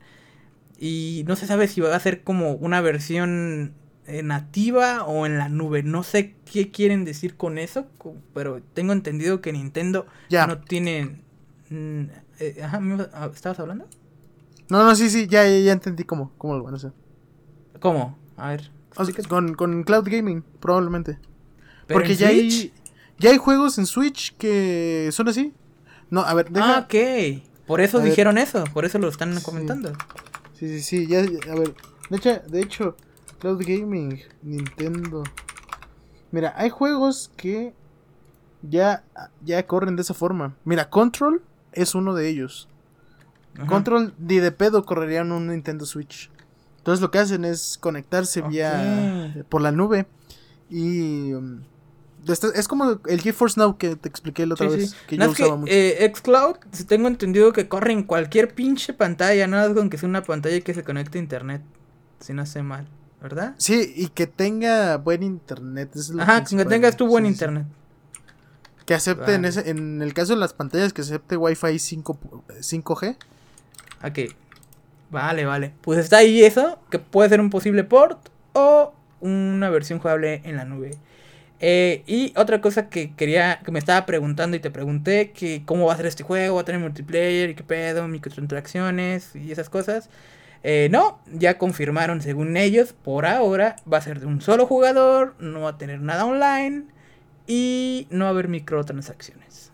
[0.79, 3.73] Y no se sabe si va a ser como una versión
[4.07, 5.83] eh, nativa o en la nube.
[5.83, 7.85] No sé qué quieren decir con eso.
[8.33, 10.47] Pero tengo entendido que Nintendo Ya.
[10.47, 11.21] no tiene.
[11.69, 12.03] mm,
[12.39, 13.87] eh, ajá, ¿me ibas- ah, ¿estabas hablando?
[14.69, 16.93] No, no, sí, sí, ya, ya, ya entendí cómo, cómo lo van a hacer.
[17.79, 18.17] ¿Cómo?
[18.37, 18.71] A ver.
[18.95, 19.27] O sea, explícate.
[19.29, 21.17] con, con Cloud Gaming, probablemente.
[21.87, 22.53] ¿Pero Porque en ya Switch?
[22.63, 22.73] hay,
[23.19, 25.53] ya hay juegos en Switch que son así.
[26.09, 26.77] No, a ver, deja.
[26.77, 27.43] Ah, ok.
[27.65, 28.09] Por eso A ver.
[28.09, 28.63] dijeron eso.
[28.73, 29.43] Por eso lo están Sí.
[29.43, 29.93] comentando.
[30.53, 31.73] Sí, sí, sí, ya, ya, a ver.
[32.09, 32.95] De hecho, de hecho,
[33.39, 35.23] Cloud Gaming, Nintendo.
[36.31, 37.73] Mira, hay juegos que
[38.61, 39.03] ya,
[39.43, 40.55] ya corren de esa forma.
[40.65, 41.41] Mira, Control
[41.73, 42.67] es uno de ellos.
[43.57, 43.67] Ajá.
[43.67, 46.29] Control ni de pedo correría en un Nintendo Switch.
[46.83, 50.05] Entonces lo que hacen es conectarse vía por la nube
[50.69, 51.61] y um,
[52.27, 54.95] es como el GeForce Now que te expliqué la otra Sí, vez sí.
[55.07, 55.71] que No, yo es que, usaba mucho.
[55.73, 60.09] eh, Xcloud, si tengo entendido que corre en cualquier pinche pantalla, nada con que sea
[60.09, 61.61] una pantalla que se conecte a internet,
[62.19, 62.85] si no sé mal,
[63.21, 63.55] ¿verdad?
[63.57, 65.95] Sí, y que tenga buen internet.
[65.95, 66.67] es lo Ajá, con que principal.
[66.69, 67.65] tengas tu buen Sí, internet.
[68.85, 72.19] Que acepte en, ese, en el caso de las pantallas que acepte Wi-Fi 5,
[72.59, 73.15] 5G.
[74.03, 74.35] Ok.
[75.13, 75.73] Vale, vale.
[75.81, 80.57] Pues está ahí eso, que puede ser un posible port o una versión jugable en
[80.57, 80.97] la nube.
[81.59, 85.85] Eh, y otra cosa que quería, que me estaba preguntando y te pregunté, que cómo
[85.85, 89.69] va a ser este juego, va a tener multiplayer y qué pedo, microtransacciones y esas
[89.69, 90.09] cosas.
[90.63, 95.35] Eh, no, ya confirmaron según ellos, por ahora va a ser de un solo jugador,
[95.37, 96.85] no va a tener nada online
[97.45, 99.71] y no va a haber microtransacciones.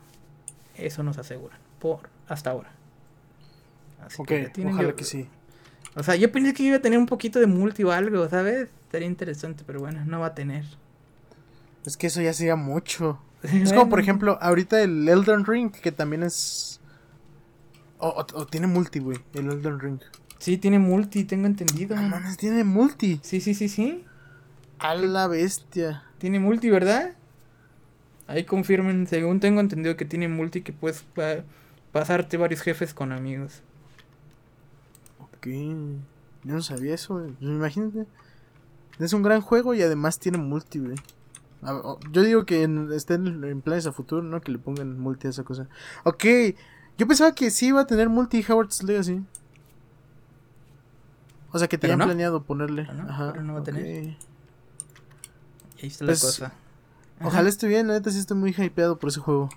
[0.76, 2.79] Eso nos aseguran, por hasta ahora.
[4.02, 5.28] Así que ojalá que sí.
[5.95, 8.70] O sea, yo pensé que iba a tener un poquito de multi o algo, ¿sabes?
[8.86, 10.66] Estaría interesante, pero bueno, no va a tener.
[11.86, 13.20] Es que eso ya sería mucho.
[13.43, 16.80] es como, por ejemplo, ahorita el Elden Ring, que también es.
[17.97, 20.00] O, tiene multi, güey, el Elden Ring.
[20.38, 21.95] Sí, tiene multi, tengo entendido.
[21.97, 23.20] No, no, tiene multi.
[23.24, 24.06] Sí, sí, sí, sí.
[24.78, 26.04] A la bestia.
[26.18, 27.14] Tiene multi, ¿verdad?
[28.28, 31.04] Ahí confirmen, según tengo entendido que tiene multi que puedes
[31.91, 33.64] pasarte varios jefes con amigos.
[35.40, 35.48] Ok.
[36.44, 37.32] Yo no sabía eso, güey.
[37.32, 38.06] Pues imagínate.
[39.00, 40.96] Es un gran juego y además tiene multi, güey.
[42.12, 44.42] Yo digo que en, estén en planes a futuro, ¿no?
[44.42, 45.68] Que le pongan multi a esa cosa.
[46.04, 46.26] Ok.
[46.98, 49.22] Yo pensaba que sí iba a tener multi Howard's Legacy.
[51.52, 52.84] O sea, que tenían planeado ponerle.
[52.94, 53.32] no, Ajá.
[53.32, 54.18] Pero no va a tener.
[55.82, 56.54] Ahí está la pues, cosa.
[57.22, 59.50] Ojalá esté bien, la neta sí estoy muy hypeado por ese juego.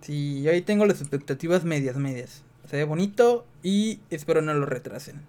[0.00, 2.42] Sí, yo ahí tengo las expectativas medias, medias.
[2.70, 5.22] Se ve bonito y espero no lo retrasen.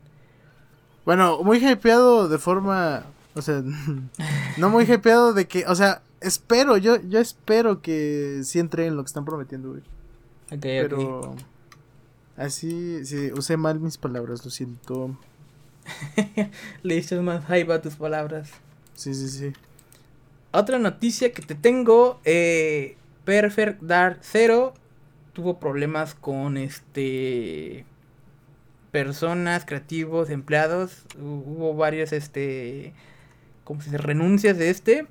[1.05, 3.05] Bueno, muy hypeado de forma.
[3.33, 3.63] O sea,
[4.57, 5.65] no muy hypeado de que.
[5.67, 9.81] O sea, espero, yo, yo espero que sí entreguen lo que están prometiendo, güey.
[10.51, 11.35] Ok, Pero.
[12.35, 15.17] Así, sí, usé mal mis palabras, lo siento.
[16.83, 18.49] Le dices más hype a tus palabras.
[18.93, 19.53] Sí, sí, sí.
[20.51, 24.73] Otra noticia que te tengo, eh, Perfect Dark Zero
[25.39, 27.85] tuvo problemas con este
[28.91, 31.05] personas, creativos, empleados.
[31.17, 32.93] Hubo varias este
[33.63, 35.07] como si se renuncias de este.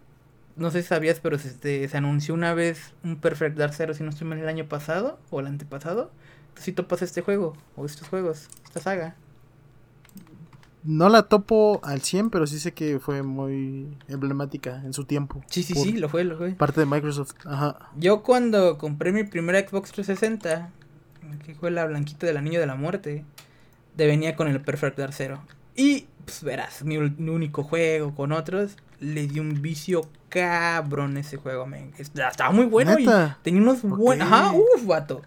[0.57, 3.95] No sé si sabías, pero se, este, se anunció una vez un Perfect Dark Zero,
[3.95, 6.11] si no estoy mal, el año pasado o el antepasado.
[6.57, 9.16] Si topas este juego o estos juegos, esta saga.
[10.85, 15.43] No la topo al 100, pero sí sé que fue muy emblemática en su tiempo.
[15.49, 16.53] Sí, sí, sí, lo fue, lo fue.
[16.53, 17.91] Parte de Microsoft, ajá.
[17.97, 20.70] Yo cuando compré mi primera Xbox 360,
[21.45, 23.24] que fue la blanquita del anillo de la muerte,
[23.97, 25.41] de venía con el Perfect Dark Zero.
[25.74, 31.66] Y, pues verás, mi, único juego con otros, le di un vicio cabrón ese juego,
[31.66, 31.93] men.
[31.99, 33.09] Estaba muy bueno y
[33.43, 34.31] tenía unos buenos...
[34.31, 35.22] Ajá, uff, vato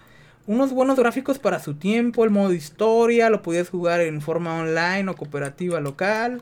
[0.48, 5.10] unos buenos gráficos para su tiempo, el modo historia, lo podías jugar en forma online
[5.10, 6.42] o cooperativa local.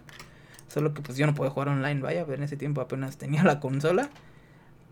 [0.68, 3.60] Solo que pues yo no podía jugar online, vaya, en ese tiempo apenas tenía la
[3.60, 4.10] consola.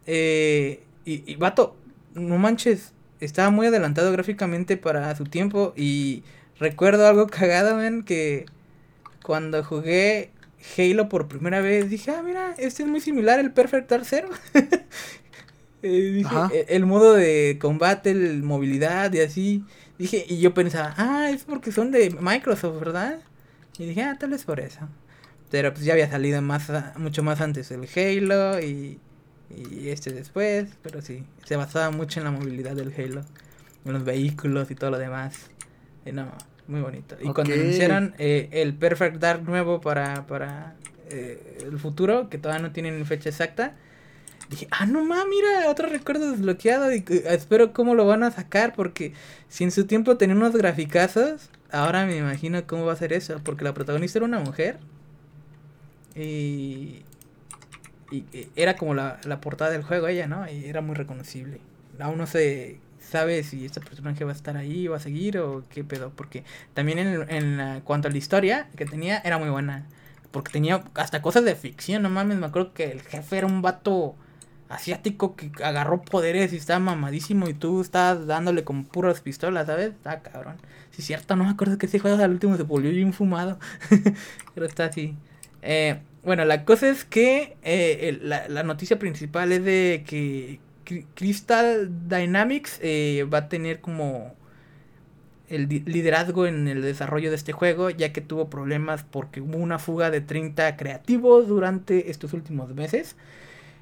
[0.05, 1.75] Eh, y, y, vato,
[2.13, 5.73] no manches, estaba muy adelantado gráficamente para su tiempo.
[5.75, 6.23] Y
[6.59, 8.45] recuerdo algo cagado, men, que
[9.23, 10.31] cuando jugué
[10.77, 14.29] Halo por primera vez dije, ah, mira, este es muy similar al Perfect Dark Zero.
[15.87, 19.63] Eh, dije, e, el modo de combate, el movilidad y así.
[19.97, 23.19] Dije, y yo pensaba, ah, es porque son de Microsoft, ¿verdad?
[23.79, 24.87] Y dije, ah, tal vez por eso.
[25.49, 28.99] Pero pues ya había salido más mucho más antes el Halo y,
[29.49, 30.69] y este después.
[30.81, 33.23] Pero sí, se basaba mucho en la movilidad del Halo.
[33.85, 35.49] En los vehículos y todo lo demás.
[36.05, 36.31] Y no,
[36.67, 37.15] muy bonito.
[37.21, 40.75] Y cuando anunciaron eh, el Perfect Dark nuevo para, para
[41.09, 43.75] eh, el futuro, que todavía no tienen fecha exacta,
[44.49, 46.93] dije, ah, no mames, mira, otro recuerdo desbloqueado.
[46.93, 48.73] Y espero cómo lo van a sacar.
[48.75, 49.13] Porque
[49.49, 53.39] si en su tiempo tenía unos graficazos, ahora me imagino cómo va a ser eso.
[53.43, 54.77] Porque la protagonista era una mujer.
[56.15, 57.03] Y.
[58.09, 58.23] Y
[58.55, 60.49] era como la, la portada del juego ella, ¿no?
[60.49, 61.59] Y era muy reconocible.
[61.99, 65.63] Aún no se sabe si este personaje va a estar ahí, va a seguir o
[65.69, 66.13] qué pedo.
[66.15, 69.85] Porque también en, en cuanto a la historia que tenía, era muy buena.
[70.31, 72.37] Porque tenía hasta cosas de ficción, no mames.
[72.37, 74.15] Me acuerdo que el jefe era un vato
[74.69, 79.89] asiático que agarró poderes y estaba mamadísimo y tú estabas dándole con puras pistolas, ¿sabes?
[79.89, 80.57] Está cabrón.
[80.91, 83.59] Si es cierto, no me acuerdo que ese juego al último se volvió bien fumado.
[84.53, 85.15] Pero está así.
[85.61, 90.59] Eh, bueno, la cosa es que eh, la, noticia principal es de que
[91.15, 94.35] Crystal Dynamics eh, va a tener como
[95.49, 99.79] el liderazgo en el desarrollo de este juego, ya que tuvo problemas porque hubo una
[99.79, 103.15] fuga de 30 creativos durante estos últimos meses.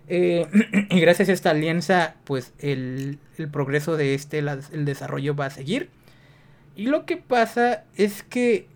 [0.07, 0.47] Eh,
[0.89, 3.19] y gracias a esta alianza, pues el,
[3.51, 5.89] progreso de este, el desarrollo va a seguir.
[6.75, 8.67] Y lo que pasa es que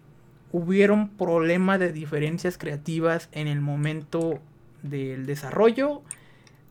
[0.52, 4.40] hubieron problemas de diferencias creativas en el momento
[4.82, 6.02] del desarrollo.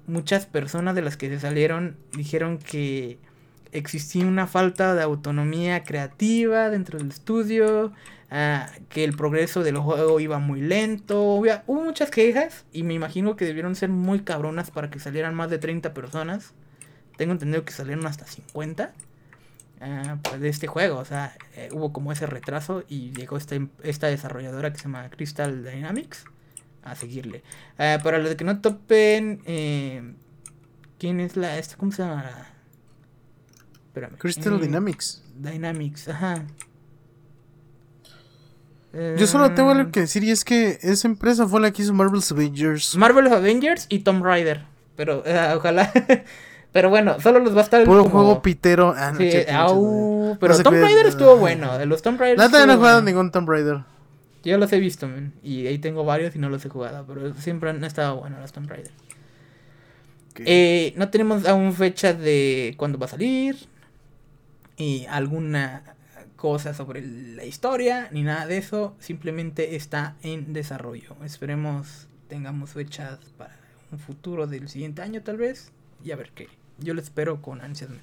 [0.06, 3.18] Muchas personas de las que se salieron dijeron que
[3.72, 7.92] existía una falta de autonomía creativa dentro del estudio,
[8.30, 13.36] ah, que el progreso del juego iba muy lento, hubo muchas quejas y me imagino
[13.36, 16.54] que debieron ser muy cabronas para que salieran más de 30 personas.
[17.16, 18.92] Tengo entendido que salieron hasta 50
[19.80, 23.54] ah, pues, de este juego, o sea, eh, hubo como ese retraso y llegó esta,
[23.56, 26.24] em- esta desarrolladora que se llama Crystal Dynamics
[26.82, 27.42] a seguirle.
[27.78, 30.14] Ah, para los que no topen, eh,
[30.98, 32.46] ¿quién es la, esta, cómo se llama?
[33.98, 34.18] Espérame.
[34.18, 35.22] Crystal Eh, Dynamics.
[35.36, 36.44] Dynamics, ajá.
[39.18, 41.82] Yo solo tengo algo Eh, que decir y es que esa empresa fue la que
[41.82, 42.96] hizo Marvel's Avengers.
[42.96, 44.62] Marvel Avengers y Tomb Raider.
[44.96, 45.92] Pero eh, ojalá.
[46.72, 47.84] pero bueno, solo los va a estar.
[47.84, 48.94] Puro como- juego pitero.
[48.96, 50.38] Ah, no, Sí, chécate, au, chécate.
[50.40, 50.80] pero No Tomb.
[50.82, 51.84] Raider estuvo bueno.
[51.84, 52.38] Los Tomb Raider.
[52.38, 53.84] Nada, no he jugado ningún Tomb Raider.
[54.42, 57.04] Yo los he visto, man, Y ahí tengo varios y no los he jugado.
[57.06, 58.90] Pero siempre han estado buenos los Tomb Raider.
[60.40, 63.56] Eh, no tenemos aún fecha de cuándo va a salir.
[64.78, 65.82] Y alguna
[66.36, 68.08] cosa sobre la historia.
[68.12, 68.94] Ni nada de eso.
[69.00, 71.16] Simplemente está en desarrollo.
[71.24, 73.56] Esperemos tengamos fechas para
[73.90, 75.72] un futuro del siguiente año tal vez.
[76.04, 76.48] Y a ver qué.
[76.78, 78.00] Yo lo espero con ansias, man.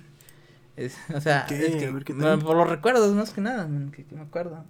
[0.76, 4.04] Es- o sea, es que, ver bueno, por los recuerdos, más que nada, man, que,
[4.04, 4.66] que me acuerdo.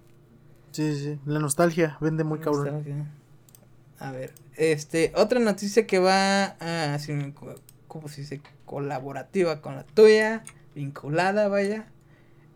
[0.72, 1.18] Sí, sí.
[1.26, 2.64] La nostalgia vende muy cabrón.
[2.66, 3.06] Nostalgia.
[3.98, 7.54] A ver, este, otra noticia que va a, así, co-
[7.88, 8.42] ¿cómo se dice?
[8.66, 10.44] Colaborativa con la tuya,
[10.74, 11.86] vinculada, vaya,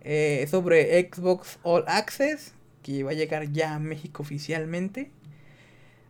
[0.03, 5.11] eh, sobre Xbox All Access, que va a llegar ya a México oficialmente.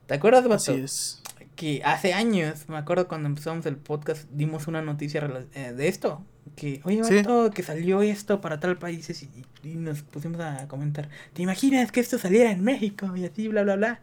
[0.06, 0.72] ¿Te acuerdas, vato?
[0.72, 1.22] Así es.
[1.56, 6.24] Que hace años, me acuerdo cuando empezamos el podcast, dimos una noticia eh, de esto.
[6.56, 7.16] Que, oye, Sí.
[7.16, 9.28] vato, que salió esto para tal países y,
[9.62, 11.08] y nos pusimos a comentar.
[11.34, 13.14] ¿Te imaginas que esto saliera en México?
[13.16, 14.00] Y así, bla, bla, bla.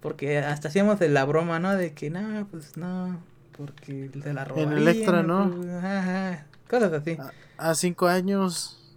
[0.00, 1.74] Porque hasta hacíamos de la broma, ¿no?
[1.76, 3.20] De que, no, pues no,
[3.56, 4.78] porque se la robarían.
[4.78, 5.50] Electra, ¿no?
[5.54, 7.18] pues, ajá, cosas así.
[7.58, 8.87] A, a cinco años Sí,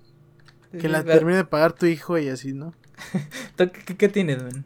[0.79, 2.73] que la pero- termine de pagar tu hijo y así, ¿no?
[3.55, 4.65] ¿tú ¿Qué, tienes, man?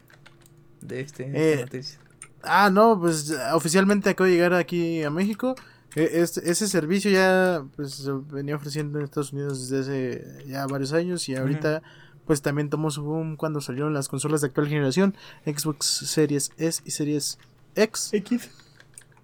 [0.80, 1.98] De este, Eh, noticia.
[2.42, 5.54] Ah, no, pues oficialmente acabo de llegar aquí a México.
[5.96, 10.66] E- Este, ese servicio ya pues se venía ofreciendo en Estados Unidos desde hace ya
[10.66, 11.82] varios años y ahorita
[12.26, 16.82] pues también tomó su boom cuando salieron las consolas de actual generación, Xbox Series S
[16.84, 17.38] y Series
[17.76, 18.10] X.
[18.12, 18.50] X.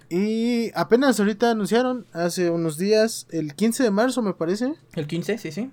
[0.09, 5.39] Y apenas ahorita anunciaron, hace unos días, el 15 de marzo me parece, El 15,
[5.39, 5.71] sí, sí.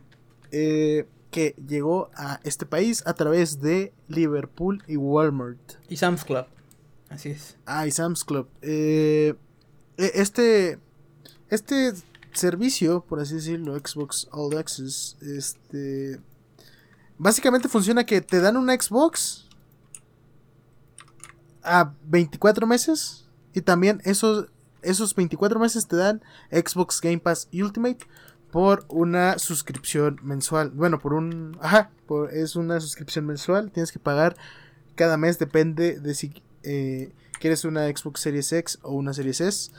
[0.51, 5.59] Eh, que llegó a este país a través de Liverpool y Walmart.
[5.87, 6.45] Y Sam's Club.
[7.09, 7.57] Así es.
[7.65, 8.47] Ah, y Sam's Club.
[8.61, 9.35] Eh,
[9.97, 10.79] e- este,
[11.49, 11.93] este
[12.33, 16.19] servicio, por así decirlo, Xbox All Access, este,
[17.17, 19.47] básicamente funciona que te dan una Xbox
[21.63, 24.47] a 24 meses y también esos,
[24.81, 28.05] esos 24 meses te dan Xbox Game Pass Ultimate
[28.51, 30.71] por una suscripción mensual.
[30.71, 33.71] Bueno, por un, ajá, por, es una suscripción mensual.
[33.71, 34.35] Tienes que pagar
[34.95, 36.33] cada mes, depende de si
[36.63, 39.71] eh, quieres una Xbox Series X o una Series S.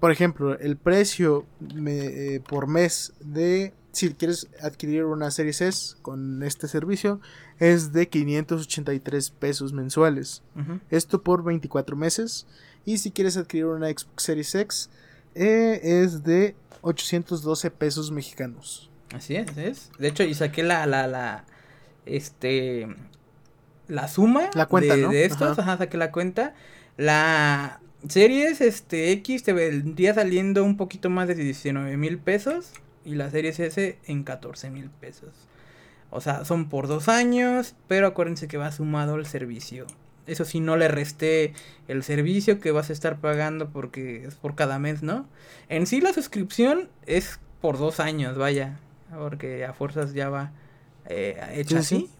[0.00, 1.44] Por ejemplo, el precio
[1.74, 7.20] me- eh, por mes de si quieres adquirir una Series S con este servicio
[7.58, 10.42] es de 583 pesos mensuales.
[10.90, 12.46] Esto por 24 meses.
[12.84, 14.90] Y si quieres adquirir una Xbox Series X
[15.34, 18.90] eh, es de 812 pesos mexicanos.
[19.14, 19.90] Así es.
[19.98, 21.44] De hecho, y saqué la, la, la,
[22.06, 22.88] este,
[23.88, 25.10] la suma La cuenta, de, ¿no?
[25.10, 25.62] de estos, Ajá.
[25.62, 25.78] ajá.
[25.78, 26.54] saqué la cuenta.
[26.96, 32.70] La series, este, X te vendría saliendo un poquito más de 19 mil pesos
[33.04, 35.30] y la series S en 14 mil pesos.
[36.10, 39.86] O sea, son por dos años, pero acuérdense que va sumado el servicio.
[40.26, 41.52] Eso sí, no le resté
[41.88, 45.28] el servicio que vas a estar pagando porque es por cada mes, ¿no?
[45.68, 48.80] En sí la suscripción es por dos años, vaya.
[49.16, 50.52] Porque a fuerzas ya va
[51.06, 52.06] eh, hecha Sí, sí.
[52.06, 52.10] así.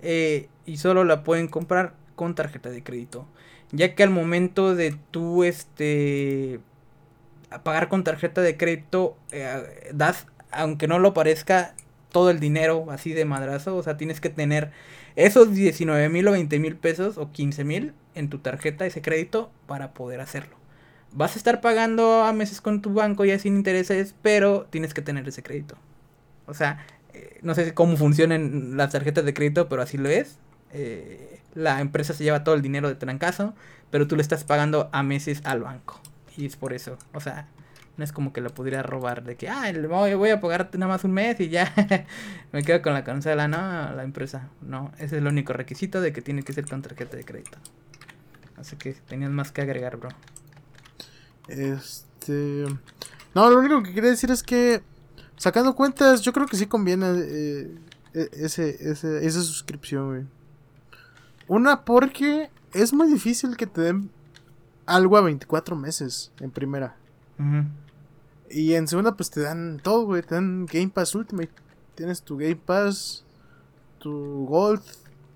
[0.00, 3.26] Eh, y solo la pueden comprar con tarjeta de crédito.
[3.72, 6.60] Ya que al momento de tú, este...
[7.62, 11.74] pagar con tarjeta de crédito, eh, das, aunque no lo parezca,
[12.10, 13.76] todo el dinero así de madrazo.
[13.76, 14.72] O sea, tienes que tener
[15.16, 19.50] esos 19 mil o 20 mil pesos o 15 mil en tu tarjeta, ese crédito,
[19.66, 20.56] para poder hacerlo.
[21.12, 25.02] Vas a estar pagando a meses con tu banco ya sin intereses, pero tienes que
[25.02, 25.76] tener ese crédito.
[26.46, 30.38] O sea, eh, no sé cómo funcionan las tarjetas de crédito, pero así lo es.
[30.72, 33.54] Eh, la empresa se lleva todo el dinero de trancazo,
[33.90, 36.00] pero tú le estás pagando a meses al banco.
[36.36, 36.98] Y es por eso.
[37.12, 37.46] O sea,
[37.96, 40.92] no es como que lo pudiera robar de que, ah, voy, voy a pagarte nada
[40.92, 41.72] más un mes y ya
[42.52, 43.46] me quedo con la consola.
[43.46, 43.56] No,
[43.94, 44.48] la empresa.
[44.62, 47.58] No, ese es el único requisito de que tiene que ser con tarjeta de crédito.
[48.56, 50.10] Así que tenías más que agregar, bro.
[51.48, 52.64] Este.
[53.34, 54.82] No, lo único que quería decir es que.
[55.36, 57.74] sacando cuentas, yo creo que sí conviene eh,
[58.14, 60.22] e- ese, ese, esa suscripción, güey.
[61.46, 64.10] Una, porque es muy difícil que te den
[64.86, 66.96] algo a 24 meses en primera.
[68.50, 70.22] Y en segunda, pues te dan todo, güey.
[70.22, 71.50] Te dan Game Pass Ultimate.
[71.94, 73.24] Tienes tu Game Pass,
[73.98, 74.82] tu Gold,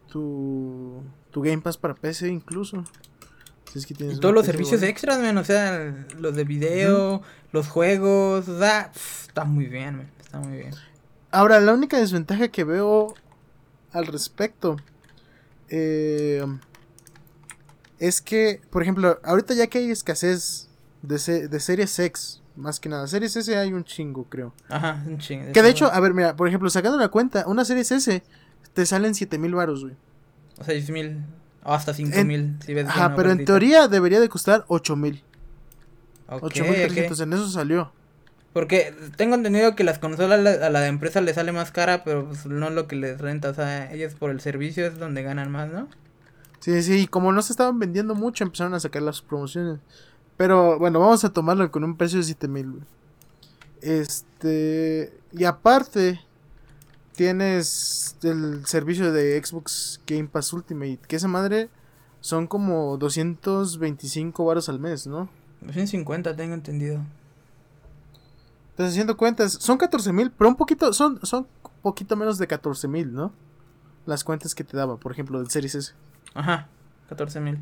[0.08, 2.84] tu, tu Game Pass para PC incluso.
[3.72, 4.90] Si es que tienes Y todos los servicios buena.
[4.90, 9.96] extras, man, o sea, los de video, los juegos, o sea, pf, está muy bien,
[9.98, 10.74] man, está muy bien.
[11.30, 13.14] Ahora, la única desventaja que veo
[13.92, 14.76] al respecto
[15.68, 16.44] eh,
[17.98, 20.68] es que, por ejemplo, ahorita ya que hay escasez
[21.02, 24.52] de, se- de series X, más que nada, series S hay un chingo, creo.
[24.68, 25.52] Ajá, un ching.
[25.52, 28.22] Que de hecho, a ver, mira, por ejemplo, sacando la cuenta, una series S
[28.74, 29.94] te salen 7000 varos, güey.
[30.60, 31.24] O sea, 6 mil,
[31.64, 32.86] o hasta 5 En- mil, si ves.
[32.88, 35.22] Ajá, pero en teoría debería de costar 8000.
[36.28, 37.22] Ok, 8300, ok.
[37.26, 37.92] en eso salió.
[38.52, 42.26] Porque tengo entendido que las consolas la- a la empresa le sale más cara, pero
[42.26, 45.50] pues no lo que les renta, o sea, ellos por el servicio es donde ganan
[45.50, 45.88] más, ¿no?
[46.60, 49.78] Sí, sí, y como no se estaban vendiendo mucho, empezaron a sacar las promociones.
[50.38, 52.82] Pero bueno, vamos a tomarlo con un precio de 7000, güey.
[53.82, 55.12] Este.
[55.32, 56.20] Y aparte,
[57.14, 61.00] tienes el servicio de Xbox Game Pass Ultimate.
[61.08, 61.68] Que esa madre
[62.20, 65.28] son como 225 varos al mes, ¿no?
[65.62, 67.04] 250 tengo entendido.
[68.70, 69.54] Estás haciendo cuentas.
[69.54, 70.92] Son 14 mil, pero un poquito.
[70.92, 71.48] Son, son
[71.82, 73.32] poquito menos de 14 mil, ¿no?
[74.06, 75.94] Las cuentas que te daba, por ejemplo, del Series S.
[76.34, 76.68] Ajá,
[77.08, 77.58] 14 mil.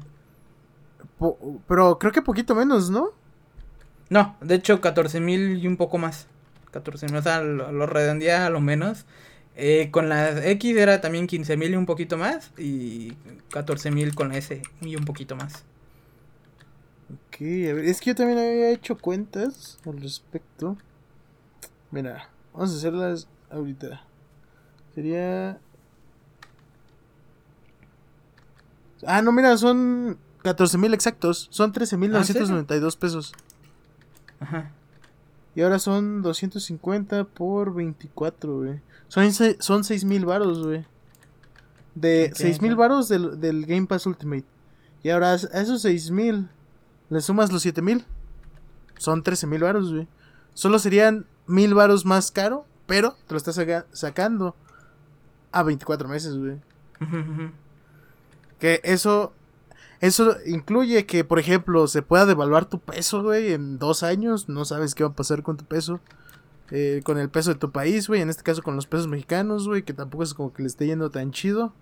[1.19, 3.11] Po- pero creo que poquito menos, ¿no?
[4.09, 6.27] No, de hecho 14 mil y un poco más.
[6.71, 9.05] 14 mil, o sea, lo, lo redondeé a lo menos.
[9.57, 12.53] Eh, con la X era también 15 mil y un poquito más.
[12.59, 13.13] Y
[13.51, 15.65] 14 mil con la S y un poquito más.
[17.11, 20.77] Ok, a ver, es que yo también había hecho cuentas al respecto.
[21.91, 24.03] Mira, vamos a hacerlas ahorita.
[24.95, 25.61] Sería.
[29.07, 31.49] Ah, no, mira, son 14 mil exactos.
[31.51, 32.43] Son 13 mil ¿Ah, serio?
[32.43, 33.33] 992 pesos.
[34.39, 34.71] Ajá.
[35.57, 38.81] Y ahora son 250 por 24, güey.
[39.09, 39.29] Son,
[39.59, 40.85] son 6 mil varos, güey.
[41.95, 42.79] De Ok, 6 mil ok.
[42.79, 44.45] varos del, del Game Pass Ultimate.
[45.03, 46.49] Y ahora a esos 6 mil
[47.11, 48.05] le sumas los 7 mil.
[48.99, 50.07] Son 13 mil varos, güey.
[50.55, 54.55] Solo serían mil varos más caro, pero te lo estás saca- sacando
[55.53, 56.59] a 24 meses, güey.
[58.59, 59.33] Que eso
[60.01, 64.49] eso incluye que, por ejemplo, se pueda devaluar tu peso, güey, en dos años.
[64.49, 66.01] No sabes qué va a pasar con tu peso.
[66.71, 68.21] eh, con el peso de tu país, güey.
[68.23, 69.83] En este caso con los pesos mexicanos, güey.
[69.85, 71.73] Que tampoco es como que le esté yendo tan chido.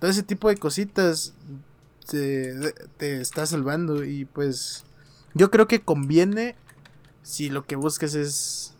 [0.00, 1.34] Todo ese tipo de cositas
[2.10, 4.04] te, te está salvando.
[4.04, 4.84] Y pues
[5.34, 6.56] yo creo que conviene
[7.22, 8.74] si lo que buscas es,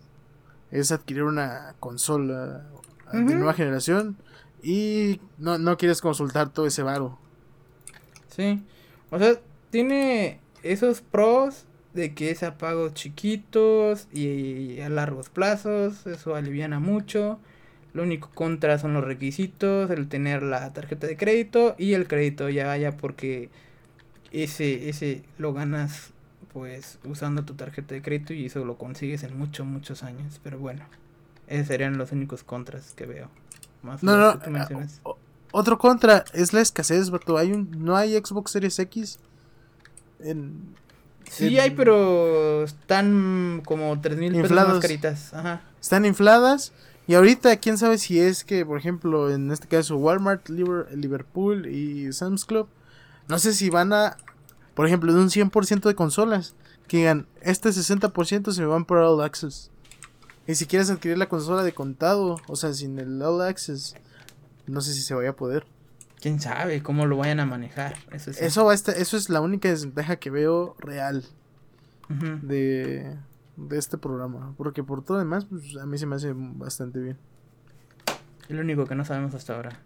[0.72, 2.66] es adquirir una consola
[3.12, 4.16] de nueva generación.
[4.62, 7.18] Y no, no quieres consultar todo ese varo.
[8.34, 8.62] Sí.
[9.10, 9.36] O sea,
[9.70, 16.06] tiene esos pros de que es a pagos chiquitos y a largos plazos.
[16.06, 17.38] Eso aliviana mucho.
[17.94, 22.48] Lo único contra son los requisitos, el tener la tarjeta de crédito y el crédito
[22.48, 23.50] ya vaya porque
[24.32, 26.12] ese, ese lo ganas
[26.52, 30.40] pues usando tu tarjeta de crédito y eso lo consigues en muchos, muchos años.
[30.44, 30.84] Pero bueno,
[31.48, 33.30] esos serían los únicos contras que veo.
[33.82, 35.00] Más No, no, que tú mencionas.
[35.04, 35.18] o-
[35.52, 37.36] Otro contra es la escasez, vato.
[37.38, 39.18] Hay un, no hay Xbox Series X.
[40.20, 40.74] En,
[41.30, 45.32] Sí en- hay, pero están como tres mil pesos más caritas.
[45.34, 45.62] Ajá.
[45.80, 46.72] Están infladas.
[47.06, 51.66] Y ahorita, quién sabe si es que, por ejemplo, en este caso, Walmart, Liver- Liverpool
[51.66, 52.68] y Sam's Club.
[53.28, 54.16] No sé si van a,
[54.74, 56.54] por ejemplo, de un 100% de consolas.
[56.88, 59.70] Que digan, este 60% se me van por All Access.
[60.46, 63.94] Y si quieres adquirir la consola de contado, o sea, sin el All Access,
[64.66, 65.66] no sé si se vaya a poder.
[66.20, 67.96] Quién sabe cómo lo vayan a manejar.
[68.12, 68.44] Eso sí.
[68.44, 71.24] Eso, va a estar- eso es la única desventaja que veo real
[72.42, 73.16] de,
[73.56, 74.54] de este programa.
[74.56, 77.18] Porque por todo demás, pues a mí se me hace bastante bien.
[78.48, 79.80] Es lo único que no sabemos hasta ahora.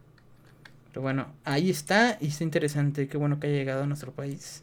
[0.89, 3.09] Pero bueno, ahí está y está interesante.
[3.09, 4.63] Qué bueno que haya llegado a nuestro país.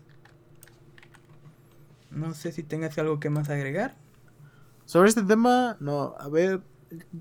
[2.12, 3.96] No sé si tengas algo que más agregar.
[4.86, 6.62] Sobre este tema, no, a ver,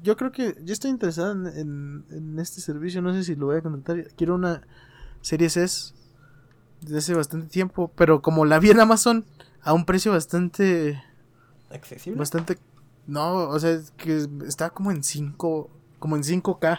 [0.02, 3.46] yo creo que yo estoy interesado en, en- en este servicio, no sé si lo
[3.46, 4.08] voy a contratar.
[4.16, 4.62] Quiero una
[5.20, 5.94] Series S
[6.80, 9.24] desde hace bastante tiempo, pero como la vi en Amazon
[9.62, 11.02] a un precio bastante,
[11.70, 12.18] Accesible.
[12.18, 12.58] bastante,
[13.06, 16.60] no, o sea, que está como en 5, como en 5K.
[16.60, 16.78] Está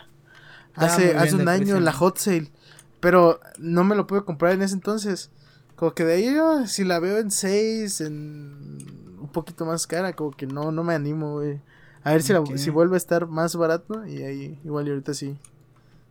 [0.75, 2.51] muy Hace, hace un año en la hot sale,
[2.99, 5.29] pero no me lo pude comprar en ese entonces.
[5.75, 8.77] Como que de ahí, ah, si la veo en 6, en
[9.19, 11.61] un poquito más cara, como que no, no me animo, güey.
[12.03, 15.13] A ver si, la- si vuelve a estar más barato y ahí igual y ahorita
[15.13, 15.37] sí.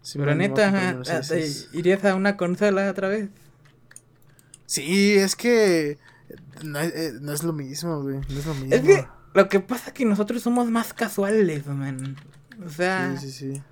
[0.01, 1.29] sí Pero a neta, ah, Asus.
[1.71, 3.29] ¿te ¿irías a una consola otra vez?
[4.67, 5.99] Sí, es que
[6.65, 8.17] no es, eh, no es lo mismo, güey.
[8.29, 8.75] No es lo mismo.
[8.75, 12.17] Es que lo que pasa es que nosotros somos más casuales, man.
[12.65, 13.63] O sea, Sí, sí, sí.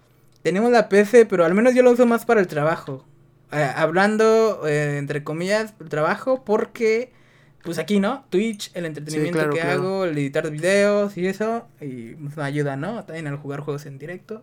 [0.43, 3.07] tenemos la PC, pero al menos yo la uso más para el trabajo.
[3.53, 7.13] Eh, hablando, eh, entre comillas, el trabajo, porque,
[7.63, 8.25] pues aquí, ¿no?
[8.31, 9.81] Twitch, el entretenimiento claro, que claro.
[9.83, 13.05] hago, el editar videos y eso, y pues, me ayuda, ¿no?
[13.05, 14.43] También al jugar juegos en directo.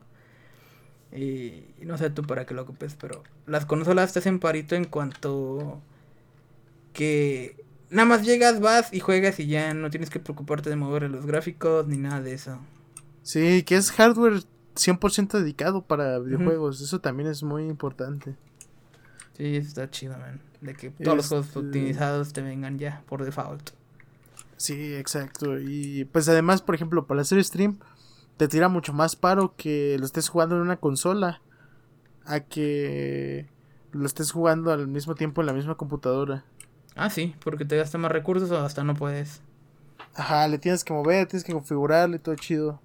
[1.11, 4.75] Y, y no sé tú para qué lo ocupes, pero las consolas te hacen parito
[4.75, 5.81] en cuanto
[6.93, 11.09] que nada más llegas, vas y juegas y ya no tienes que preocuparte de mover
[11.09, 12.59] los gráficos ni nada de eso.
[13.23, 14.41] Sí, que es hardware
[14.75, 16.81] 100% dedicado para videojuegos.
[16.81, 18.35] Eso también es muy importante.
[19.37, 20.39] Sí, eso está chido, man.
[20.61, 23.69] De que todos los juegos Este- optimizados te vengan ya por default.
[24.57, 25.59] Sí, exacto.
[25.59, 27.77] Y pues además, por ejemplo, para hacer stream,
[28.37, 31.41] te tira mucho más paro que lo estés jugando en una consola
[32.25, 33.45] a que
[33.91, 36.43] lo estés jugando al mismo tiempo en la misma computadora.
[36.95, 39.41] Ah, sí, porque te gasta más recursos o hasta no puedes.
[40.15, 42.81] Ajá, le tienes que mover, tienes que configurarle todo chido.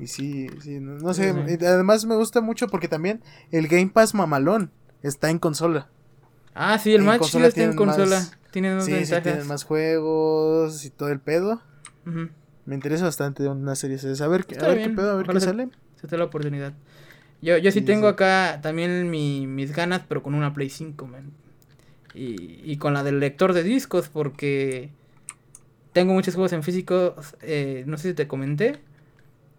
[0.00, 1.28] Y sí, sí, no, no sé.
[1.60, 4.70] Además me gusta mucho porque también el Game Pass mamalón
[5.02, 5.90] está en consola.
[6.54, 8.16] Ah, sí, el más chido está en tienen consola.
[8.16, 9.22] más- Tiene dos Sí, sí, ventajas.
[9.22, 11.62] tienen más juegos y todo el pedo.
[12.64, 15.14] Me interesa bastante una serie de A ver, qué- a ver bien, qué pedo, a
[15.16, 15.68] ver ojalá qué sale.
[15.96, 16.74] Se te da la oportunidad.
[17.40, 18.12] Yo, yo sí, Sí, tengo sí.
[18.12, 21.32] acá también mi- mis ganas, pero con una Play 5, man.
[22.14, 24.90] Y, y con la del lector de discos, porque
[25.92, 27.16] tengo muchos juegos en físico.
[27.40, 28.78] eh, no sé si te comenté.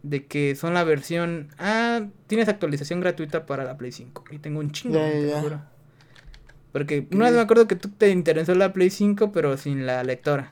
[0.03, 1.47] De que son la versión.
[1.57, 4.23] Ah, tienes actualización gratuita para la Play 5.
[4.31, 4.95] Y tengo un chingo.
[4.95, 5.41] Ya, ya, te lo ya.
[5.41, 5.61] juro.
[6.74, 10.03] Porque una vez me acuerdo que tú te interesó la Play 5, pero sin la
[10.03, 10.51] lectora.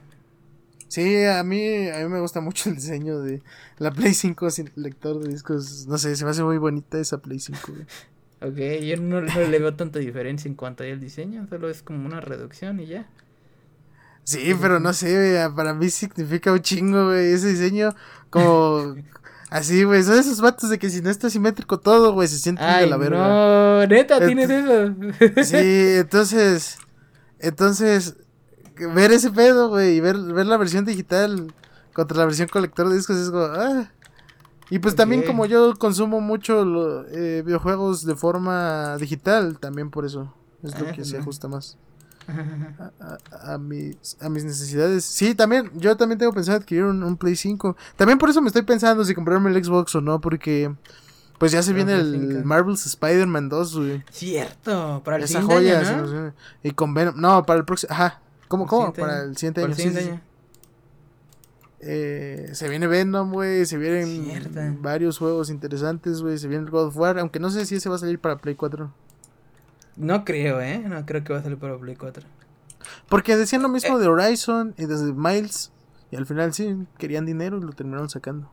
[0.88, 3.42] Sí, a mí, a mí me gusta mucho el diseño de
[3.80, 5.88] la Play 5 sin lector de discos.
[5.88, 7.60] No sé, se me hace muy bonita esa Play 5.
[7.68, 7.86] güey.
[8.44, 11.46] Ok, yo no, no le veo tanta diferencia en cuanto al diseño.
[11.48, 13.08] Solo es como una reducción y ya.
[14.24, 17.94] Sí, pero no sé, güey, para mí significa un chingo, güey, ese diseño
[18.32, 18.96] como
[19.52, 22.66] así, güey, son esos vatos de que si no está simétrico todo, güey, se sienten
[22.80, 23.28] de la verga.
[23.28, 24.96] no, neta, tienes eso.
[25.44, 26.80] Sí, entonces,
[27.40, 28.16] entonces,
[28.96, 31.54] ver ese pedo, güey, y ver, ver la versión digital
[31.94, 33.92] contra la versión colector de discos es como, ah.
[34.70, 40.06] Y pues también como yo consumo mucho lo- eh, videojuegos de forma digital, también por
[40.06, 40.34] eso
[40.64, 41.22] es lo Ah, que se no.
[41.24, 41.78] ajusta más
[42.28, 43.18] a,
[43.50, 45.04] a- a mis, a mis necesidades.
[45.06, 47.76] Sí, también, yo también tengo pensado adquirir un, un Play 5.
[47.96, 50.74] También por eso me estoy pensando si comprarme el Xbox o no, porque
[51.38, 52.46] pues ya se viene el 5.
[52.46, 54.04] Marvel's Spider-Man 2, güey.
[54.12, 55.80] Cierto, para el Esa siguiente joya.
[55.80, 56.34] año.
[56.64, 57.16] Y con Venom.
[57.20, 57.92] No, para el próximo.
[57.94, 58.22] Ajá.
[58.48, 58.94] ¿Cómo, cómo?
[58.94, 59.70] Para el siguiente año.
[59.70, 60.12] el sí, siguiente sí, sí.
[60.14, 60.22] año.
[61.84, 63.66] Eh, se viene Venom, güey.
[63.66, 66.38] Se vienen varios juegos interesantes, güey.
[66.38, 67.18] Se viene el God of War.
[67.18, 68.94] Aunque no sé si ese va a salir para Play 4.
[69.98, 70.80] No creo, ¿eh?
[70.80, 72.24] No creo que va a salir para Play 4.
[73.10, 73.72] Porque decían lo Eh.
[73.72, 75.72] mismo de Horizon y de Miles.
[76.12, 78.50] Y al final sí, querían dinero y lo terminaron sacando.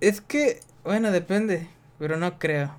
[0.00, 2.74] Es que, bueno, depende, pero no creo.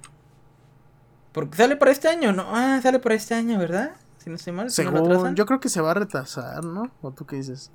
[1.32, 2.46] Porque sale para este año, ¿no?
[2.48, 3.92] Ah, sale para este año, ¿verdad?
[4.18, 5.36] Si no estoy mal, si no Según, atrasan.
[5.36, 6.92] yo creo que se va a retrasar, ¿no?
[7.02, 7.72] ¿O tú qué dices?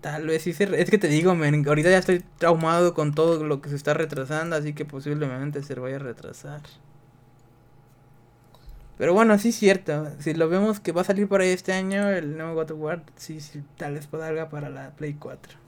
[0.00, 0.66] Tal vez sí se...
[0.66, 3.76] re- Es que te digo, men, ahorita ya estoy traumado con todo lo que se
[3.76, 6.60] está retrasando, así que posiblemente se vaya a retrasar.
[8.96, 10.06] Pero bueno, sí es cierto.
[10.20, 13.04] Si lo vemos que va a salir para este año, el nuevo God of War,
[13.16, 15.58] sí, sí, tal vez salga para la Play 4.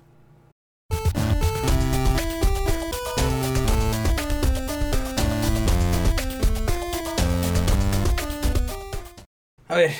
[9.69, 9.91] A ver,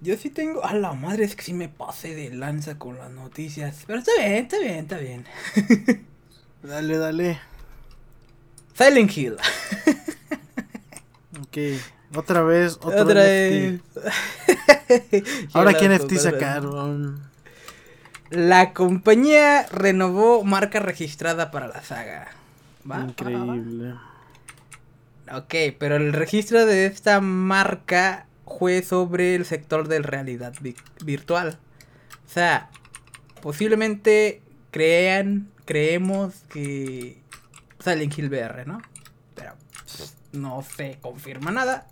[0.00, 0.64] yo sí tengo.
[0.64, 3.82] A la madre, es que sí me pasé de lanza con las noticias.
[3.86, 5.26] Pero está bien, está bien, está bien.
[6.62, 7.40] Dale, dale.
[8.74, 9.36] Silent Hill.
[11.40, 11.56] Ok.
[12.14, 13.22] Otra vez, otro Otra NFT.
[13.22, 13.80] vez.
[15.54, 17.20] Ahora, ¿qué NFT sacaron?
[18.30, 22.28] La compañía renovó marca registrada para la saga.
[22.90, 23.00] ¿Va?
[23.00, 23.94] Increíble.
[25.32, 28.26] Ok, pero el registro de esta marca
[28.58, 31.58] fue sobre el sector de realidad vi- virtual.
[32.26, 32.70] O sea,
[33.40, 34.42] posiblemente
[34.72, 37.20] crean, creemos que
[37.78, 38.82] Silent Hill VR, ¿no?
[39.36, 39.52] Pero
[39.86, 41.86] pff, no se confirma nada.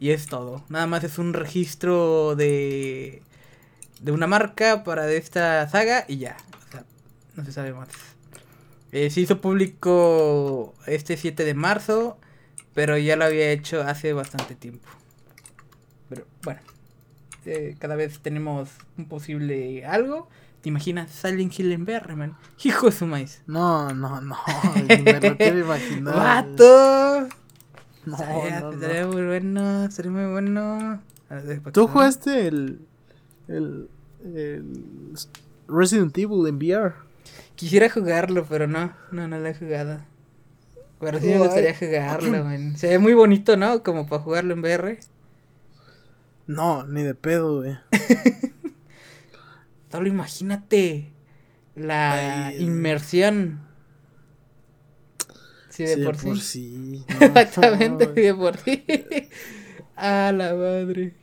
[0.00, 0.64] Y es todo.
[0.68, 3.22] Nada más es un registro de
[4.00, 6.36] de una marca para de esta saga y ya.
[6.68, 6.84] O sea,
[7.36, 7.88] no se sabe más.
[8.92, 12.18] Eh, se hizo público este 7 de marzo,
[12.74, 14.88] pero ya lo había hecho hace bastante tiempo.
[16.08, 16.60] Pero bueno.
[17.44, 20.28] eh, cada vez tenemos un posible algo.
[20.62, 22.36] ¿Te imaginas Silent Hill en VR, man?
[22.64, 23.42] Hijo de su maíz.
[23.46, 24.36] No, no, no.
[24.86, 26.14] me lo quiero imaginar.
[26.56, 27.28] ¡Vato!
[28.06, 28.72] No, Estaría, no, no.
[28.72, 31.02] estaría muy bueno, estaría muy bueno.
[31.28, 32.80] A ver, ¿para ¿Tú jugaste el,
[33.48, 33.88] el,
[34.24, 34.64] el
[35.68, 36.94] Resident Evil en VR?
[37.56, 40.00] Quisiera jugarlo, pero no, no, no lo he jugado.
[40.98, 42.76] Pero sí me gustaría jugarlo, man.
[42.76, 43.82] Se ve muy bonito, ¿no?
[43.82, 44.98] Como para jugarlo en VR.
[46.46, 47.78] No, ni de pedo, güey.
[49.92, 51.12] Solo imagínate
[51.74, 53.60] la Ay, inmersión.
[55.70, 56.36] Sí, de por sí.
[56.40, 57.04] sí.
[57.20, 58.84] no, Exactamente, no, de por sí.
[59.96, 61.14] A la madre.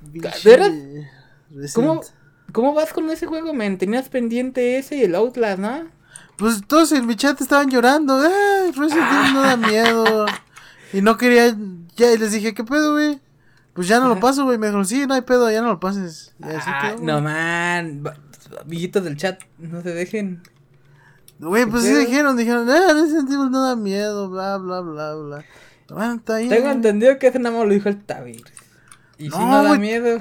[0.00, 2.02] ¿De ¿Cómo,
[2.52, 3.78] ¿Cómo vas con ese juego, men?
[3.78, 5.88] Tenías pendiente ese y el Outlast, ¿no?
[6.36, 8.20] Pues todos en mi chat estaban llorando.
[8.20, 10.26] ¡Ay, Resident Evil no da miedo!
[10.92, 11.54] Y no quería.
[11.96, 13.20] Ya, y les dije, ¿qué pedo, güey?
[13.74, 14.14] Pues ya no Ajá.
[14.14, 14.56] lo paso, güey.
[14.56, 16.34] Me dijeron, sí, no hay pedo, ya no lo pases.
[16.38, 18.04] Y así Ah, quedó, no, man.
[18.62, 20.42] Amiguitos del chat, no se dejen.
[21.38, 25.44] Güey, pues sí dijeron, dijeron, Evil no da miedo, bla, bla, bla, bla.
[25.88, 26.50] Bueno, está bien.
[26.50, 28.42] Tengo entendido que ese nada más lo dijo el Tavir.
[29.18, 30.20] Y si No, no da miedo.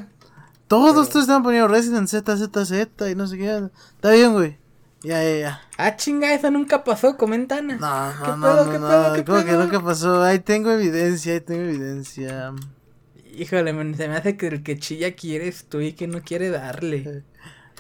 [0.68, 3.70] Todos pero- ustedes estaban poniendo Resident Z, Z, Z y no sé qué.
[3.96, 4.58] Está bien, güey.
[5.04, 5.62] Ya, ya, ya.
[5.78, 7.68] Ah, chinga, eso nunca pasó, comentan.
[7.68, 8.88] No, ¿Qué no, no, pedo, no, qué no.
[8.88, 10.24] pedo, qué ¿Cómo que nunca pasó?
[10.24, 12.54] Ahí tengo evidencia, ahí tengo evidencia.
[13.36, 16.50] Híjole, man, se me hace que el que chilla quieres tú y que no quiere
[16.50, 17.24] darle.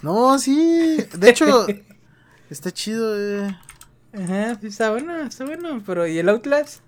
[0.04, 0.98] No, sí.
[1.18, 1.66] De hecho,
[2.50, 3.58] está chido, eh.
[4.14, 5.82] Ajá, sí, está bueno, está bueno.
[5.86, 6.82] Pero, ¿y el Outlast?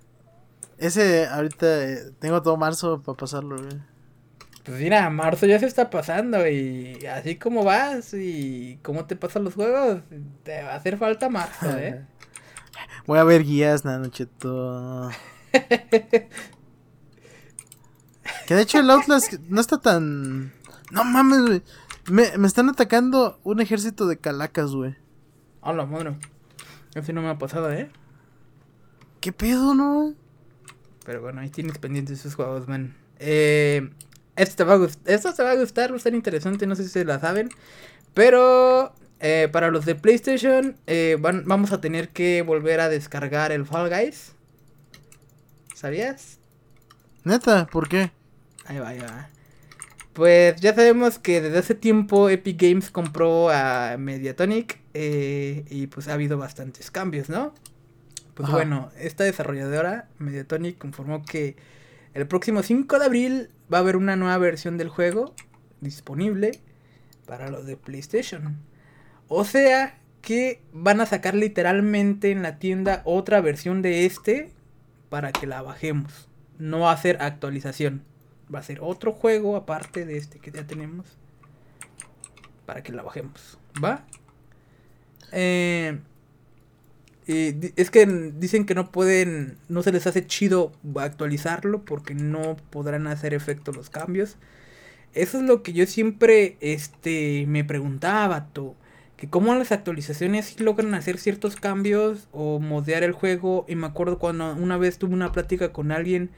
[0.77, 3.81] Ese, ahorita, eh, tengo todo marzo para pasarlo, güey.
[4.64, 9.44] Pues mira, marzo ya se está pasando y así como vas y cómo te pasan
[9.44, 10.02] los juegos,
[10.44, 12.06] te va a hacer falta marzo, ¿eh?
[13.07, 15.10] Voy a ver guías, Nanocheto.
[18.45, 20.53] que de hecho el Outlast no está tan...
[20.91, 21.64] No mames, güey.
[22.10, 24.95] Me, me están atacando un ejército de calacas, güey.
[25.61, 26.15] Hola, madre.
[26.95, 27.90] Eso no me ha pasado, ¿eh?
[29.19, 30.14] ¿Qué pedo, no?
[31.06, 32.95] Pero bueno, ahí tienes pendientes esos juegos, man.
[33.19, 33.90] Eh,
[34.36, 36.76] esto te va a gustar, esto te va a gustar, va a estar interesante, no
[36.76, 37.49] sé si se la saben.
[38.14, 43.52] Pero eh, para los de PlayStation eh, van- vamos a tener que volver a descargar
[43.52, 44.34] el Fall Guys.
[45.76, 46.38] ¿Sabías?
[47.23, 48.11] Neta, ¿por qué?
[48.65, 49.30] Ahí va, ahí va.
[50.20, 56.10] Pues ya sabemos que desde hace tiempo Epic Games compró a Mediatonic eh, y pues
[56.10, 57.54] ha habido bastantes cambios, ¿no?
[58.34, 58.58] Pues Ajá.
[58.58, 61.56] bueno, esta desarrolladora, Mediatonic, informó que
[62.14, 65.34] el próximo 5 de abril va a haber una nueva versión del juego
[65.80, 66.52] disponible
[67.26, 68.58] para los de PlayStation.
[69.30, 74.52] O sea que van a sacar literalmente en la tienda otra versión de este
[75.08, 76.28] para que la bajemos.
[76.58, 78.09] No va a ser actualización.
[78.54, 81.06] Va a ser otro juego aparte de este que ya tenemos.
[82.66, 83.58] Para que la bajemos.
[83.84, 84.06] ¿Va?
[85.32, 86.00] Eh,
[87.28, 92.58] di- es que dicen que no pueden, no se les hace chido actualizarlo porque no
[92.72, 94.38] podrán hacer efecto los cambios.
[95.14, 98.76] Eso es lo que yo siempre este, me preguntaba, tú.
[99.18, 103.66] Que cómo las actualizaciones logran hacer ciertos cambios o modear el juego.
[103.68, 106.30] Y me acuerdo cuando una vez tuve una plática con alguien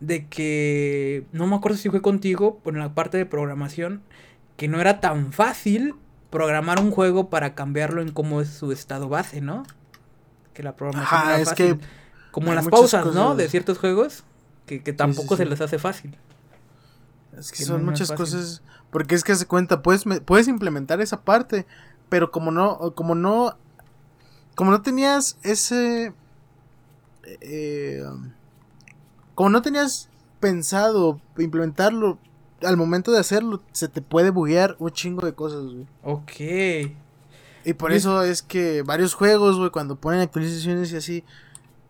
[0.00, 4.02] de que, no me acuerdo si fue contigo, por la parte de programación,
[4.56, 5.94] que no era tan fácil
[6.30, 9.64] programar un juego para cambiarlo en cómo es su estado base, ¿no?
[10.54, 11.78] Que la programación Ajá, era es fácil.
[11.78, 11.86] que
[12.30, 13.34] Como las pausas, ¿no?
[13.34, 14.24] De ciertos juegos,
[14.66, 15.42] que, que tampoco sí.
[15.42, 16.16] se les hace fácil.
[17.38, 18.62] Es que Que son no- muchas cosas.
[18.90, 21.66] Porque es que se cuenta, puedes, puedes implementar esa parte.
[22.08, 23.56] Pero como no, como no,
[24.54, 26.12] como no tenías ese,
[27.40, 28.02] eh,
[29.42, 30.08] como no tenías
[30.38, 32.18] pensado implementarlo
[32.62, 35.86] al momento de hacerlo, se te puede buguear un chingo de cosas, güey.
[36.04, 36.92] Ok.
[37.64, 41.24] Y por Y- eso es que varios juegos, güey, cuando ponen actualizaciones y así,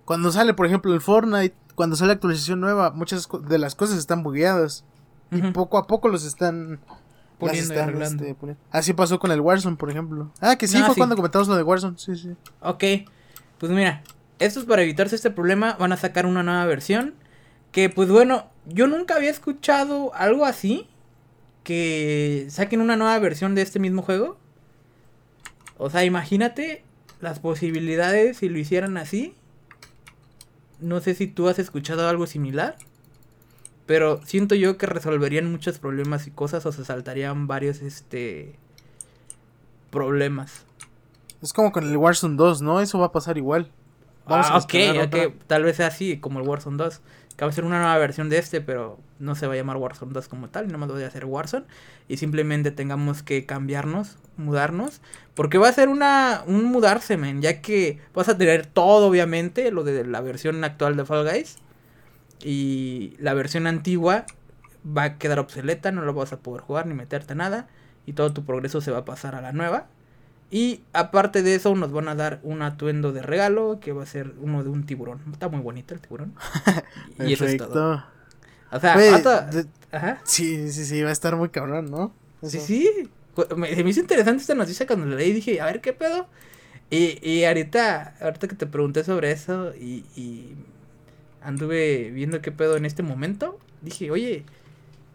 [0.07, 4.23] cuando sale, por ejemplo, el Fortnite, cuando sale actualización nueva, muchas de las cosas están
[4.23, 4.85] bugueadas.
[5.31, 6.81] Y poco a poco los están
[7.39, 8.63] Poniendo están, este, poniendo.
[8.71, 10.31] Así pasó con el Warzone, por ejemplo.
[10.41, 11.01] Ah, que sí, Ah, fue sí.
[11.01, 11.99] cuando comentamos lo de Warzone.
[11.99, 12.35] Sí, sí.
[12.63, 12.83] Ok,
[13.59, 14.03] pues mira,
[14.39, 17.15] esto es para evitarse este problema, van a sacar una nueva versión.
[17.73, 20.87] Que pues bueno, yo nunca había escuchado algo así.
[21.65, 24.37] Que saquen una nueva versión de este mismo juego.
[25.79, 26.85] O sea, imagínate
[27.21, 29.35] las posibilidades si lo hicieran así.
[30.81, 32.77] No sé si tú has escuchado algo similar.
[33.87, 38.59] Pero siento yo que resolverían muchos problemas y cosas o se saltarían varios este
[39.91, 40.65] problemas.
[41.43, 42.81] Es como con el Warzone 2, ¿no?
[42.81, 43.71] Eso va a pasar igual.
[44.27, 45.47] Vamos ah, a ok, descargar ok, otra.
[45.47, 47.01] tal vez sea así como el Warzone 2.
[47.37, 49.77] que va a ser una nueva versión de este, pero no se va a llamar
[49.77, 51.67] Warzone 2 como tal, nomás voy a hacer Warzone.
[52.09, 55.01] Y simplemente tengamos que cambiarnos, mudarnos.
[55.35, 59.71] Porque va a ser una, un mudarse, men, ya que vas a tener todo, obviamente,
[59.71, 61.57] lo de la versión actual de Fall Guys.
[62.45, 64.27] Y la versión antigua
[64.85, 67.69] va a quedar obsoleta, no lo vas a poder jugar ni meterte nada.
[68.07, 69.87] Y todo tu progreso se va a pasar a la nueva.
[70.55, 74.07] Y aparte de eso, nos van a dar un atuendo de regalo que va a
[74.07, 75.23] ser uno de un tiburón.
[75.33, 76.35] Está muy bonito el tiburón.
[77.19, 78.05] y eso es todo.
[78.71, 78.95] O sea,
[79.91, 80.21] Ajá.
[80.25, 82.15] Sí, sí, sí, va a estar muy cabrón, ¿no?
[82.43, 83.11] Sí, sí.
[83.57, 86.27] Me, me hizo interesante esta noticia cuando la leí dije, a ver qué pedo.
[86.91, 90.55] Y, y ahorita, ahorita que te pregunté sobre eso y, y
[91.43, 94.45] anduve viendo qué pedo en este momento, dije, oye,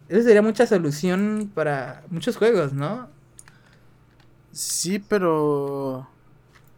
[0.08, 3.08] eso sería mucha solución para muchos juegos, ¿no?
[4.52, 6.08] Sí, pero...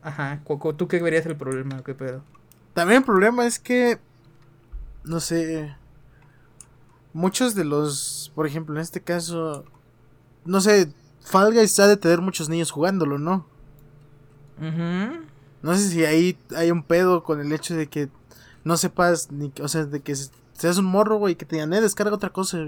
[0.02, 0.40] Ajá,
[0.76, 1.82] ¿tú qué verías el problema?
[1.82, 2.22] ¿Qué pedo?
[2.74, 3.98] También el problema es que...
[5.04, 5.76] No sé...
[7.12, 8.32] Muchos de los...
[8.34, 9.64] Por ejemplo, en este caso...
[10.44, 10.92] No sé,
[11.22, 13.46] Fall Guys ha de tener muchos niños jugándolo, ¿no?
[15.62, 18.08] No sé si ahí hay un pedo con el hecho de que
[18.64, 19.52] no sepas ni...
[19.62, 22.58] O sea, de que seas un morro, güey, que te digan, eh, descarga otra cosa.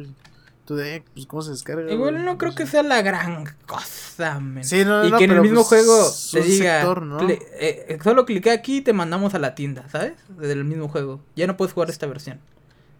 [0.64, 1.90] Tú de, pues, ¿cómo se descarga?
[1.92, 4.62] Igual no creo que sea la gran cosa, men.
[4.62, 6.82] Sí, no, no, y que en el mismo pues, juego te diga,
[7.28, 10.12] eh, eh, solo clique aquí y te mandamos a la tienda, ¿sabes?
[10.28, 11.20] Desde el mismo juego.
[11.34, 12.40] Ya no puedes jugar esta versión.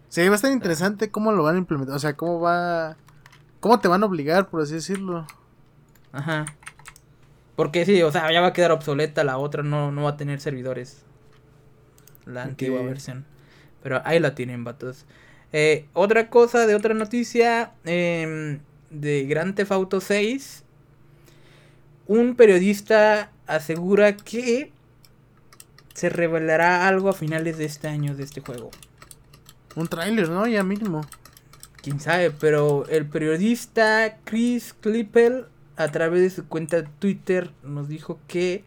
[0.08, 1.94] Sí, va a estar interesante cómo lo van a implementar.
[1.94, 2.96] O sea, cómo va.
[3.60, 5.26] ¿Cómo te van a obligar, por así decirlo?
[6.10, 6.46] Ajá.
[7.54, 10.16] Porque sí, o sea, ya va a quedar obsoleta la otra, no, no va a
[10.16, 11.04] tener servidores.
[12.26, 13.24] La antigua versión.
[13.82, 15.04] Pero ahí la tienen, vatos.
[15.52, 18.60] Eh, otra cosa de otra noticia em,
[18.90, 20.64] de Grand Theft Auto 6.
[22.06, 24.72] Un periodista asegura que
[25.94, 28.70] se revelará algo a finales de este año de este juego.
[29.76, 30.46] Un tráiler, ¿no?
[30.46, 31.02] Ya mismo.
[31.82, 35.46] Quién sabe, pero el periodista Chris Clippel
[35.76, 38.64] a través de su cuenta de Twitter nos dijo que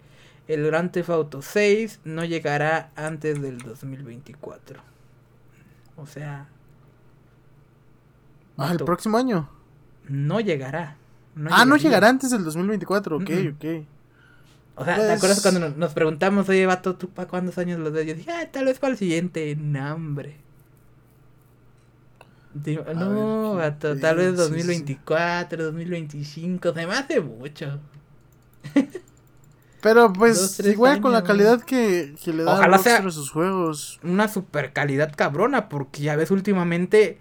[0.47, 4.81] el Grand Theft Auto 6 no llegará antes del 2024.
[5.97, 6.47] O sea,
[8.57, 9.49] Ah, el próximo año.
[10.07, 10.97] No llegará.
[11.49, 13.65] ah, no llegará antes del 2024, ok, ok.
[14.77, 17.93] O sea, ¿te pues acuerdas cuando nos, preguntamos, oye, vato, ¿tú para cuántos años los
[17.93, 18.05] ves?
[18.07, 19.55] Yo dije, ah, tal vez para el siguiente.
[19.55, 20.37] No, hombre.
[22.93, 27.79] no, vato, tal vez 2024, 2025, se me hace mucho.
[29.81, 33.99] Pero pues igual con la calidad que, que le da Ojalá a sus juegos.
[34.01, 37.19] Una super calidad cabrona, porque ya ves últimamente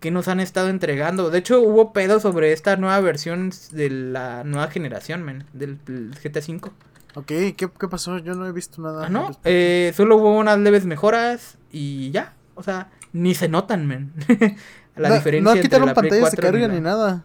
[0.00, 1.30] que nos han estado entregando.
[1.30, 5.78] De hecho, hubo pedo sobre esta nueva versión de la nueva generación, men, del
[6.22, 6.70] GTA V.
[7.14, 8.18] Ok, ¿qué, ¿qué, pasó?
[8.18, 9.06] Yo no he visto nada.
[9.06, 12.34] Ah, no, eh, solo hubo unas leves mejoras y ya.
[12.54, 14.12] O sea, ni se notan, men.
[14.96, 15.54] la no, diferencia.
[15.54, 17.24] No quitaron pantallas de carga ni, nada.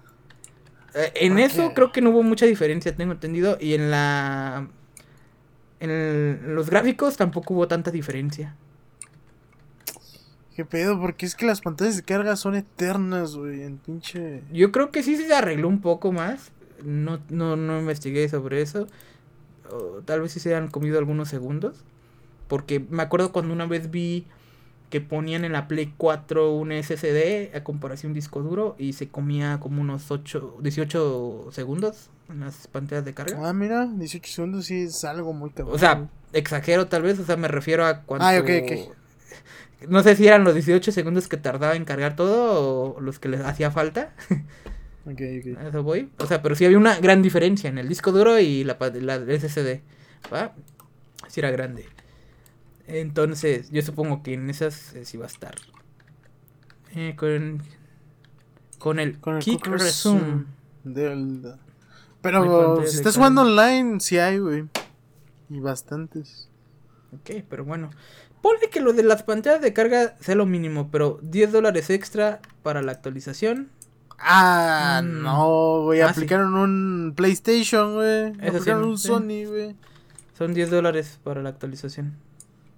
[0.95, 3.57] Eh, en eso creo que no hubo mucha diferencia, tengo entendido.
[3.59, 4.67] Y en la.
[5.79, 8.55] En los gráficos tampoco hubo tanta diferencia.
[10.55, 10.99] ¿Qué pedo?
[10.99, 14.43] Porque es que las pantallas de carga son eternas, güey, en pinche...
[14.51, 16.51] Yo creo que sí se arregló un poco más.
[16.83, 18.87] No, no, no investigué sobre eso.
[20.05, 21.83] tal vez sí se han comido algunos segundos.
[22.47, 24.27] Porque me acuerdo cuando una vez vi
[24.91, 29.07] que ponían en la Play 4 un SSD a comparación un disco duro y se
[29.07, 33.49] comía como unos 8, 18 segundos en las pantallas de carga.
[33.49, 35.75] Ah, mira, 18 segundos sí es algo muy cabrón.
[35.75, 38.27] O sea, exagero tal vez, o sea, me refiero a cuando...
[38.27, 38.93] Ah, ok, ok
[39.87, 43.29] no sé si eran los 18 segundos que tardaba en cargar todo o los que
[43.29, 44.13] les hacía falta.
[45.05, 45.67] Ok, ok.
[45.67, 46.09] eso voy.
[46.17, 49.17] O sea, pero sí había una gran diferencia en el disco duro y la, la
[49.17, 49.81] SSD.
[50.33, 50.55] ¿Va?
[51.27, 51.85] Sí era grande.
[52.87, 55.55] Entonces, yo supongo que en esas eh, sí va a estar.
[56.95, 57.61] Eh, con,
[58.79, 60.45] con el, con el Kick Resume.
[60.85, 61.53] Del,
[62.23, 64.63] pero si estás jugando online, sí hay, güey.
[65.49, 66.49] Y bastantes.
[67.11, 67.89] Ok, pero bueno.
[68.43, 72.41] Ponle que lo de las pantallas de carga sea lo mínimo, pero 10 dólares extra
[72.61, 73.69] para la actualización.
[74.19, 75.21] Ah, mm.
[75.21, 76.01] no, güey.
[76.01, 78.33] Ah, aplicaron un PlayStation, güey.
[78.45, 79.77] Aplicaron un Sony, güey.
[80.37, 82.17] Son 10 dólares para la actualización.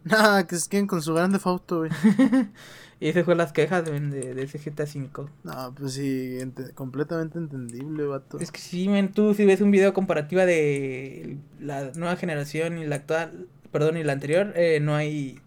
[0.03, 1.89] Nada, que se queden con su grande foto, güey.
[2.99, 5.31] y esas fueron las quejas de, de, ese GTA 5.
[5.45, 6.37] No, pues sí,
[6.75, 8.37] completamente entendible, vato.
[8.37, 12.85] Es que sí, men, tú si ves un video comparativa de la nueva generación y
[12.85, 15.41] la actual, perdón, y la anterior, eh, no hay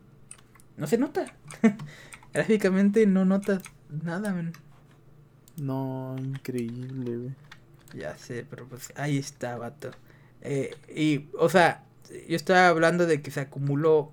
[0.78, 1.26] no se nota.
[2.32, 4.52] Gráficamente no notas nada, man.
[5.56, 7.34] No, increíble, güey.
[7.94, 9.90] Ya sé, pero pues ahí está, vato.
[10.40, 11.84] Eh, y, o sea,
[12.28, 14.12] yo estaba hablando de que se acumuló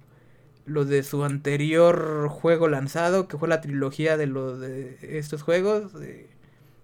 [0.65, 5.93] lo de su anterior juego lanzado, que fue la trilogía de los de estos juegos,
[5.93, 6.27] de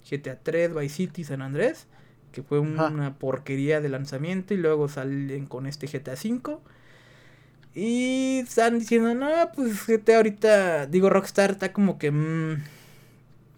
[0.10, 1.88] GTA 3, Vice City, San Andrés,
[2.32, 6.62] que fue una porquería de lanzamiento y luego salen con este GTA 5.
[7.74, 12.64] Y están diciendo, no, pues GTA ahorita, digo, Rockstar está como que mm,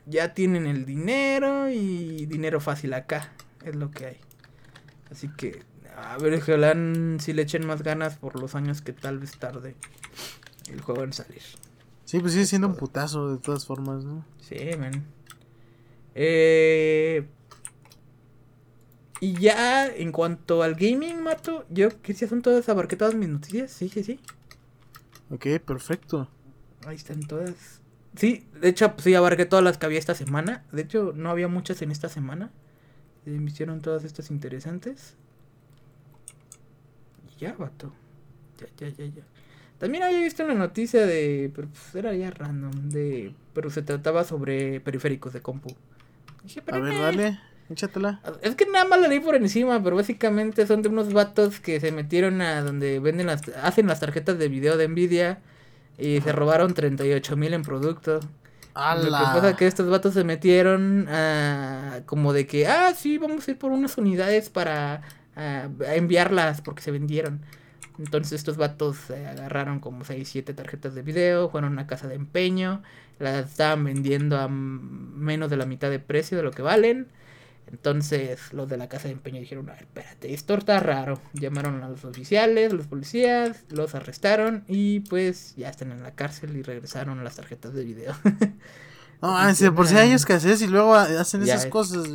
[0.06, 3.32] ya tienen el dinero y dinero fácil acá,
[3.66, 4.18] es lo que hay.
[5.12, 5.64] Así que,
[5.96, 6.76] a ver, ojalá
[7.20, 9.76] si le echen más ganas por los años que tal vez tarde
[10.72, 11.42] el juego en salir.
[12.06, 14.24] Sí, pues sigue siendo un putazo de todas formas, ¿no?
[14.40, 15.04] Sí, man.
[16.14, 17.26] Eh,
[19.24, 23.30] y ya en cuanto al gaming, Mato, yo que si son todas, abarqué todas mis
[23.30, 23.72] noticias.
[23.72, 24.20] Sí, sí, sí.
[25.30, 26.28] Ok, perfecto.
[26.86, 27.80] Ahí están todas.
[28.18, 30.66] Sí, de hecho, pues, sí, abarqué todas las que había esta semana.
[30.74, 32.52] De hecho, no había muchas en esta semana.
[33.24, 35.16] me hicieron todas estas interesantes.
[37.34, 37.94] Y ya, vato.
[38.60, 39.24] Ya, ya, ya, ya.
[39.78, 41.50] También había visto una noticia de.
[41.56, 42.90] Pero pues era ya random.
[42.90, 43.34] De.
[43.54, 45.70] Pero se trataba sobre periféricos de compu.
[46.68, 47.53] a ver, dale.
[47.74, 48.22] Échatela.
[48.42, 51.80] Es que nada más la leí por encima, pero básicamente son de unos vatos que
[51.80, 55.40] se metieron a donde venden las, hacen las tarjetas de video de Nvidia
[55.98, 58.20] y se robaron 38 mil en producto.
[58.76, 63.20] Lo que pasa es que estos vatos se metieron a, como de que, ah, sí,
[63.20, 65.02] vamos a ir por unas unidades para
[65.36, 67.42] enviarlas porque se vendieron.
[68.00, 72.16] Entonces estos vatos agarraron como 6, 7 tarjetas de video, fueron a una casa de
[72.16, 72.82] empeño,
[73.20, 77.08] las estaban vendiendo a menos de la mitad de precio de lo que valen.
[77.74, 81.20] Entonces los de la casa de empeño dijeron, a ver, espérate, esto está raro.
[81.34, 86.56] Llamaron a los oficiales, los policías, los arrestaron y pues ya están en la cárcel
[86.56, 88.16] y regresaron a las tarjetas de video.
[89.24, 89.36] no,
[89.76, 92.08] por si hay escasez y luego hacen esas cosas.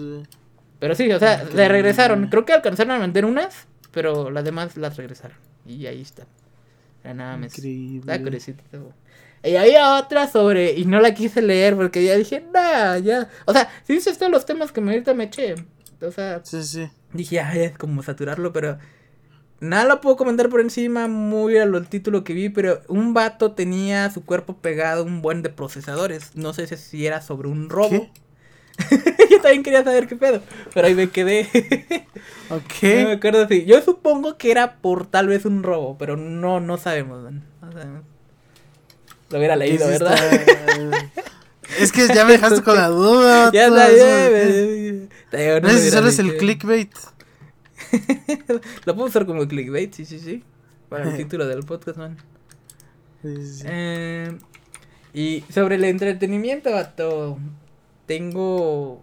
[0.78, 2.28] Pero sí, o sea, le regresaron.
[2.28, 5.38] Creo que alcanzaron a vender unas, pero las demás las regresaron.
[5.66, 6.28] Y ahí están.
[7.02, 7.58] nada más.
[7.58, 8.12] Increíble.
[9.42, 13.28] Y había otra sobre, y no la quise leer porque ya dije, nada, ya.
[13.44, 15.54] O sea, si dices todos los temas que me ahorita me eché.
[16.00, 16.90] O sea, sí, sí.
[17.12, 18.78] dije, ay, es como saturarlo, pero
[19.60, 23.14] nada lo puedo comentar por encima, muy a lo el título que vi, pero un
[23.14, 26.36] vato tenía su cuerpo pegado un buen de procesadores.
[26.36, 28.08] No sé si era sobre un robo.
[29.30, 30.40] Yo también quería saber qué pedo,
[30.72, 31.42] pero ahí me quedé.
[32.50, 32.82] ok.
[32.82, 33.64] No me acuerdo si.
[33.64, 38.17] Yo supongo que era por tal vez un robo, pero no, no sabemos, No sabemos.
[39.30, 40.16] Lo hubiera leído, ¿verdad?
[41.78, 43.50] es que ya me dejaste con la duda.
[43.52, 45.08] Ya está bien.
[45.62, 46.92] No, sé si solo es el clickbait.
[48.84, 50.42] Lo puedo usar como clickbait, sí, sí, sí.
[50.88, 52.16] Para el título del podcast, man.
[53.22, 54.38] Sí, sí, eh,
[55.12, 57.38] y sobre el entretenimiento, vato.
[58.06, 59.02] Tengo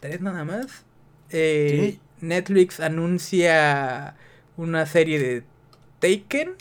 [0.00, 0.84] tres nada más.
[1.30, 4.16] Eh, Netflix anuncia
[4.56, 5.44] una serie de
[6.00, 6.54] Taken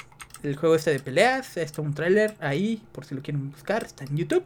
[0.44, 4.04] el juego este de peleas, está un tráiler ahí, por si lo quieren buscar, está
[4.04, 4.44] en YouTube.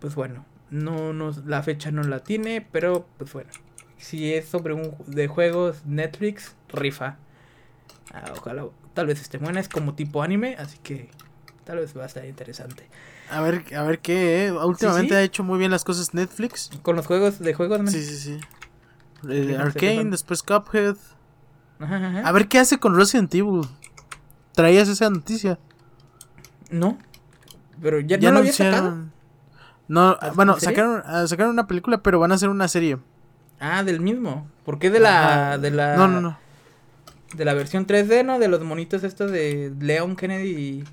[0.00, 3.50] Pues bueno, no, no, la fecha no la tiene, pero pues bueno,
[3.98, 7.16] si es sobre un de juegos Netflix, rifa.
[8.12, 11.10] Ah, ojalá, tal vez esté buena, es como tipo anime, así que
[11.64, 12.88] tal vez va a estar interesante.
[13.30, 14.52] A ver, a ver qué, ¿eh?
[14.52, 16.70] últimamente ha hecho muy bien las cosas Netflix.
[16.82, 18.40] Con los juegos de juegos, Sí, sí, sí.
[19.28, 20.96] Eh, Arcane, después Cuphead.
[21.80, 23.62] A ver qué hace con Resident Evil
[24.54, 25.58] traías esa noticia.
[26.70, 26.98] No.
[27.80, 29.06] Pero ya, no lo había sacado.
[29.86, 32.98] No, bueno, sacaron, ah, sacaron una película, pero van a hacer una serie.
[33.60, 34.48] Ah, del mismo.
[34.64, 35.96] ¿Por qué de la, de la.
[35.96, 36.38] No, no, no.
[37.34, 38.38] De la versión 3D, ¿no?
[38.38, 40.84] De los monitos estos de Leon Kennedy y.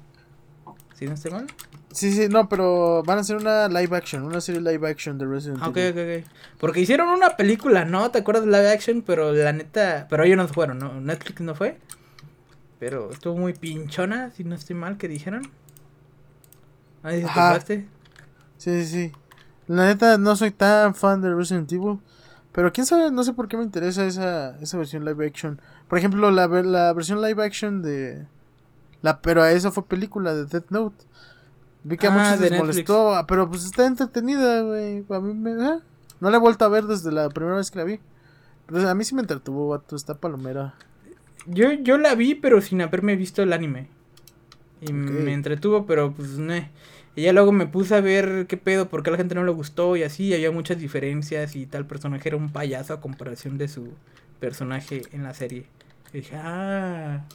[0.96, 1.48] ¿Sí no estoy mal?
[1.92, 5.26] Sí, sí, no, pero van a hacer una live action, una serie live action de
[5.26, 5.70] Resident Evil.
[5.70, 6.32] Ok, ok, ok.
[6.60, 8.12] Porque hicieron una película, ¿no?
[8.12, 9.02] ¿Te acuerdas de live action?
[9.02, 10.08] Pero la neta.
[10.10, 11.00] Pero ellos no fueron, ¿no?
[11.02, 11.78] Netflix no fue.
[12.82, 15.44] Pero estuvo muy pinchona, si no estoy mal, que dijeron.
[17.04, 17.24] Ahí
[17.64, 17.88] te
[18.58, 19.12] Sí, sí.
[19.68, 22.00] La neta, no soy tan fan de Resident Evil.
[22.52, 25.62] Pero quién sabe, no sé por qué me interesa esa, esa versión live action.
[25.88, 28.26] Por ejemplo, la, la versión live action de.
[29.04, 31.06] La, pero a esa fue película de Death Note.
[31.84, 35.06] Vi que a ah, muchos les molestó, pero pues está entretenida, güey.
[35.08, 35.52] A mí me.
[35.52, 35.80] ¿eh?
[36.20, 38.00] No la he vuelto a ver desde la primera vez que la vi.
[38.66, 39.96] Pero a mí sí me entretuvo, vato.
[39.96, 40.74] Está palomera.
[41.46, 43.88] Yo, yo la vi, pero sin haberme visto el anime.
[44.82, 46.56] Y me entretuvo, pero pues no.
[47.16, 49.44] Y ya luego me puse a ver qué pedo, por qué a la gente no
[49.44, 50.34] le gustó y así.
[50.34, 53.90] Había muchas diferencias y tal personaje era un payaso a comparación de su
[54.40, 55.66] personaje en la serie.
[56.14, 57.26] Y dije, ah.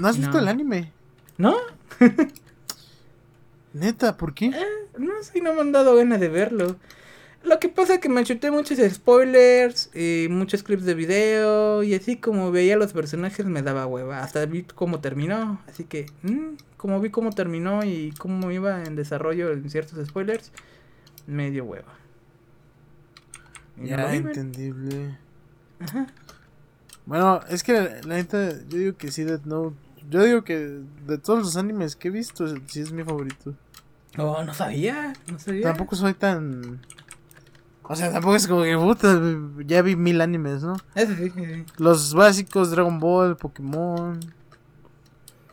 [0.00, 0.90] ¿No has visto el anime?
[1.38, 1.54] ¿No?
[3.74, 4.46] Neta, ¿por qué?
[4.46, 6.76] Eh, no sé, no me han dado ganas de verlo.
[7.46, 11.94] Lo que pasa es que me chuté muchos spoilers y muchos clips de video y
[11.94, 14.20] así como veía los personajes me daba hueva.
[14.20, 18.96] Hasta vi cómo terminó, así que mm, como vi cómo terminó y cómo iba en
[18.96, 20.50] desarrollo en ciertos spoilers,
[21.28, 21.94] me dio hueva.
[23.80, 25.16] Y ya, entendible.
[25.78, 26.08] Ajá.
[27.04, 29.76] Bueno, es que la, neta, yo digo que sí, Death Note.
[30.10, 33.54] Yo digo que de todos los animes que he visto, sí es mi favorito.
[34.18, 35.62] Oh, no sabía, no sabía.
[35.62, 36.80] Tampoco soy tan
[37.88, 39.20] o sea, tampoco es como que puta,
[39.64, 40.76] ya vi mil animes, ¿no?
[40.94, 41.64] Eso sí, sí.
[41.78, 44.18] Los básicos, Dragon Ball, Pokémon.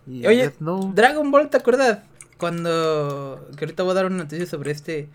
[0.08, 0.52] Y Oye,
[0.94, 2.00] Dragon Ball, ¿te acuerdas?
[2.38, 3.48] Cuando.
[3.56, 5.10] Que ahorita voy a dar una noticia sobre este.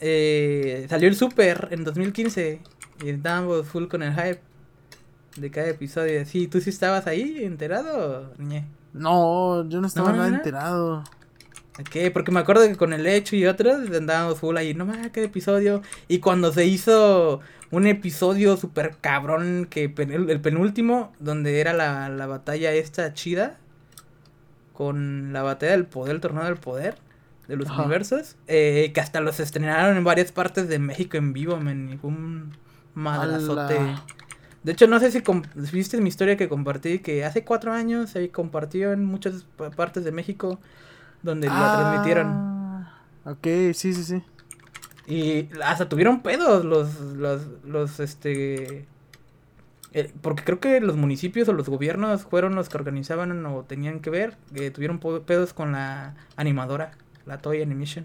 [0.00, 2.60] Eh, salió el Super en 2015.
[3.04, 4.40] Y estábamos full con el hype
[5.36, 6.24] de cada episodio.
[6.26, 8.32] Sí, ¿tú sí estabas ahí enterado?
[8.92, 11.04] No, yo no estaba nada enterado.
[11.90, 12.10] ¿Qué?
[12.10, 15.24] Porque me acuerdo que con el hecho y otros andábamos full ahí, no más, qué
[15.24, 15.82] episodio.
[16.08, 17.40] Y cuando se hizo
[17.70, 23.58] un episodio súper cabrón, que el penúltimo, donde era la, la batalla esta chida,
[24.72, 26.96] con la batalla del poder, el torneo del poder,
[27.48, 31.56] de los universos, eh, que hasta los estrenaron en varias partes de México en vivo,
[31.58, 32.52] men, y fue un
[32.94, 33.78] madrazote.
[34.62, 35.22] De hecho, no sé si
[35.72, 39.46] viste mi historia que compartí, que hace cuatro años se compartió en muchas
[39.76, 40.60] partes de México
[41.22, 42.26] donde la transmitieron.
[42.28, 44.22] Ah, ok, sí, sí, sí.
[45.08, 48.86] Y hasta tuvieron pedos los, los, los, este...
[49.94, 54.00] Eh, porque creo que los municipios o los gobiernos fueron los que organizaban o tenían
[54.00, 56.90] que ver, que tuvieron pedos con la animadora,
[57.24, 58.04] la Toy Animation.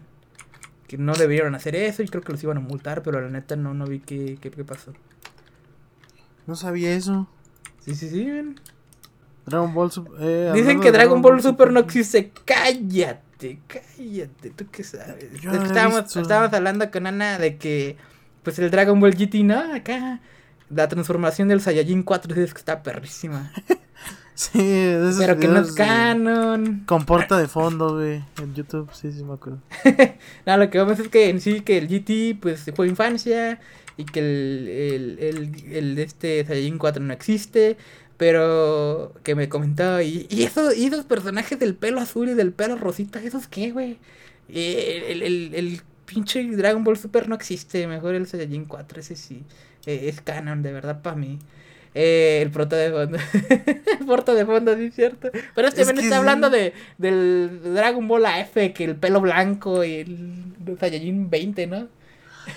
[0.88, 3.58] Que no debieron hacer eso y creo que los iban a multar, pero la neta
[3.58, 4.94] no, no vi qué, qué, pasó.
[6.48, 7.28] No sabía eso.
[7.82, 8.62] Sí, sí, sí, ven.
[9.46, 10.14] Dragon Ball Super.
[10.20, 12.32] Eh, Dicen que Dragon, Ball, Super, no existe.
[12.46, 14.50] Cállate, cállate.
[14.52, 15.26] ¿Tú qué sabes?
[15.34, 17.98] estábamos, estábamos hablando con Ana de que,
[18.42, 19.74] pues el Dragon Ball GT, ¿no?
[19.74, 20.22] Acá.
[20.70, 23.52] La transformación del Saiyajin 4 dices que está perrísima.
[24.34, 26.84] sí, de esos Pero que no es canon.
[26.86, 28.24] Con porta de fondo, güey.
[28.42, 29.60] En YouTube, sí, sí me acuerdo.
[30.46, 33.60] no, lo que vamos es que en sí, que el GT, pues fue infancia.
[33.96, 37.78] Y que el, el, el, el este Saiyajin 4 no existe
[38.24, 42.54] pero que me comentaba, y, y, eso, y esos personajes del pelo azul y del
[42.54, 43.98] pelo rosita, ¿esos qué, güey?
[44.48, 49.44] El, el, el, pinche Dragon Ball Super no existe, mejor el Saiyajin 4, ese sí,
[49.86, 51.38] eh, es canon, de verdad, para mí.
[51.94, 53.18] Eh, el prota de fondo.
[54.00, 55.30] el prota de fondo, sí, cierto.
[55.54, 59.96] Pero este es está hablando de, del Dragon Ball AF, que el pelo blanco y
[59.96, 61.90] el Saiyajin 20, ¿no?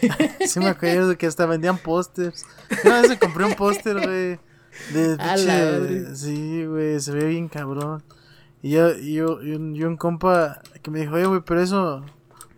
[0.46, 2.44] sí me acuerdo que hasta vendían pósters.
[2.84, 4.45] Una vez me compré un póster, güey.
[4.92, 8.02] De, sí, güey, se ve bien cabrón.
[8.62, 12.02] Y yo, yo, y un, un, compa que me dijo, oye, güey, pero eso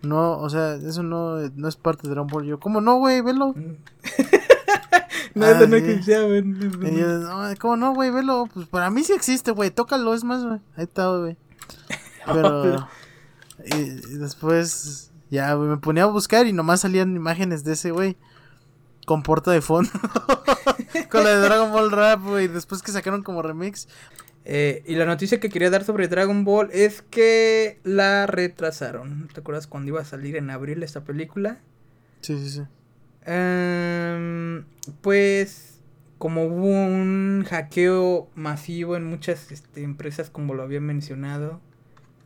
[0.03, 2.45] no, o sea, eso no, no es parte de Dragon Ball.
[2.45, 3.20] Yo, ¿cómo no, güey?
[3.20, 3.55] Velo.
[5.35, 6.39] no, eso no existía, güey.
[6.40, 8.11] Y yo, no, ¿cómo no, güey?
[8.11, 8.49] Velo.
[8.53, 9.70] Pues para mí sí existe, güey.
[9.70, 10.61] Tócalo, es más, güey.
[10.77, 11.36] Ahí está, güey.
[12.27, 12.89] Pero.
[13.65, 17.90] y, y, después, ya, güey, me ponía a buscar y nomás salían imágenes de ese,
[17.90, 18.16] güey
[19.09, 19.91] con porta de fondo.
[21.11, 22.47] con la de Dragon Ball Rap, güey.
[22.47, 23.89] Después que sacaron como remix.
[24.45, 29.29] Eh, y la noticia que quería dar sobre Dragon Ball es que la retrasaron.
[29.33, 31.59] ¿Te acuerdas cuando iba a salir en abril esta película?
[32.21, 32.63] Sí, sí, sí.
[33.25, 34.67] Em,
[35.01, 35.81] pues
[36.19, 41.63] como hubo un hackeo masivo en muchas este, empresas como lo había mencionado.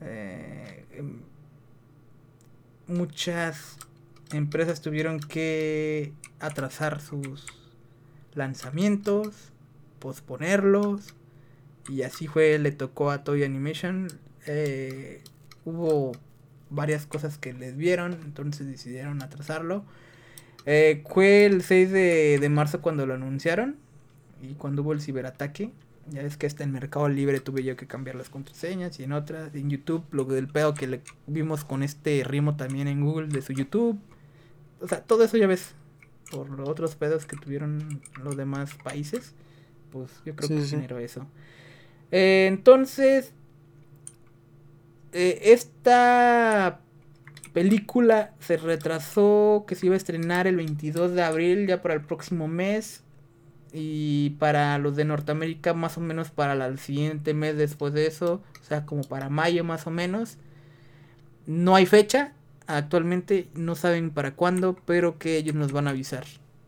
[0.01, 1.21] Eh, em,
[2.89, 3.79] muchas
[4.33, 7.47] empresas tuvieron que atrasar sus
[8.35, 9.53] lanzamientos,
[9.99, 11.15] posponerlos.
[11.89, 14.09] Y así fue, le tocó a Toy Animation.
[14.47, 15.23] Eh,
[15.65, 16.13] hubo
[16.71, 19.85] varias cosas que les vieron, entonces decidieron atrasarlo.
[20.65, 23.77] Eh, fue el 6 de, marzo cuando lo anunciaron
[24.41, 25.71] y cuando hubo el ciberataque.
[26.11, 29.13] Ya es que hasta en Mercado Libre tuve yo que cambiar las contraseñas y en
[29.13, 29.55] otras.
[29.55, 33.43] En YouTube, lo del pedo que le vimos con este Rimo también en Google de
[33.43, 34.01] su YouTube.
[34.83, 35.75] O sea, todo eso ya ves
[36.31, 39.35] por los otros pedos que tuvieron los demás países.
[39.91, 41.27] Pues yo creo que generó eso.
[42.11, 43.33] Eh, entonces,
[45.13, 46.81] eh, esta
[47.53, 52.01] película se retrasó, que se iba a estrenar el 22 de abril, ya para el
[52.01, 53.05] próximo mes.
[53.75, 58.43] Y para los de Norteamérica, más o menos para el siguiente mes después de eso.
[58.61, 60.39] O sea, como para mayo más o menos.
[61.47, 62.35] No hay fecha,
[62.67, 66.25] actualmente no saben para cuándo, pero que ellos nos van a avisar.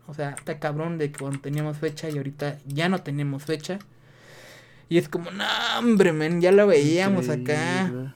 [0.07, 3.79] O sea, está cabrón de que cuando teníamos fecha y ahorita ya no tenemos fecha.
[4.87, 5.45] Y es como, no,
[5.79, 8.13] hombre, men, ya lo veíamos acá.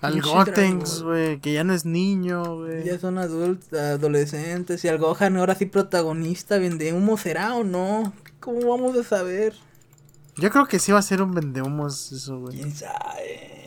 [0.00, 2.84] Al Gotenks, güey, que ya no es niño, güey.
[2.84, 4.84] Ya son adultos, adolescentes.
[4.84, 8.12] Y al Gohan ahora sí protagonista, vende humo será o no.
[8.40, 9.54] ¿Cómo vamos a saber?
[10.36, 12.56] Yo creo que sí va a ser un vendehumos eso, güey.
[12.56, 13.57] ¿Quién sabe?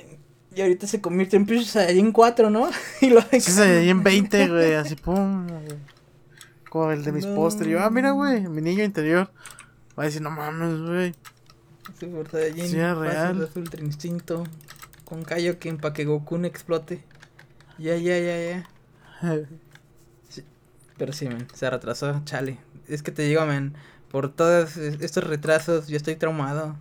[0.53, 2.69] Y ahorita se convierte en Pinche Saiyajin 4, ¿no?
[3.01, 5.47] y lo Sí, en 20, güey, así pum.
[5.47, 5.79] güey.
[6.69, 7.35] Como el de mis No.
[7.35, 7.67] póster.
[7.67, 9.29] Yo, ah, mira, güey, mi niño interior.
[9.97, 11.15] Va a decir, no mames, güey.
[11.99, 12.65] Super Saiyajin.
[12.67, 13.49] Sí, fase real.
[13.55, 14.43] Ultra Instinto.
[15.05, 17.03] Con Kaioken para que Goku no explote.
[17.77, 18.69] Ya, ya, ya, ya.
[20.97, 22.59] Pero sí, man, se retrasó, chale.
[22.87, 23.73] Es que te digo, man,
[24.11, 26.75] por todos es- estos retrasos yo estoy traumado.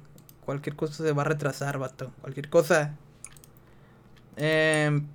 [0.45, 2.13] Cualquier cosa se va a retrasar, vato.
[2.21, 2.97] Cualquier cosa.
[4.41, 5.07] Em,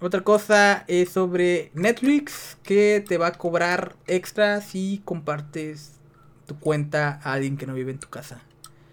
[0.00, 6.00] otra cosa es sobre Netflix que te va a cobrar extra si compartes
[6.46, 8.42] tu cuenta a alguien que no vive en tu casa.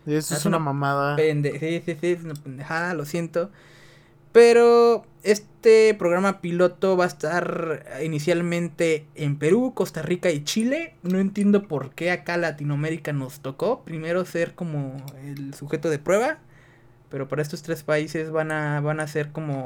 [0.05, 1.15] Eso es Es una una mamada.
[1.15, 3.49] Pende sí, sí, sí, es una pendejada, lo siento.
[4.31, 10.95] Pero este programa piloto va a estar inicialmente en Perú, Costa Rica y Chile.
[11.01, 16.39] No entiendo por qué acá Latinoamérica nos tocó primero ser como el sujeto de prueba.
[17.09, 19.65] Pero para estos tres países van a, van a ser como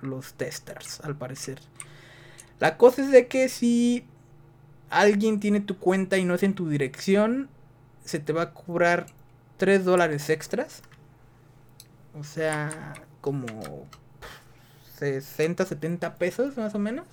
[0.00, 1.60] los testers, al parecer.
[2.58, 4.04] La cosa es de que si
[4.90, 7.48] alguien tiene tu cuenta y no es en tu dirección,
[8.04, 9.06] se te va a cobrar
[9.56, 10.82] 3 dólares extras.
[12.18, 13.46] O sea, como
[14.98, 17.06] 60, 70 pesos más o menos.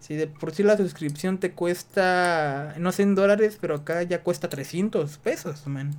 [0.00, 4.22] Si de por sí la suscripción te cuesta, no sé en dólares, pero acá ya
[4.22, 5.94] cuesta 300 pesos, man.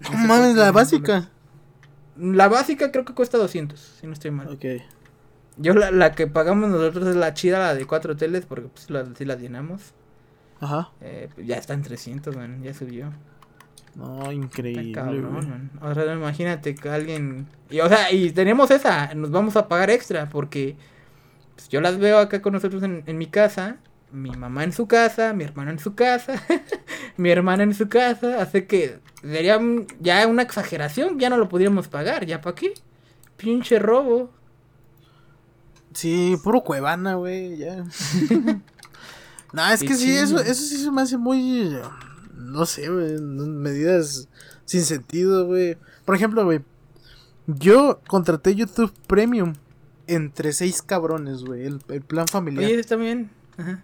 [0.00, 1.30] No mames, la básica.
[2.18, 4.48] La básica creo que cuesta 200, si no estoy mal.
[4.48, 4.64] Ok.
[5.58, 8.90] Yo la, la que pagamos nosotros es la chida, la de cuatro hoteles, porque pues
[8.90, 9.94] la, sí la llenamos.
[10.60, 10.90] Ajá.
[11.00, 13.12] Eh, pues, ya está en 300, man, ya subió.
[13.94, 15.70] No, increíble, cabrón, man.
[15.80, 17.46] Ahora imagínate que alguien.
[17.70, 20.76] Y, o sea, y tenemos esa, nos vamos a pagar extra porque
[21.54, 23.78] pues, yo las veo acá con nosotros en, en mi casa.
[24.12, 26.40] Mi mamá en su casa, mi hermano en su casa,
[27.16, 28.40] mi hermana en su casa.
[28.40, 32.26] Hace que sería un- ya una exageración, ya no lo podríamos pagar.
[32.26, 32.74] ¿Ya para qué?
[33.36, 34.30] Pinche robo.
[35.94, 37.76] Sí, puro cuevana, güey, ya.
[39.52, 40.16] no, es que sí, sí.
[40.16, 41.74] eso, eso sí se me hace muy.
[42.34, 43.18] No sé, güey.
[43.20, 44.28] Medidas
[44.66, 45.78] sin sentido, güey.
[46.04, 46.60] Por ejemplo, güey.
[47.46, 49.54] Yo contraté YouTube Premium
[50.06, 51.64] entre seis cabrones, güey.
[51.64, 52.64] El, el plan familiar.
[52.64, 53.30] Oye, está bien.
[53.56, 53.82] Ajá.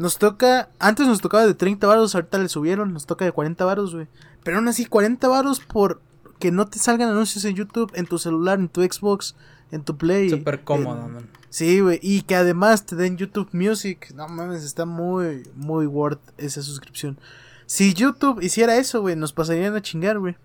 [0.00, 0.70] Nos toca.
[0.78, 2.94] Antes nos tocaba de 30 varos, ahorita le subieron.
[2.94, 4.06] Nos toca de 40 varos, güey.
[4.42, 6.00] Pero aún así, 40 varos por
[6.38, 9.36] que no te salgan anuncios en YouTube, en tu celular, en tu Xbox,
[9.70, 10.30] en tu Play.
[10.30, 11.28] Súper cómodo, en- man.
[11.50, 11.98] Sí, güey.
[12.02, 14.10] Y que además te den YouTube Music.
[14.14, 17.18] No mames, está muy, muy worth esa suscripción.
[17.66, 20.36] Si YouTube hiciera eso, güey, nos pasarían a chingar, güey.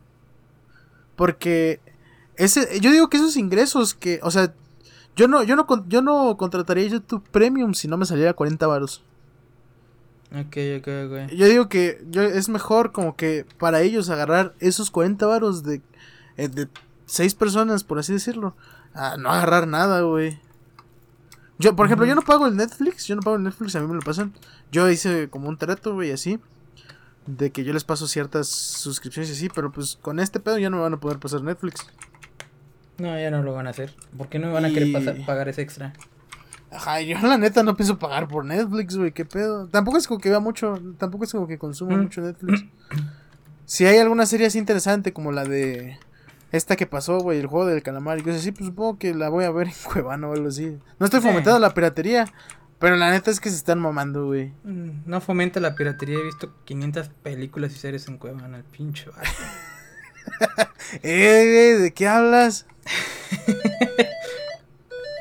[1.15, 1.79] Porque
[2.35, 4.53] ese, yo digo que esos ingresos que, o sea,
[5.15, 9.01] yo no, yo no, yo no contrataría YouTube Premium si no me saliera 40 varos.
[10.35, 11.31] Ok, ok, ok.
[11.35, 15.81] Yo digo que yo, es mejor como que para ellos agarrar esos 40 varos de,
[16.37, 16.67] eh, de
[17.05, 18.55] seis personas, por así decirlo.
[18.93, 20.39] A no agarrar nada, güey.
[21.57, 23.05] Yo, por ejemplo, yo no pago el Netflix.
[23.07, 24.33] Yo no pago el Netflix, a mí me lo pasan.
[24.71, 26.39] Yo hice como un trato, güey, así.
[27.27, 29.49] De que yo les paso ciertas suscripciones y así.
[29.53, 31.85] Pero pues con este pedo ya no me van a poder pasar Netflix.
[32.97, 33.93] No, ya no lo van a hacer.
[34.17, 35.93] ¿Por qué no me van a querer pasar- pagar ese extra?
[36.75, 39.67] Ajá, yo la neta no pienso pagar por Netflix, güey, qué pedo.
[39.67, 42.01] Tampoco es como que vea mucho, tampoco es como que consuma Mm.
[42.01, 42.65] mucho Netflix.
[43.65, 45.97] Si hay alguna serie así interesante como la de
[46.51, 49.29] esta que pasó, güey, el juego del calamar y cosas así, pues supongo que la
[49.29, 50.77] voy a ver en Cuevana o algo así.
[50.99, 51.27] No estoy Sí.
[51.27, 52.25] fomentando la piratería,
[52.79, 54.53] pero la neta es que se están mamando, güey.
[54.63, 56.17] Mm, No fomenta la piratería.
[56.19, 59.07] He visto 500 películas y series en Cuevana, el pinche.
[61.03, 62.65] Eh, ¿de qué hablas?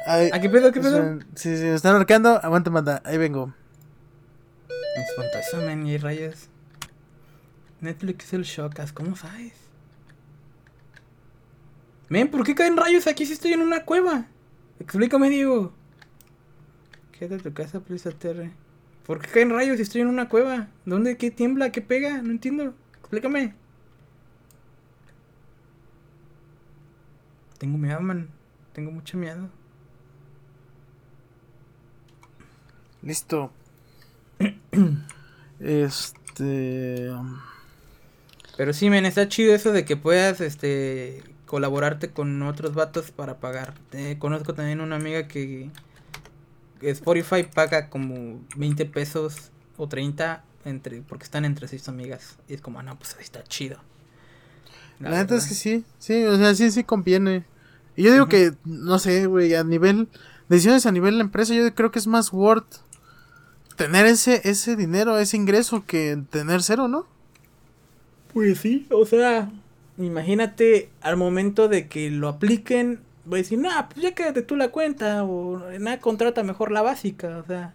[0.06, 0.90] Ay, ¿A qué pedo, qué pedo?
[0.96, 2.40] son- Sí, sí, me están ahorcando.
[2.42, 3.54] Aguanta, manda, ahí vengo.
[4.96, 6.48] Espantó eso, man, y rayos.
[7.80, 9.52] Netflix es el Shockas, ¿cómo sabes?
[12.08, 14.26] Men, ¿por qué caen rayos aquí si estoy en una cueva?
[14.78, 15.72] Explícame, Diego.
[17.12, 18.52] Quédate a tu casa, please, aterre.
[19.06, 20.68] ¿Por qué caen rayos si estoy en una cueva?
[20.84, 21.16] ¿Dónde?
[21.16, 21.70] ¿Qué tiembla?
[21.72, 22.22] ¿Qué pega?
[22.22, 22.74] No entiendo.
[23.00, 23.54] Explícame.
[27.58, 28.28] Tengo miedo, man.
[28.72, 29.48] Tengo mucho miedo.
[33.04, 33.52] Listo.
[35.60, 37.10] Este.
[38.56, 43.38] Pero sí, men, está chido eso de que puedas, este, colaborarte con otros vatos para
[43.38, 43.74] pagar.
[43.92, 45.70] Eh, conozco también una amiga que,
[46.80, 52.36] Spotify paga como 20 pesos o 30 entre, porque están entre seis amigas.
[52.48, 53.78] Y es como, ah, no, pues ahí está chido.
[55.00, 57.44] La, neta es que sí, sí, o sea, sí, sí conviene.
[57.96, 60.08] Y yo digo que, no sé, güey, a nivel,
[60.48, 62.83] decisiones a nivel de la empresa, yo creo que es más worth
[63.76, 67.06] tener ese, ese dinero, ese ingreso que tener cero, ¿no?
[68.32, 69.50] Pues sí, o sea,
[69.98, 74.56] imagínate al momento de que lo apliquen, voy a decir, no, pues ya quédate tú
[74.56, 77.74] la cuenta, o nada, contrata mejor la básica, o sea,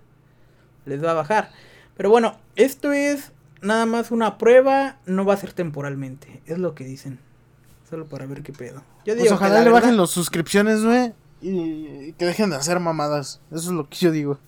[0.86, 1.52] les va a bajar.
[1.96, 3.32] Pero bueno, esto es
[3.62, 7.20] nada más una prueba, no va a ser temporalmente, es lo que dicen.
[7.90, 8.84] Solo para ver qué pedo.
[9.06, 12.80] Yo pues digo pues ojalá le bajen las suscripciones, güey, y que dejen de hacer
[12.80, 13.42] mamadas.
[13.50, 14.40] Eso es lo que yo digo.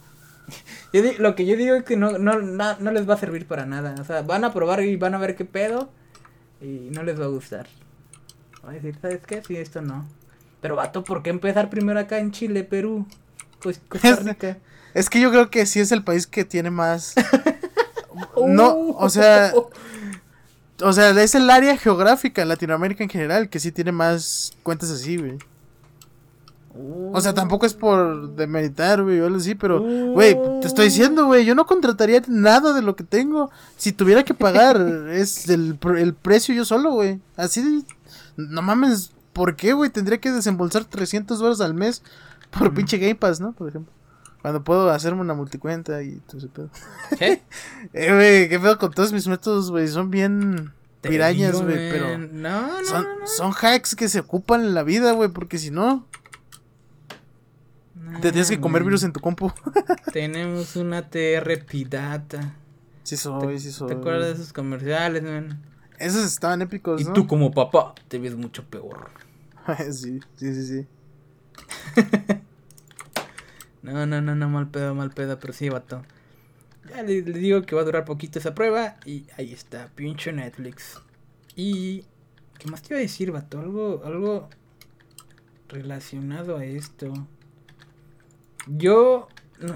[1.20, 3.96] lo que yo digo es que no, no, no, les va a servir para nada.
[4.00, 5.92] O sea, van a probar y van a ver qué pedo
[6.62, 7.68] y no les va a gustar.
[8.64, 9.42] Voy a decir, ¿sabes qué?
[9.46, 10.08] Sí, esto no.
[10.62, 13.08] Pero vato, ¿por qué empezar primero acá en Chile, Perú,
[13.90, 14.58] Costa Rica?
[14.94, 17.16] Es, que yo creo que sí es el país que tiene más...
[18.48, 19.54] no, o sea...
[20.84, 24.90] O sea, es el área geográfica en Latinoamérica en general que sí tiene más cuentas
[24.90, 25.38] así, güey.
[26.74, 31.44] O sea, tampoco es por demeritar, güey, o sí, pero, güey, te estoy diciendo, güey,
[31.46, 33.52] yo no contrataría nada de lo que tengo.
[33.76, 34.78] Si tuviera que pagar,
[35.12, 37.20] es el, el precio yo solo, güey.
[37.36, 37.86] Así,
[38.38, 39.90] no mames, ¿por qué, güey?
[39.90, 42.04] Tendría que desembolsar 300 dólares al mes
[42.58, 43.52] por pinche Game Pass, ¿no?
[43.52, 43.94] Por ejemplo.
[44.42, 46.70] Cuando puedo hacerme una multicuenta y todo ese pedo.
[47.18, 47.44] ¿Qué?
[47.94, 52.18] eh, güey, qué pedo con todos mis métodos, güey, son bien pirañas, güey, pero...
[52.18, 53.28] No, no, son, no.
[53.28, 56.08] son hacks que se ocupan en la vida, güey, porque si no...
[58.22, 59.52] Te tienes que comer virus en tu compu.
[60.14, 62.56] Tenemos una TR pirata.
[63.04, 63.88] Sí soy, sí soy.
[63.90, 65.62] ¿Te acuerdas de esos comerciales, man?
[66.00, 69.12] Esos estaban épicos, Y tú como papá te ves mucho peor.
[69.92, 70.88] sí, sí, sí, sí.
[73.84, 76.04] no, no, no, no, mal pedo, mal pedo, pero sí, vato.
[76.90, 80.34] Ya le, le, digo que va a durar poquito esa prueba y ahí está, pinche
[80.34, 81.00] Netflix.
[81.56, 82.06] Y...
[82.58, 83.60] ¿Qué más te iba a decir, vato?
[83.60, 84.48] Algo, algo
[85.68, 87.12] relacionado a esto.
[88.68, 89.28] Yo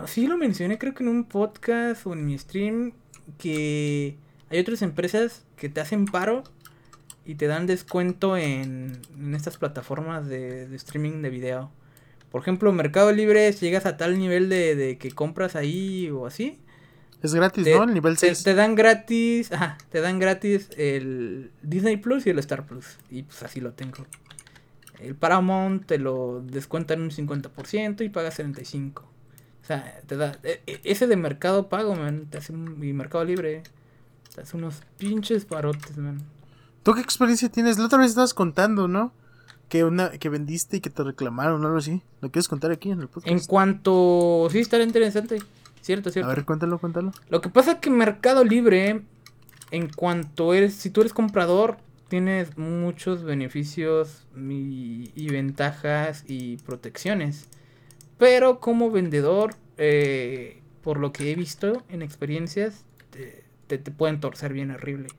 [0.07, 2.93] sí lo mencioné creo que en un podcast o en mi stream
[3.37, 4.17] que
[4.49, 6.43] hay otras empresas que te hacen paro
[7.25, 8.99] y te dan descuento en,
[9.33, 11.71] estas plataformas de, streaming de video.
[12.31, 16.59] Por ejemplo, Mercado Libre, si llegas a tal nivel de, que compras ahí o así.
[17.23, 17.85] Es gratis, ¿no?
[17.85, 18.43] El nivel 6.
[18.43, 22.97] Te, dan gratis, ajá, te dan gratis el Disney Plus y el Star Plus.
[23.09, 24.05] Y pues así lo tengo.
[24.99, 29.01] El Paramount te lo descuentan un 50% y pagas 75%.
[29.65, 30.37] O sea, te da.
[30.43, 32.27] E, e, ese de mercado pago, man.
[32.29, 33.63] Te hace un, y mercado libre.
[34.33, 36.21] Te hace unos pinches parotes, man.
[36.83, 37.79] ¿Tú qué experiencia tienes?
[37.79, 39.11] La otra vez estabas contando, ¿no?
[39.69, 42.03] Que una que vendiste y que te reclamaron o algo así.
[42.21, 43.27] ¿Lo quieres contar aquí en el podcast?
[43.27, 44.47] En cuanto.
[44.51, 45.39] Sí, estaría interesante.
[45.81, 46.29] Cierto, cierto.
[46.29, 47.11] A ver, cuéntalo, cuéntalo.
[47.29, 49.01] Lo que pasa es que Mercado Libre,
[49.71, 50.75] en cuanto eres.
[50.75, 57.47] Si tú eres comprador, tienes muchos beneficios y, ventajas y protecciones.
[58.17, 64.53] Pero como vendedor, eh, por lo que he visto en experiencias, te, te, pueden torcer
[64.53, 65.09] bien horrible.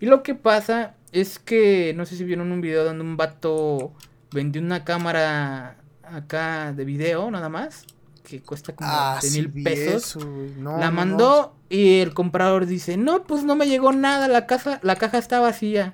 [0.00, 3.92] Y lo que pasa es que, no sé si vieron un video donde un vato
[4.32, 7.86] vendió una cámara acá de video nada más,
[8.24, 10.18] que cuesta como ah, mil pesos.
[10.58, 14.96] la mandó y el comprador dice, no, pues no me llegó nada, la, casa, la
[14.96, 15.92] caja está vacía.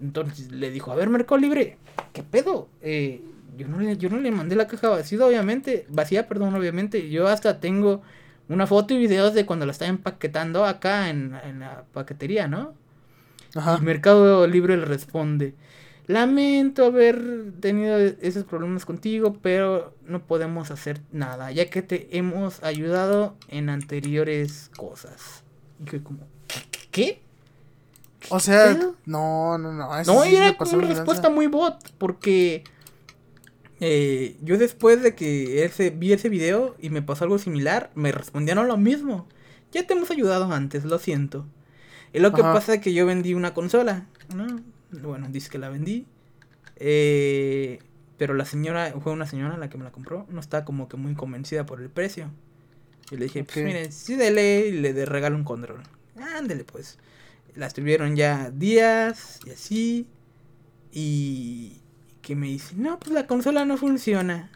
[0.00, 1.76] Entonces le dijo, a ver, Mercado Libre,
[2.12, 2.68] ¿qué pedo?
[2.82, 3.22] Eh,
[3.56, 7.10] yo, no le, yo no le mandé la caja vacía, obviamente, vacía, perdón, obviamente.
[7.10, 8.02] Yo hasta tengo
[8.48, 12.74] una foto y videos de cuando la estaba empaquetando acá en, la paquetería, ¿no?
[13.54, 13.78] Ajá.
[13.80, 15.54] Y Mercado Libre le responde,
[16.06, 22.62] lamento haber tenido esos problemas contigo, pero no podemos hacer nada, ya que te hemos
[22.62, 25.42] ayudado en anteriores cosas.
[25.80, 26.20] Y que como,
[26.90, 27.22] ¿qué?
[28.30, 28.74] O sea,
[29.06, 30.02] no, no, no.
[30.04, 32.64] no, era una respuesta muy bot, porque
[33.80, 38.12] eh, yo después de que ese, vi ese video y me pasó algo similar, me
[38.12, 39.26] respondieron lo mismo.
[39.72, 41.46] Ya te hemos ayudado antes, lo siento.
[42.12, 44.60] Y lo que pasa es que yo vendí una consola, ¿no?
[44.90, 46.06] Bueno, dice que la vendí.
[46.76, 47.80] Eh,
[48.16, 50.96] pero la señora, fue una señora la que me la compró, no está como que
[50.96, 52.30] muy convencida por el precio.
[53.10, 55.82] Y le dije, pues mire, sí dele y le de regalo un control.
[56.36, 56.98] Ándele pues
[57.58, 60.06] las tuvieron ya días y así.
[60.92, 61.82] Y
[62.22, 64.50] que me dice, no, pues la consola no funciona.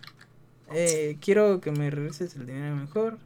[0.72, 3.18] Eh, quiero que me regreses el dinero mejor.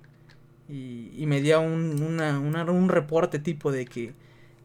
[0.69, 4.15] Y, y me dio un, una, un reporte tipo de que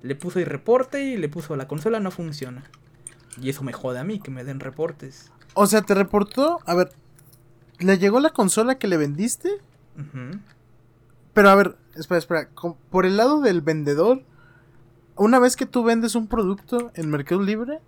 [0.01, 2.63] le puso el reporte y le puso la consola no funciona.
[3.39, 5.31] Y eso me jode a mí, que me den reportes.
[5.53, 6.91] O sea, te reportó, a ver,
[7.79, 9.49] ¿le llegó la consola que le vendiste?
[11.33, 12.49] Pero a ver, espera, espera,
[12.89, 14.23] por el lado del vendedor,
[15.15, 17.79] una vez que tú vendes un producto en Mercado Libre,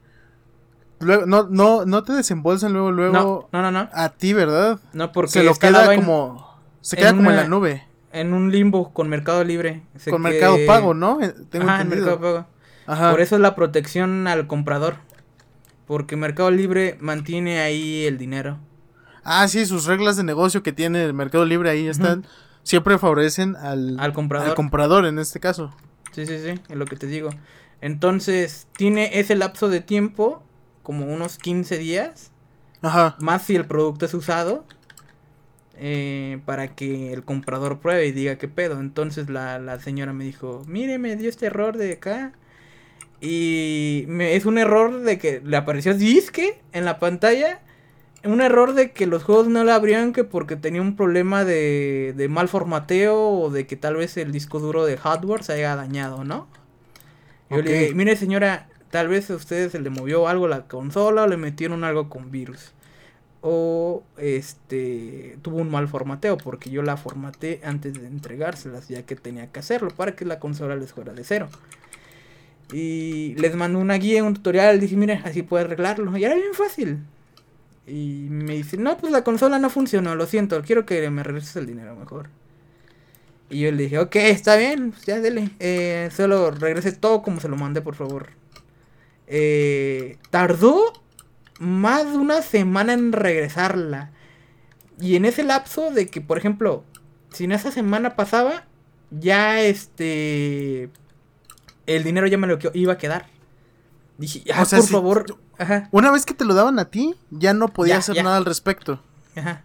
[1.00, 3.90] luego, no, no, no te desembolsan luego, luego No, no, no, no.
[3.94, 4.80] a ti, ¿verdad?
[4.94, 7.88] No, porque se lo queda como, se en queda como en la nube.
[8.12, 9.84] en un limbo con Mercado Libre.
[9.98, 11.22] Se Con que- Mercado Pago, ¿no?
[11.22, 11.90] Eh, Tengo Ajá, en.
[11.90, 12.46] Mercado Pago.
[12.86, 13.12] Ajá.
[13.12, 14.96] Por eso es la protección al comprador.
[15.88, 18.58] Porque Mercado Libre mantiene ahí el dinero.
[19.24, 22.26] Ah, sí, sus reglas de negocio que tiene el Mercado Libre ahí están.
[22.64, 24.50] Siempre favorecen al, Al comprador.
[24.50, 25.72] al comprador en este caso.
[26.14, 27.30] Sí, sí, sí, es lo que te digo.
[27.82, 30.44] Entonces, tiene ese lapso de tiempo,
[30.84, 32.32] como unos 15 días,
[32.82, 33.16] Ajá.
[33.20, 34.66] más si el producto es usado,
[35.76, 38.80] eh, para que el comprador pruebe y diga qué pedo.
[38.80, 42.34] Entonces la, la señora me dijo, mire, me dio este error de acá.
[43.22, 47.62] Y me, es un error de que le apareció disque en la pantalla.
[48.24, 52.14] Un error de que los juegos no le abrían que porque tenía un problema de,
[52.16, 55.76] de mal formateo o de que tal vez el disco duro de hardware se haya
[55.76, 56.48] dañado, ¿no?
[57.50, 61.24] Yo le dije, mire señora, tal vez a ustedes se le movió algo la consola
[61.24, 62.72] o le metieron algo con virus.
[63.42, 69.16] O este tuvo un mal formateo porque yo la formateé antes de entregárselas ya que
[69.18, 71.50] tenía que hacerlo para que la consola les fuera de cero.
[72.72, 76.16] Y les mandó una guía, un tutorial, dije, mire, así puede arreglarlo.
[76.18, 77.00] Y era bien fácil.
[77.86, 81.56] Y me dice, no, pues la consola no funcionó, lo siento, quiero que me regreses
[81.58, 82.30] el dinero mejor.
[83.50, 85.52] Y yo le dije, ok, está bien, pues ya dele.
[85.60, 88.30] Eh, solo regrese todo como se lo mandé, por favor.
[89.28, 91.04] Eh, tardó
[91.60, 94.12] más de una semana en regresarla.
[95.00, 96.84] Y en ese lapso de que, por ejemplo,
[97.32, 98.66] si en esa semana pasaba,
[99.12, 100.90] ya este...
[101.86, 103.28] El dinero ya me lo iba a quedar.
[104.18, 105.26] Dije, O sea, por si- favor.
[105.58, 108.24] Ajá, Una vez que te lo daban a ti, ya no podías Ya, hacer ya.
[108.24, 109.02] nada al respecto.
[109.36, 109.64] ajá.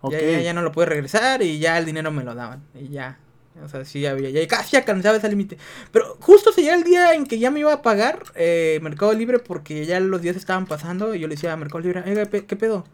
[0.00, 0.12] Ok.
[0.12, 2.62] Ya, ya, ya no lo pude regresar y ya el dinero me lo daban.
[2.74, 3.18] Y ya.
[3.62, 4.30] O sea, sí había.
[4.30, 5.58] Ya casi alcanzaba ese límite.
[5.92, 9.12] Pero justo se llega el día en que ya me iba a pagar eh, Mercado
[9.12, 11.14] Libre porque ya los días estaban pasando.
[11.14, 12.84] Y yo le decía a Mercado Libre, oiga, ¿qué pedo?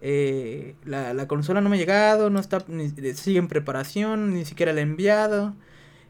[0.00, 4.44] Eh, la, la consola no me ha llegado, no está, ni- sigue en preparación, ni
[4.44, 5.54] siquiera la he enviado.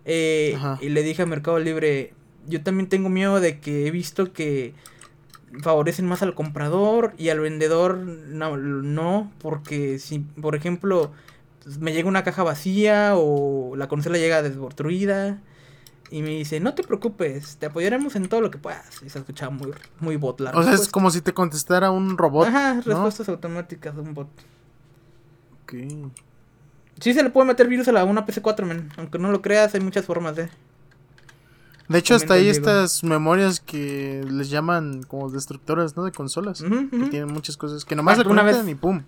[0.05, 2.15] Eh, y le dije a Mercado Libre,
[2.49, 4.75] yo también tengo miedo de que he visto que
[5.63, 11.13] favorecen más al comprador y al vendedor no, no porque si por ejemplo
[11.63, 15.41] pues, me llega una caja vacía o la consola llega desbortruida
[16.11, 19.19] y me dice no te preocupes te apoyaremos en todo lo que puedas y se
[19.19, 22.49] escuchaba muy muy bot la O sea, es como si te contestara un robot.
[22.49, 22.83] ajá ¿no?
[22.83, 24.29] respuestas automáticas de un bot
[25.65, 25.75] Ok.
[27.01, 29.75] sí se le puede meter virus a la una PC4 men aunque no lo creas
[29.75, 30.49] hay muchas formas de
[31.89, 32.51] De hecho, hasta Diego.
[32.51, 36.05] estas memorias que les llaman como destructoras, ¿no?
[36.05, 36.63] De consolas.
[36.63, 37.85] Que tienen muchas cosas.
[37.85, 39.03] Que nomás Ah, se una conectan vez- y pum.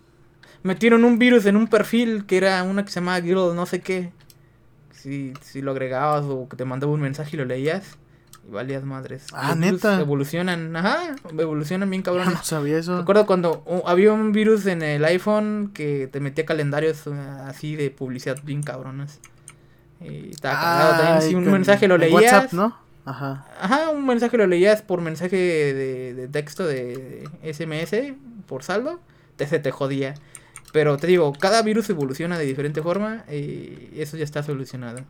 [0.62, 3.80] metieron un virus en un perfil que era una que se llamaba Girl no sé
[3.80, 4.12] qué.
[4.92, 7.98] Si, si lo agregabas o que te mandaba un mensaje y lo leías.
[8.48, 9.26] Y valías madres.
[9.34, 10.00] Ah, Los ¿neta?
[10.00, 12.34] Evolucionan, ajá, evolucionan bien Yo cabrones.
[12.34, 12.98] no sabía eso.
[12.98, 17.12] Recuerdo cuando había un virus en el iPhone que te metía calendarios uh,
[17.46, 19.20] así de publicidad bien cabrones.
[20.00, 21.30] Y estaba cagado también.
[21.30, 22.32] Si un mensaje lo leías.
[22.32, 22.76] WhatsApp, ¿no?
[23.04, 23.46] Ajá.
[23.60, 28.14] Ajá, un mensaje lo leías por mensaje de, de texto de SMS,
[28.46, 29.00] por saldo,
[29.36, 30.14] te, se te jodía.
[30.72, 35.00] Pero te digo, cada virus evoluciona de diferente forma y eso ya está solucionado.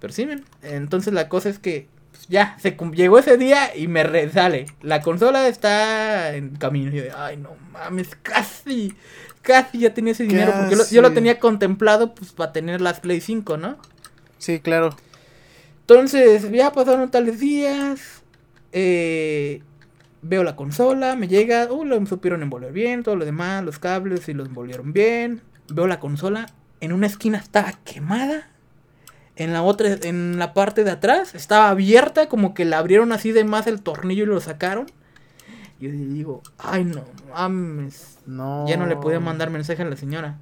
[0.00, 0.44] Pero sí, men.
[0.62, 4.66] Entonces la cosa es que pues, ya, se llegó ese día y me resale.
[4.82, 6.92] La consola está en camino.
[6.92, 8.94] Y yo de, ay, no mames, casi,
[9.42, 10.52] casi ya tenía ese dinero.
[10.52, 11.14] Porque yo lo, yo lo Casi.
[11.16, 13.78] tenía contemplado pues para tener las Play 5, ¿no?
[14.38, 14.96] Sí, claro.
[15.80, 18.22] Entonces, ya pasaron tales días.
[18.72, 19.62] eh,
[20.22, 21.70] veo la consola, me llega.
[21.70, 25.42] Uh, lo supieron envolver bien, todo lo demás, los cables y los envolvieron bien.
[25.68, 26.46] Veo la consola.
[26.80, 28.48] En una esquina estaba quemada.
[29.36, 33.30] En la otra, en la parte de atrás, estaba abierta, como que la abrieron así
[33.30, 34.86] de más el tornillo y lo sacaron.
[35.80, 38.18] Y yo digo, ay no mames.
[38.26, 38.66] No.
[38.66, 40.38] Ya no le podía mandar mensaje a la señora.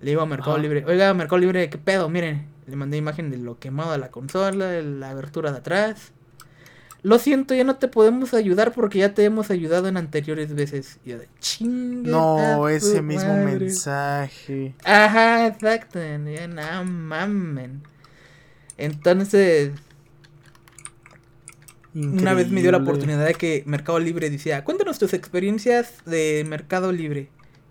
[0.00, 0.56] Le digo a Mercado.
[0.56, 2.08] Libre, oiga, Mercado Libre, ¿qué pedo?
[2.08, 6.12] Miren, le mandé imagen de lo quemado de la consola, de la abertura de atrás.
[7.02, 10.98] Lo siento, ya no te podemos ayudar porque ya te hemos ayudado en anteriores veces.
[11.04, 12.10] Y yo de chinga.
[12.10, 13.58] No, a ese mismo madre".
[13.60, 14.74] mensaje.
[14.84, 15.98] Ajá, exacto.
[15.98, 17.82] Ya no mamen.
[18.76, 19.72] Entonces,
[21.94, 26.44] una vez me dio la oportunidad de que Mercado Libre decía, cuéntanos tus experiencias de
[26.48, 27.30] Mercado Libre.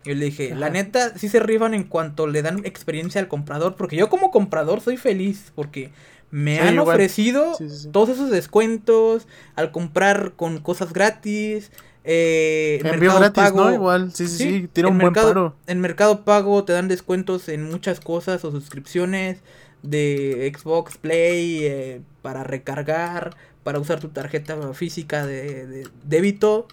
[0.10, 3.76] Yo le dije, la neta, sí se rifan en cuanto le dan experiencia al comprador,
[3.76, 5.92] porque yo como comprador soy feliz, porque
[6.32, 6.96] me Sí, han igual.
[6.96, 7.90] ofrecido Sí, sí, sí.
[7.92, 11.72] todos esos descuentos al comprar con cosas gratis.
[12.04, 13.74] Eh, Envío Mercado gratis, Pago- ¿no?
[13.74, 14.70] Igual, sí, sí, sí.
[14.74, 15.56] Tira un buen mercado, paro.
[15.68, 19.40] En Mercado Pago te dan descuentos en muchas cosas o suscripciones
[19.84, 26.68] de Xbox Play eh, para recargar, para usar tu tarjeta física de, de débito.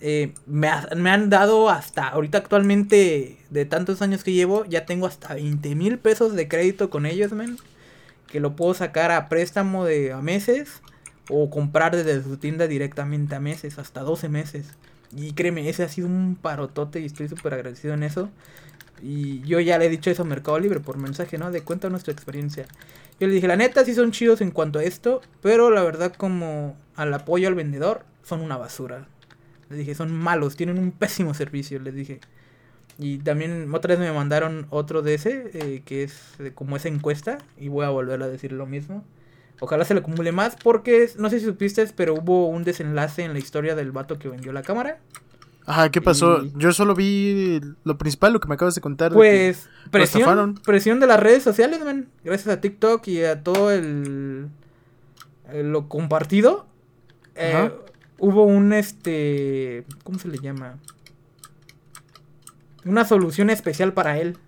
[0.00, 4.86] Eh, me, ha- me han dado hasta ahorita actualmente de tantos años que llevo, ya
[4.86, 7.58] tengo hasta 20 mil pesos de crédito con ellos, men.
[8.26, 10.82] Que lo puedo sacar a préstamo de a meses
[11.30, 14.66] o comprar desde su tienda directamente a meses, hasta 12 meses.
[15.16, 18.28] Y créeme, ese ha sido un parotote y estoy súper agradecido en eso.
[19.02, 21.50] Y yo ya le he dicho eso a Mercado Libre por mensaje, ¿no?
[21.50, 22.66] De cuenta nuestra experiencia.
[23.20, 26.12] Yo le dije, la neta sí son chidos en cuanto a esto, pero la verdad
[26.14, 29.06] como al apoyo al vendedor son una basura.
[29.70, 32.20] Les dije, son malos, tienen un pésimo servicio, les dije.
[32.98, 36.88] Y también otra vez me mandaron otro de ese, eh, que es eh, como esa
[36.88, 39.04] encuesta, y voy a volver a decir lo mismo.
[39.60, 43.32] Ojalá se le acumule más, porque no sé si supiste, pero hubo un desenlace en
[43.32, 44.98] la historia del vato que vendió la cámara.
[45.66, 46.42] Ajá, ¿qué pasó?
[46.44, 49.10] Y- Yo solo vi lo principal, lo que me acabas de contar.
[49.12, 50.54] de Pues presión, estafaron.
[50.54, 52.08] presión de las redes sociales, man.
[52.24, 54.48] Gracias a TikTok y a todo el,
[55.52, 56.66] el- lo compartido.
[57.34, 57.70] eh.
[58.18, 60.76] Hubo un este, ¿cómo se le llama?
[62.84, 64.38] Una solución especial para él.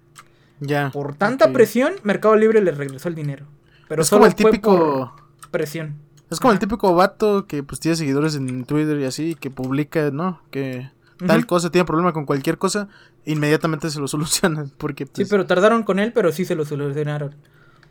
[0.60, 0.90] Ya.
[0.90, 3.46] Por tanta presión, Mercado Libre le regresó el dinero.
[3.88, 5.16] Pero es solo como el típico.
[5.50, 5.96] presión.
[6.30, 10.10] Es como el típico vato que pues tiene seguidores en Twitter y así, que publica,
[10.12, 10.40] ¿no?
[10.50, 10.90] Que
[11.26, 12.88] tal cosa, tiene problema con cualquier cosa,
[13.24, 14.70] inmediatamente se lo solucionan.
[14.78, 17.34] Porque Sí, pues, pero tardaron con él, pero sí se lo solucionaron.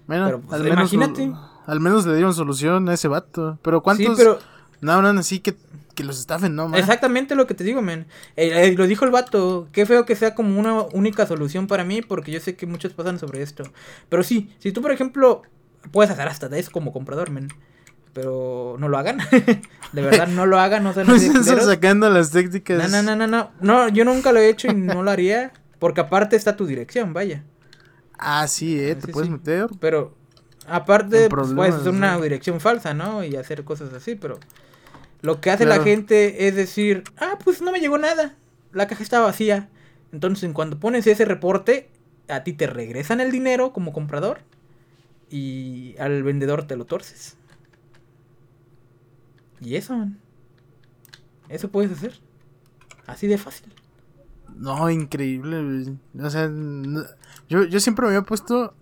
[0.07, 1.34] bueno, pero, pues, al menos lo- imagínate.
[1.68, 3.60] al menos le dieron solución a ese vato.
[3.61, 4.39] Pero cuántos Sí, pero
[4.81, 5.56] no habrán así que,
[5.95, 6.68] que los estafen, ¿no?
[6.68, 6.80] man?
[6.80, 8.06] Exactamente lo que te digo, men.
[8.35, 9.68] Eh, eh, lo dijo el vato.
[9.72, 12.93] Qué feo que sea como una única solución para mí, porque yo sé que muchos
[12.93, 13.64] pasan sobre esto.
[14.10, 15.41] Pero sí, si tú, por ejemplo,
[15.91, 17.49] puedes hacer hasta de eso como comprador, men.
[18.14, 19.19] Pero no lo hagan.
[19.93, 21.65] de verdad, no lo hagan, no sean culeros.
[21.65, 22.91] sacando las técnicas.
[22.91, 23.51] No, no, no, no, no.
[23.61, 25.51] No, yo nunca lo he hecho y no lo haría.
[25.77, 27.43] Porque aparte está tu dirección, vaya.
[28.18, 29.31] Ah, sí, eh, Ah, te sí, puedes sí.
[29.34, 29.68] meter.
[29.80, 30.14] Pero
[30.68, 32.22] aparte, pues, puedes hacer una ¿no?
[32.22, 33.23] dirección falsa, ¿no?
[33.23, 34.39] Y hacer cosas así, pero
[35.22, 38.36] lo que hace la gente es decir, ah, pues no me llegó nada,
[38.74, 39.70] la caja está vacía.
[40.12, 41.90] Entonces, en cuando pones ese reporte,
[42.30, 44.40] a ti te regresan el dinero como comprador
[45.30, 47.36] y al vendedor te lo torces.
[49.62, 50.20] Y eso, man.
[51.50, 52.14] Eso puedes hacer.
[53.08, 53.74] Así de fácil.
[54.56, 55.96] No, increíble.
[56.22, 57.04] O sea, no-
[57.50, 58.74] yo, yo siempre me había puesto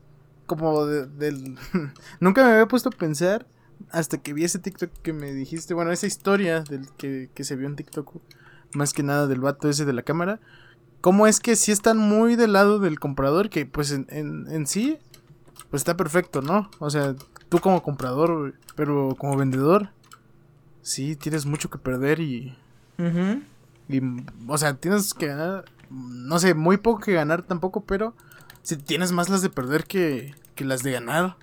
[0.45, 1.57] como de- del...
[2.19, 3.45] Nunca me había puesto a pensar
[3.91, 5.73] hasta que vi ese TikTok que me dijiste.
[5.73, 8.21] Bueno, esa historia del que, que se vio en TikTok.
[8.73, 10.39] Más que nada del vato ese de la cámara.
[11.01, 13.49] ¿Cómo es que sí están muy del lado del comprador?
[13.49, 14.97] Que pues en, en, en sí,
[15.69, 16.69] pues está perfecto, ¿no?
[16.79, 17.15] O sea,
[17.49, 19.89] tú como comprador, pero como vendedor,
[20.81, 22.57] sí, tienes mucho que perder y...
[23.89, 24.01] Y,
[24.47, 28.15] o sea, tienes que ganar, no sé, muy poco que ganar tampoco, pero
[28.63, 31.37] si tienes más las de perder que, que las de ganar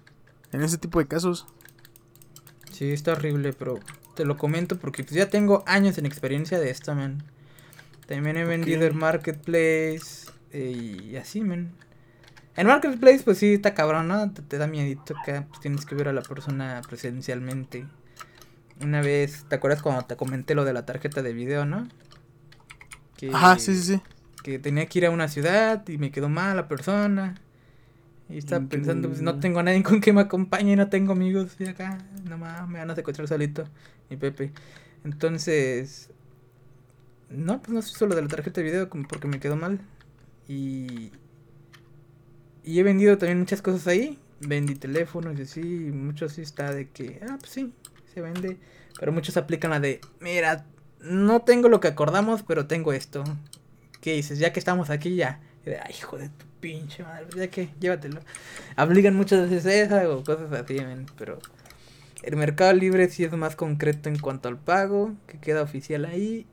[0.53, 1.47] en ese tipo de casos.
[2.75, 3.85] Sí, está horrible, pero
[4.15, 7.23] te lo comento porque pues, ya tengo años en experiencia de esto, man.
[8.07, 8.93] También he vendido Ok.
[8.93, 11.73] en Marketplace eh, y así, man.
[12.57, 14.33] En Marketplace, pues sí, está cabrón, ¿no?
[14.33, 17.87] Te, te da miedito que pues, tienes que ver a la persona presencialmente.
[18.81, 21.89] Una vez, ¿te acuerdas cuando te comenté lo de la tarjeta de video, no?
[23.17, 24.03] Que, Ajá, sí, sí, sí.
[24.43, 27.41] que tenía que ir a una ciudad y me quedó mal la persona.
[28.29, 29.41] Y estaba pensando, pues no Increíble.
[29.41, 32.91] tengo a nadie con que me acompañe, no tengo amigos y acá, nomás me van
[32.91, 33.65] a secuestrar solito,
[34.09, 34.53] mi Pepe.
[35.05, 36.11] Entonces,
[37.29, 39.57] no, pues no se hizo lo de la tarjeta de video como porque me quedó
[39.57, 39.81] mal.
[40.49, 41.13] Y,
[42.63, 44.19] y he vendido también muchas cosas ahí.
[44.41, 47.73] Vendí teléfonos y así, y muchos sí está de que, ah, pues sí,
[48.13, 48.59] se vende.
[48.99, 50.67] Pero muchos aplican la de, mira,
[51.01, 53.25] no tengo lo que acordamos, pero tengo esto.
[54.01, 54.39] ¿Qué dices?
[54.39, 55.41] Ya que estamos aquí, ya.
[55.67, 58.21] Y de, Ay, hijo de tu pinche madre, ya que, llévatelo.
[58.77, 61.39] Aplican muchas veces esa o cosas así, men, pero
[62.23, 66.47] el mercado libre sí es más concreto en cuanto al pago, que queda oficial ahí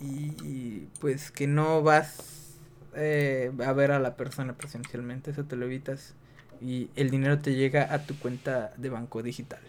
[0.00, 2.56] y, pues que no vas
[2.94, 6.14] eh, a ver a la persona presencialmente, eso te lo evitas
[6.60, 9.60] y el dinero te llega a tu cuenta de banco digital.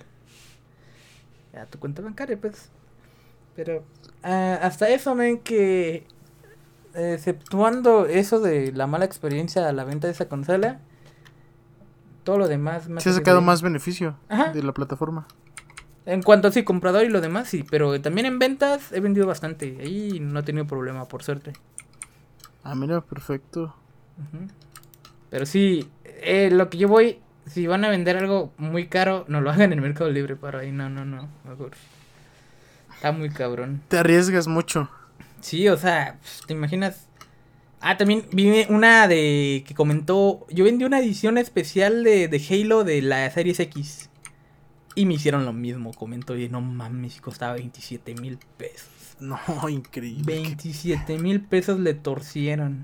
[1.53, 2.69] A tu cuenta bancaria, pues.
[3.55, 3.83] Pero
[4.23, 6.05] ah, hasta eso, men, que
[6.93, 10.79] exceptuando eso de la mala experiencia a la venta de esa consola,
[12.23, 14.51] todo lo demás me Se ha sacado más beneficio Ajá.
[14.51, 15.27] de la plataforma.
[16.05, 19.27] En cuanto a sí, comprador y lo demás, sí, pero también en ventas he vendido
[19.27, 19.77] bastante.
[19.81, 21.53] Ahí no he tenido problema, por suerte.
[22.63, 23.75] Ah, mira, perfecto.
[25.29, 29.41] Pero sí, eh, lo que yo voy, si van a vender algo muy caro, no
[29.41, 31.71] lo hagan en el Mercado Libre para ahí, no, no, no, mejor.
[32.95, 33.81] Está muy cabrón.
[33.87, 34.89] Te arriesgas mucho.
[35.41, 37.07] Sí, o sea, pues, te imaginas.
[37.79, 40.45] Ah, también vi una de que comentó.
[40.49, 44.09] Yo vendí una edición especial de, de Halo de la Series X.
[44.93, 48.89] Y me hicieron lo mismo, comentó, y no mames, costaba 27 mil pesos.
[49.21, 49.39] No,
[49.69, 50.23] increíble.
[50.25, 52.83] 27 mil pesos le torcieron.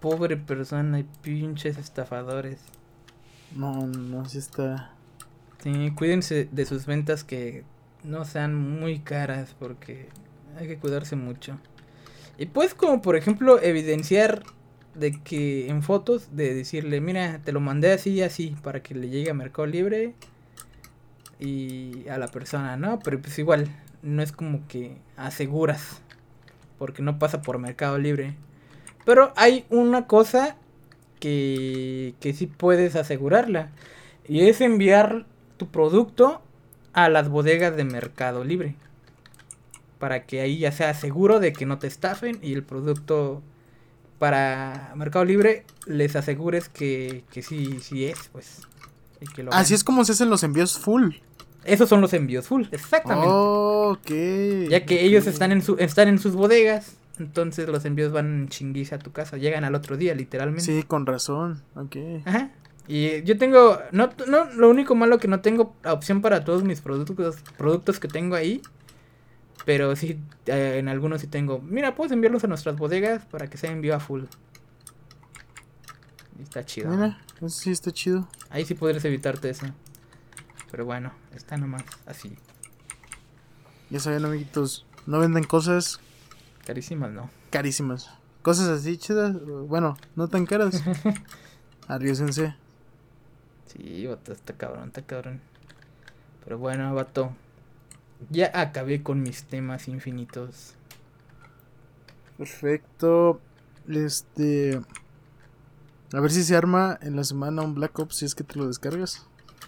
[0.00, 2.60] Pobre persona y pinches estafadores.
[3.54, 4.92] No, no, sí está.
[5.62, 7.64] Sí, cuídense de sus ventas que
[8.04, 10.08] no sean muy caras porque
[10.58, 11.58] hay que cuidarse mucho.
[12.36, 14.42] Y pues como por ejemplo evidenciar
[14.94, 18.94] de que en fotos de decirle, mira, te lo mandé así y así para que
[18.94, 20.14] le llegue a Mercado Libre
[21.38, 22.98] y a la persona, ¿no?
[23.00, 23.68] Pero pues igual,
[24.02, 26.00] no es como que aseguras
[26.78, 28.34] porque no pasa por Mercado Libre.
[29.04, 30.56] Pero hay una cosa
[31.20, 33.70] que, que sí puedes asegurarla
[34.26, 35.26] y es enviar
[35.56, 36.42] tu producto
[36.92, 38.76] a las bodegas de Mercado Libre.
[39.98, 43.42] Para que ahí ya sea seguro de que no te estafen y el producto
[44.18, 48.62] para Mercado Libre les asegures que, que sí, sí es, pues.
[49.20, 51.14] y que lo Así es como se hacen los envíos full.
[51.64, 53.30] Esos son los envíos full, exactamente.
[53.30, 54.70] Ok.
[54.70, 58.48] ya que ellos están en, su, están en sus bodegas, entonces los envíos van en
[58.48, 60.64] chinguiza a tu casa, llegan al otro día, literalmente.
[60.64, 61.62] Sí, con razón.
[61.74, 61.96] Ok.
[62.24, 62.50] Ajá.
[62.86, 66.80] Y yo tengo, no, no, lo único malo que no tengo opción para todos mis
[66.80, 68.62] productos, productos que tengo ahí.
[69.64, 71.60] Pero sí, eh, en algunos sí tengo.
[71.60, 74.24] Mira, puedes enviarlos a nuestras bodegas para que sea envío a full.
[76.38, 76.90] Y está chido.
[76.90, 78.28] Mira, eso sí está chido.
[78.50, 79.66] Ahí sí podrías evitarte eso.
[80.70, 82.36] Pero bueno, está nomás así.
[83.90, 84.86] Ya saben, amiguitos.
[85.06, 86.00] No venden cosas
[86.66, 87.30] Carísimas, ¿no?
[87.50, 88.10] carísimas.
[88.42, 89.34] Cosas así chidas.
[89.42, 90.82] Bueno, no tan caras.
[91.88, 92.54] Arriesguense.
[93.66, 95.40] Sí, vato, está cabrón, está cabrón.
[96.44, 97.32] Pero bueno, vato.
[98.30, 100.74] Ya acabé con mis temas infinitos.
[102.36, 103.40] Perfecto.
[103.88, 104.80] Este.
[106.12, 108.58] A ver si se arma en la semana un Black Ops si es que te
[108.58, 109.26] lo descargas.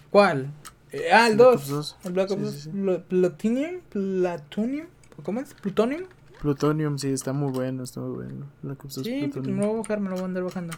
[0.09, 0.51] ¿Cuál?
[0.91, 1.55] Eh, ah, el Black 2.
[1.55, 1.97] Ops 2.
[2.05, 2.55] El Black Sí, Ops sí, 2.
[2.63, 2.69] sí.
[2.71, 3.81] Pl- Plutonium.
[3.89, 4.87] Plutonium.
[5.23, 5.53] ¿Cómo es?
[5.53, 6.03] Plutonium.
[6.41, 8.45] Plutonium, sí, está muy bueno, está muy bueno.
[8.63, 9.55] Black Ops 2 Sí, Plutonium.
[9.57, 10.73] me lo voy a bajar, me lo voy a andar bajando.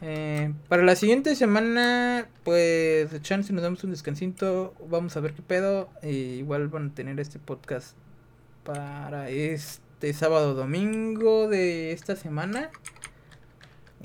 [0.00, 4.74] Eh, para la siguiente semana, pues, chance nos damos un descansito.
[4.88, 5.88] Vamos a ver qué pedo.
[6.02, 7.96] Eh, igual van a tener este podcast
[8.64, 12.70] para este sábado domingo de esta semana.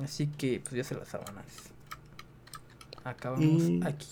[0.04, 1.46] Así que, pues, ya se las sábanas.
[3.04, 4.08] Acabamos Y- aquí.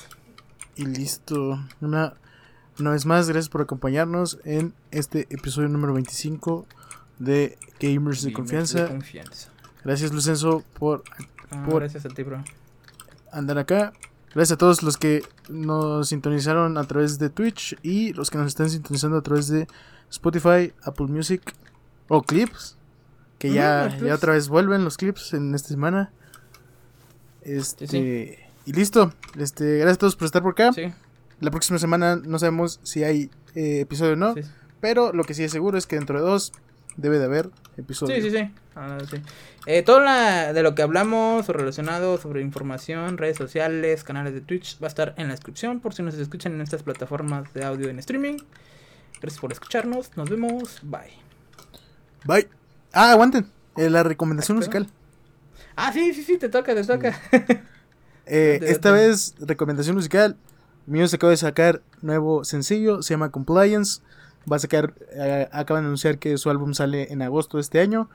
[0.76, 1.60] Y listo.
[1.82, 2.14] Una,
[2.80, 6.68] una vez más, gracias por acompañarnos en este episodio número 25
[7.20, 8.84] de Gamers de Gamers Confianza.
[8.84, 9.50] de confianza.
[9.84, 11.04] Gracias, Lucenzo, por
[11.52, 12.44] Ah, Por- Gracias a ti, bro.
[13.32, 13.94] andar acá.
[14.34, 18.48] Gracias a todos los que nos sintonizaron a través de Twitch y los que nos
[18.48, 19.68] están sintonizando a través de
[20.10, 21.42] Spotify, Apple Music
[22.08, 22.78] o Clips.
[23.38, 26.12] Que Mm, ya, ya otra vez vuelven los clips en esta semana.
[27.42, 27.88] Este.
[27.88, 29.12] Sí, Y listo.
[29.38, 30.72] Este, gracias a todos por estar por acá.
[30.74, 30.94] Sí,
[31.40, 34.36] La próxima semana no sabemos si hay eh, episodio o no.
[34.80, 36.54] Pero lo que sí es seguro es que dentro de dos
[36.98, 38.16] debe de haber episodio.
[38.16, 38.52] Sí, sí, sí.
[38.76, 39.18] Ah, sí.
[39.66, 44.42] Eh, todo la, de lo que hablamos o relacionado sobre información, redes sociales, canales de
[44.42, 47.64] Twitch va a estar en la descripción por si nos escuchan en estas plataformas de
[47.64, 48.38] audio en streaming.
[49.22, 50.16] Gracias por escucharnos.
[50.18, 50.80] Nos vemos.
[50.84, 51.14] Bye.
[52.26, 52.48] Bye.
[52.94, 53.46] Ah, aguanten.
[53.78, 54.88] eh, la recomendación musical.
[55.76, 57.20] Ah, sí, sí, sí, te toca, te toca.
[58.28, 60.38] Eh, Date, esta vez, recomendación musical.
[60.86, 64.02] Muse acaba de sacar nuevo sencillo, se llama Compliance.
[64.50, 67.80] Va a sacar, eh, acaban de anunciar que su álbum sale en agosto de este
[67.80, 68.10] año.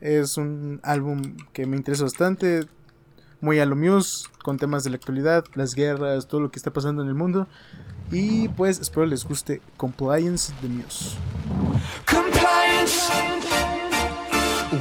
[0.00, 2.66] Es un álbum que me interesa bastante.
[3.40, 6.72] Muy a lo Muse, con temas de la actualidad, las guerras, todo lo que está
[6.72, 7.48] pasando en el mundo.
[8.10, 11.16] Y pues espero les guste Compliance de Muse.
[12.04, 13.08] Compliance.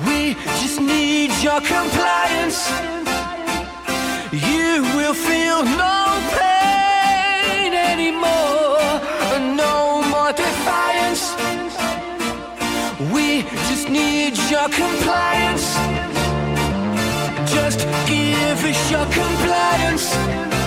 [0.06, 2.70] We just need your compliance.
[4.32, 9.19] You will feel no pain anymore.
[13.68, 15.76] Just need your compliance.
[17.52, 20.59] Just give us your compliance.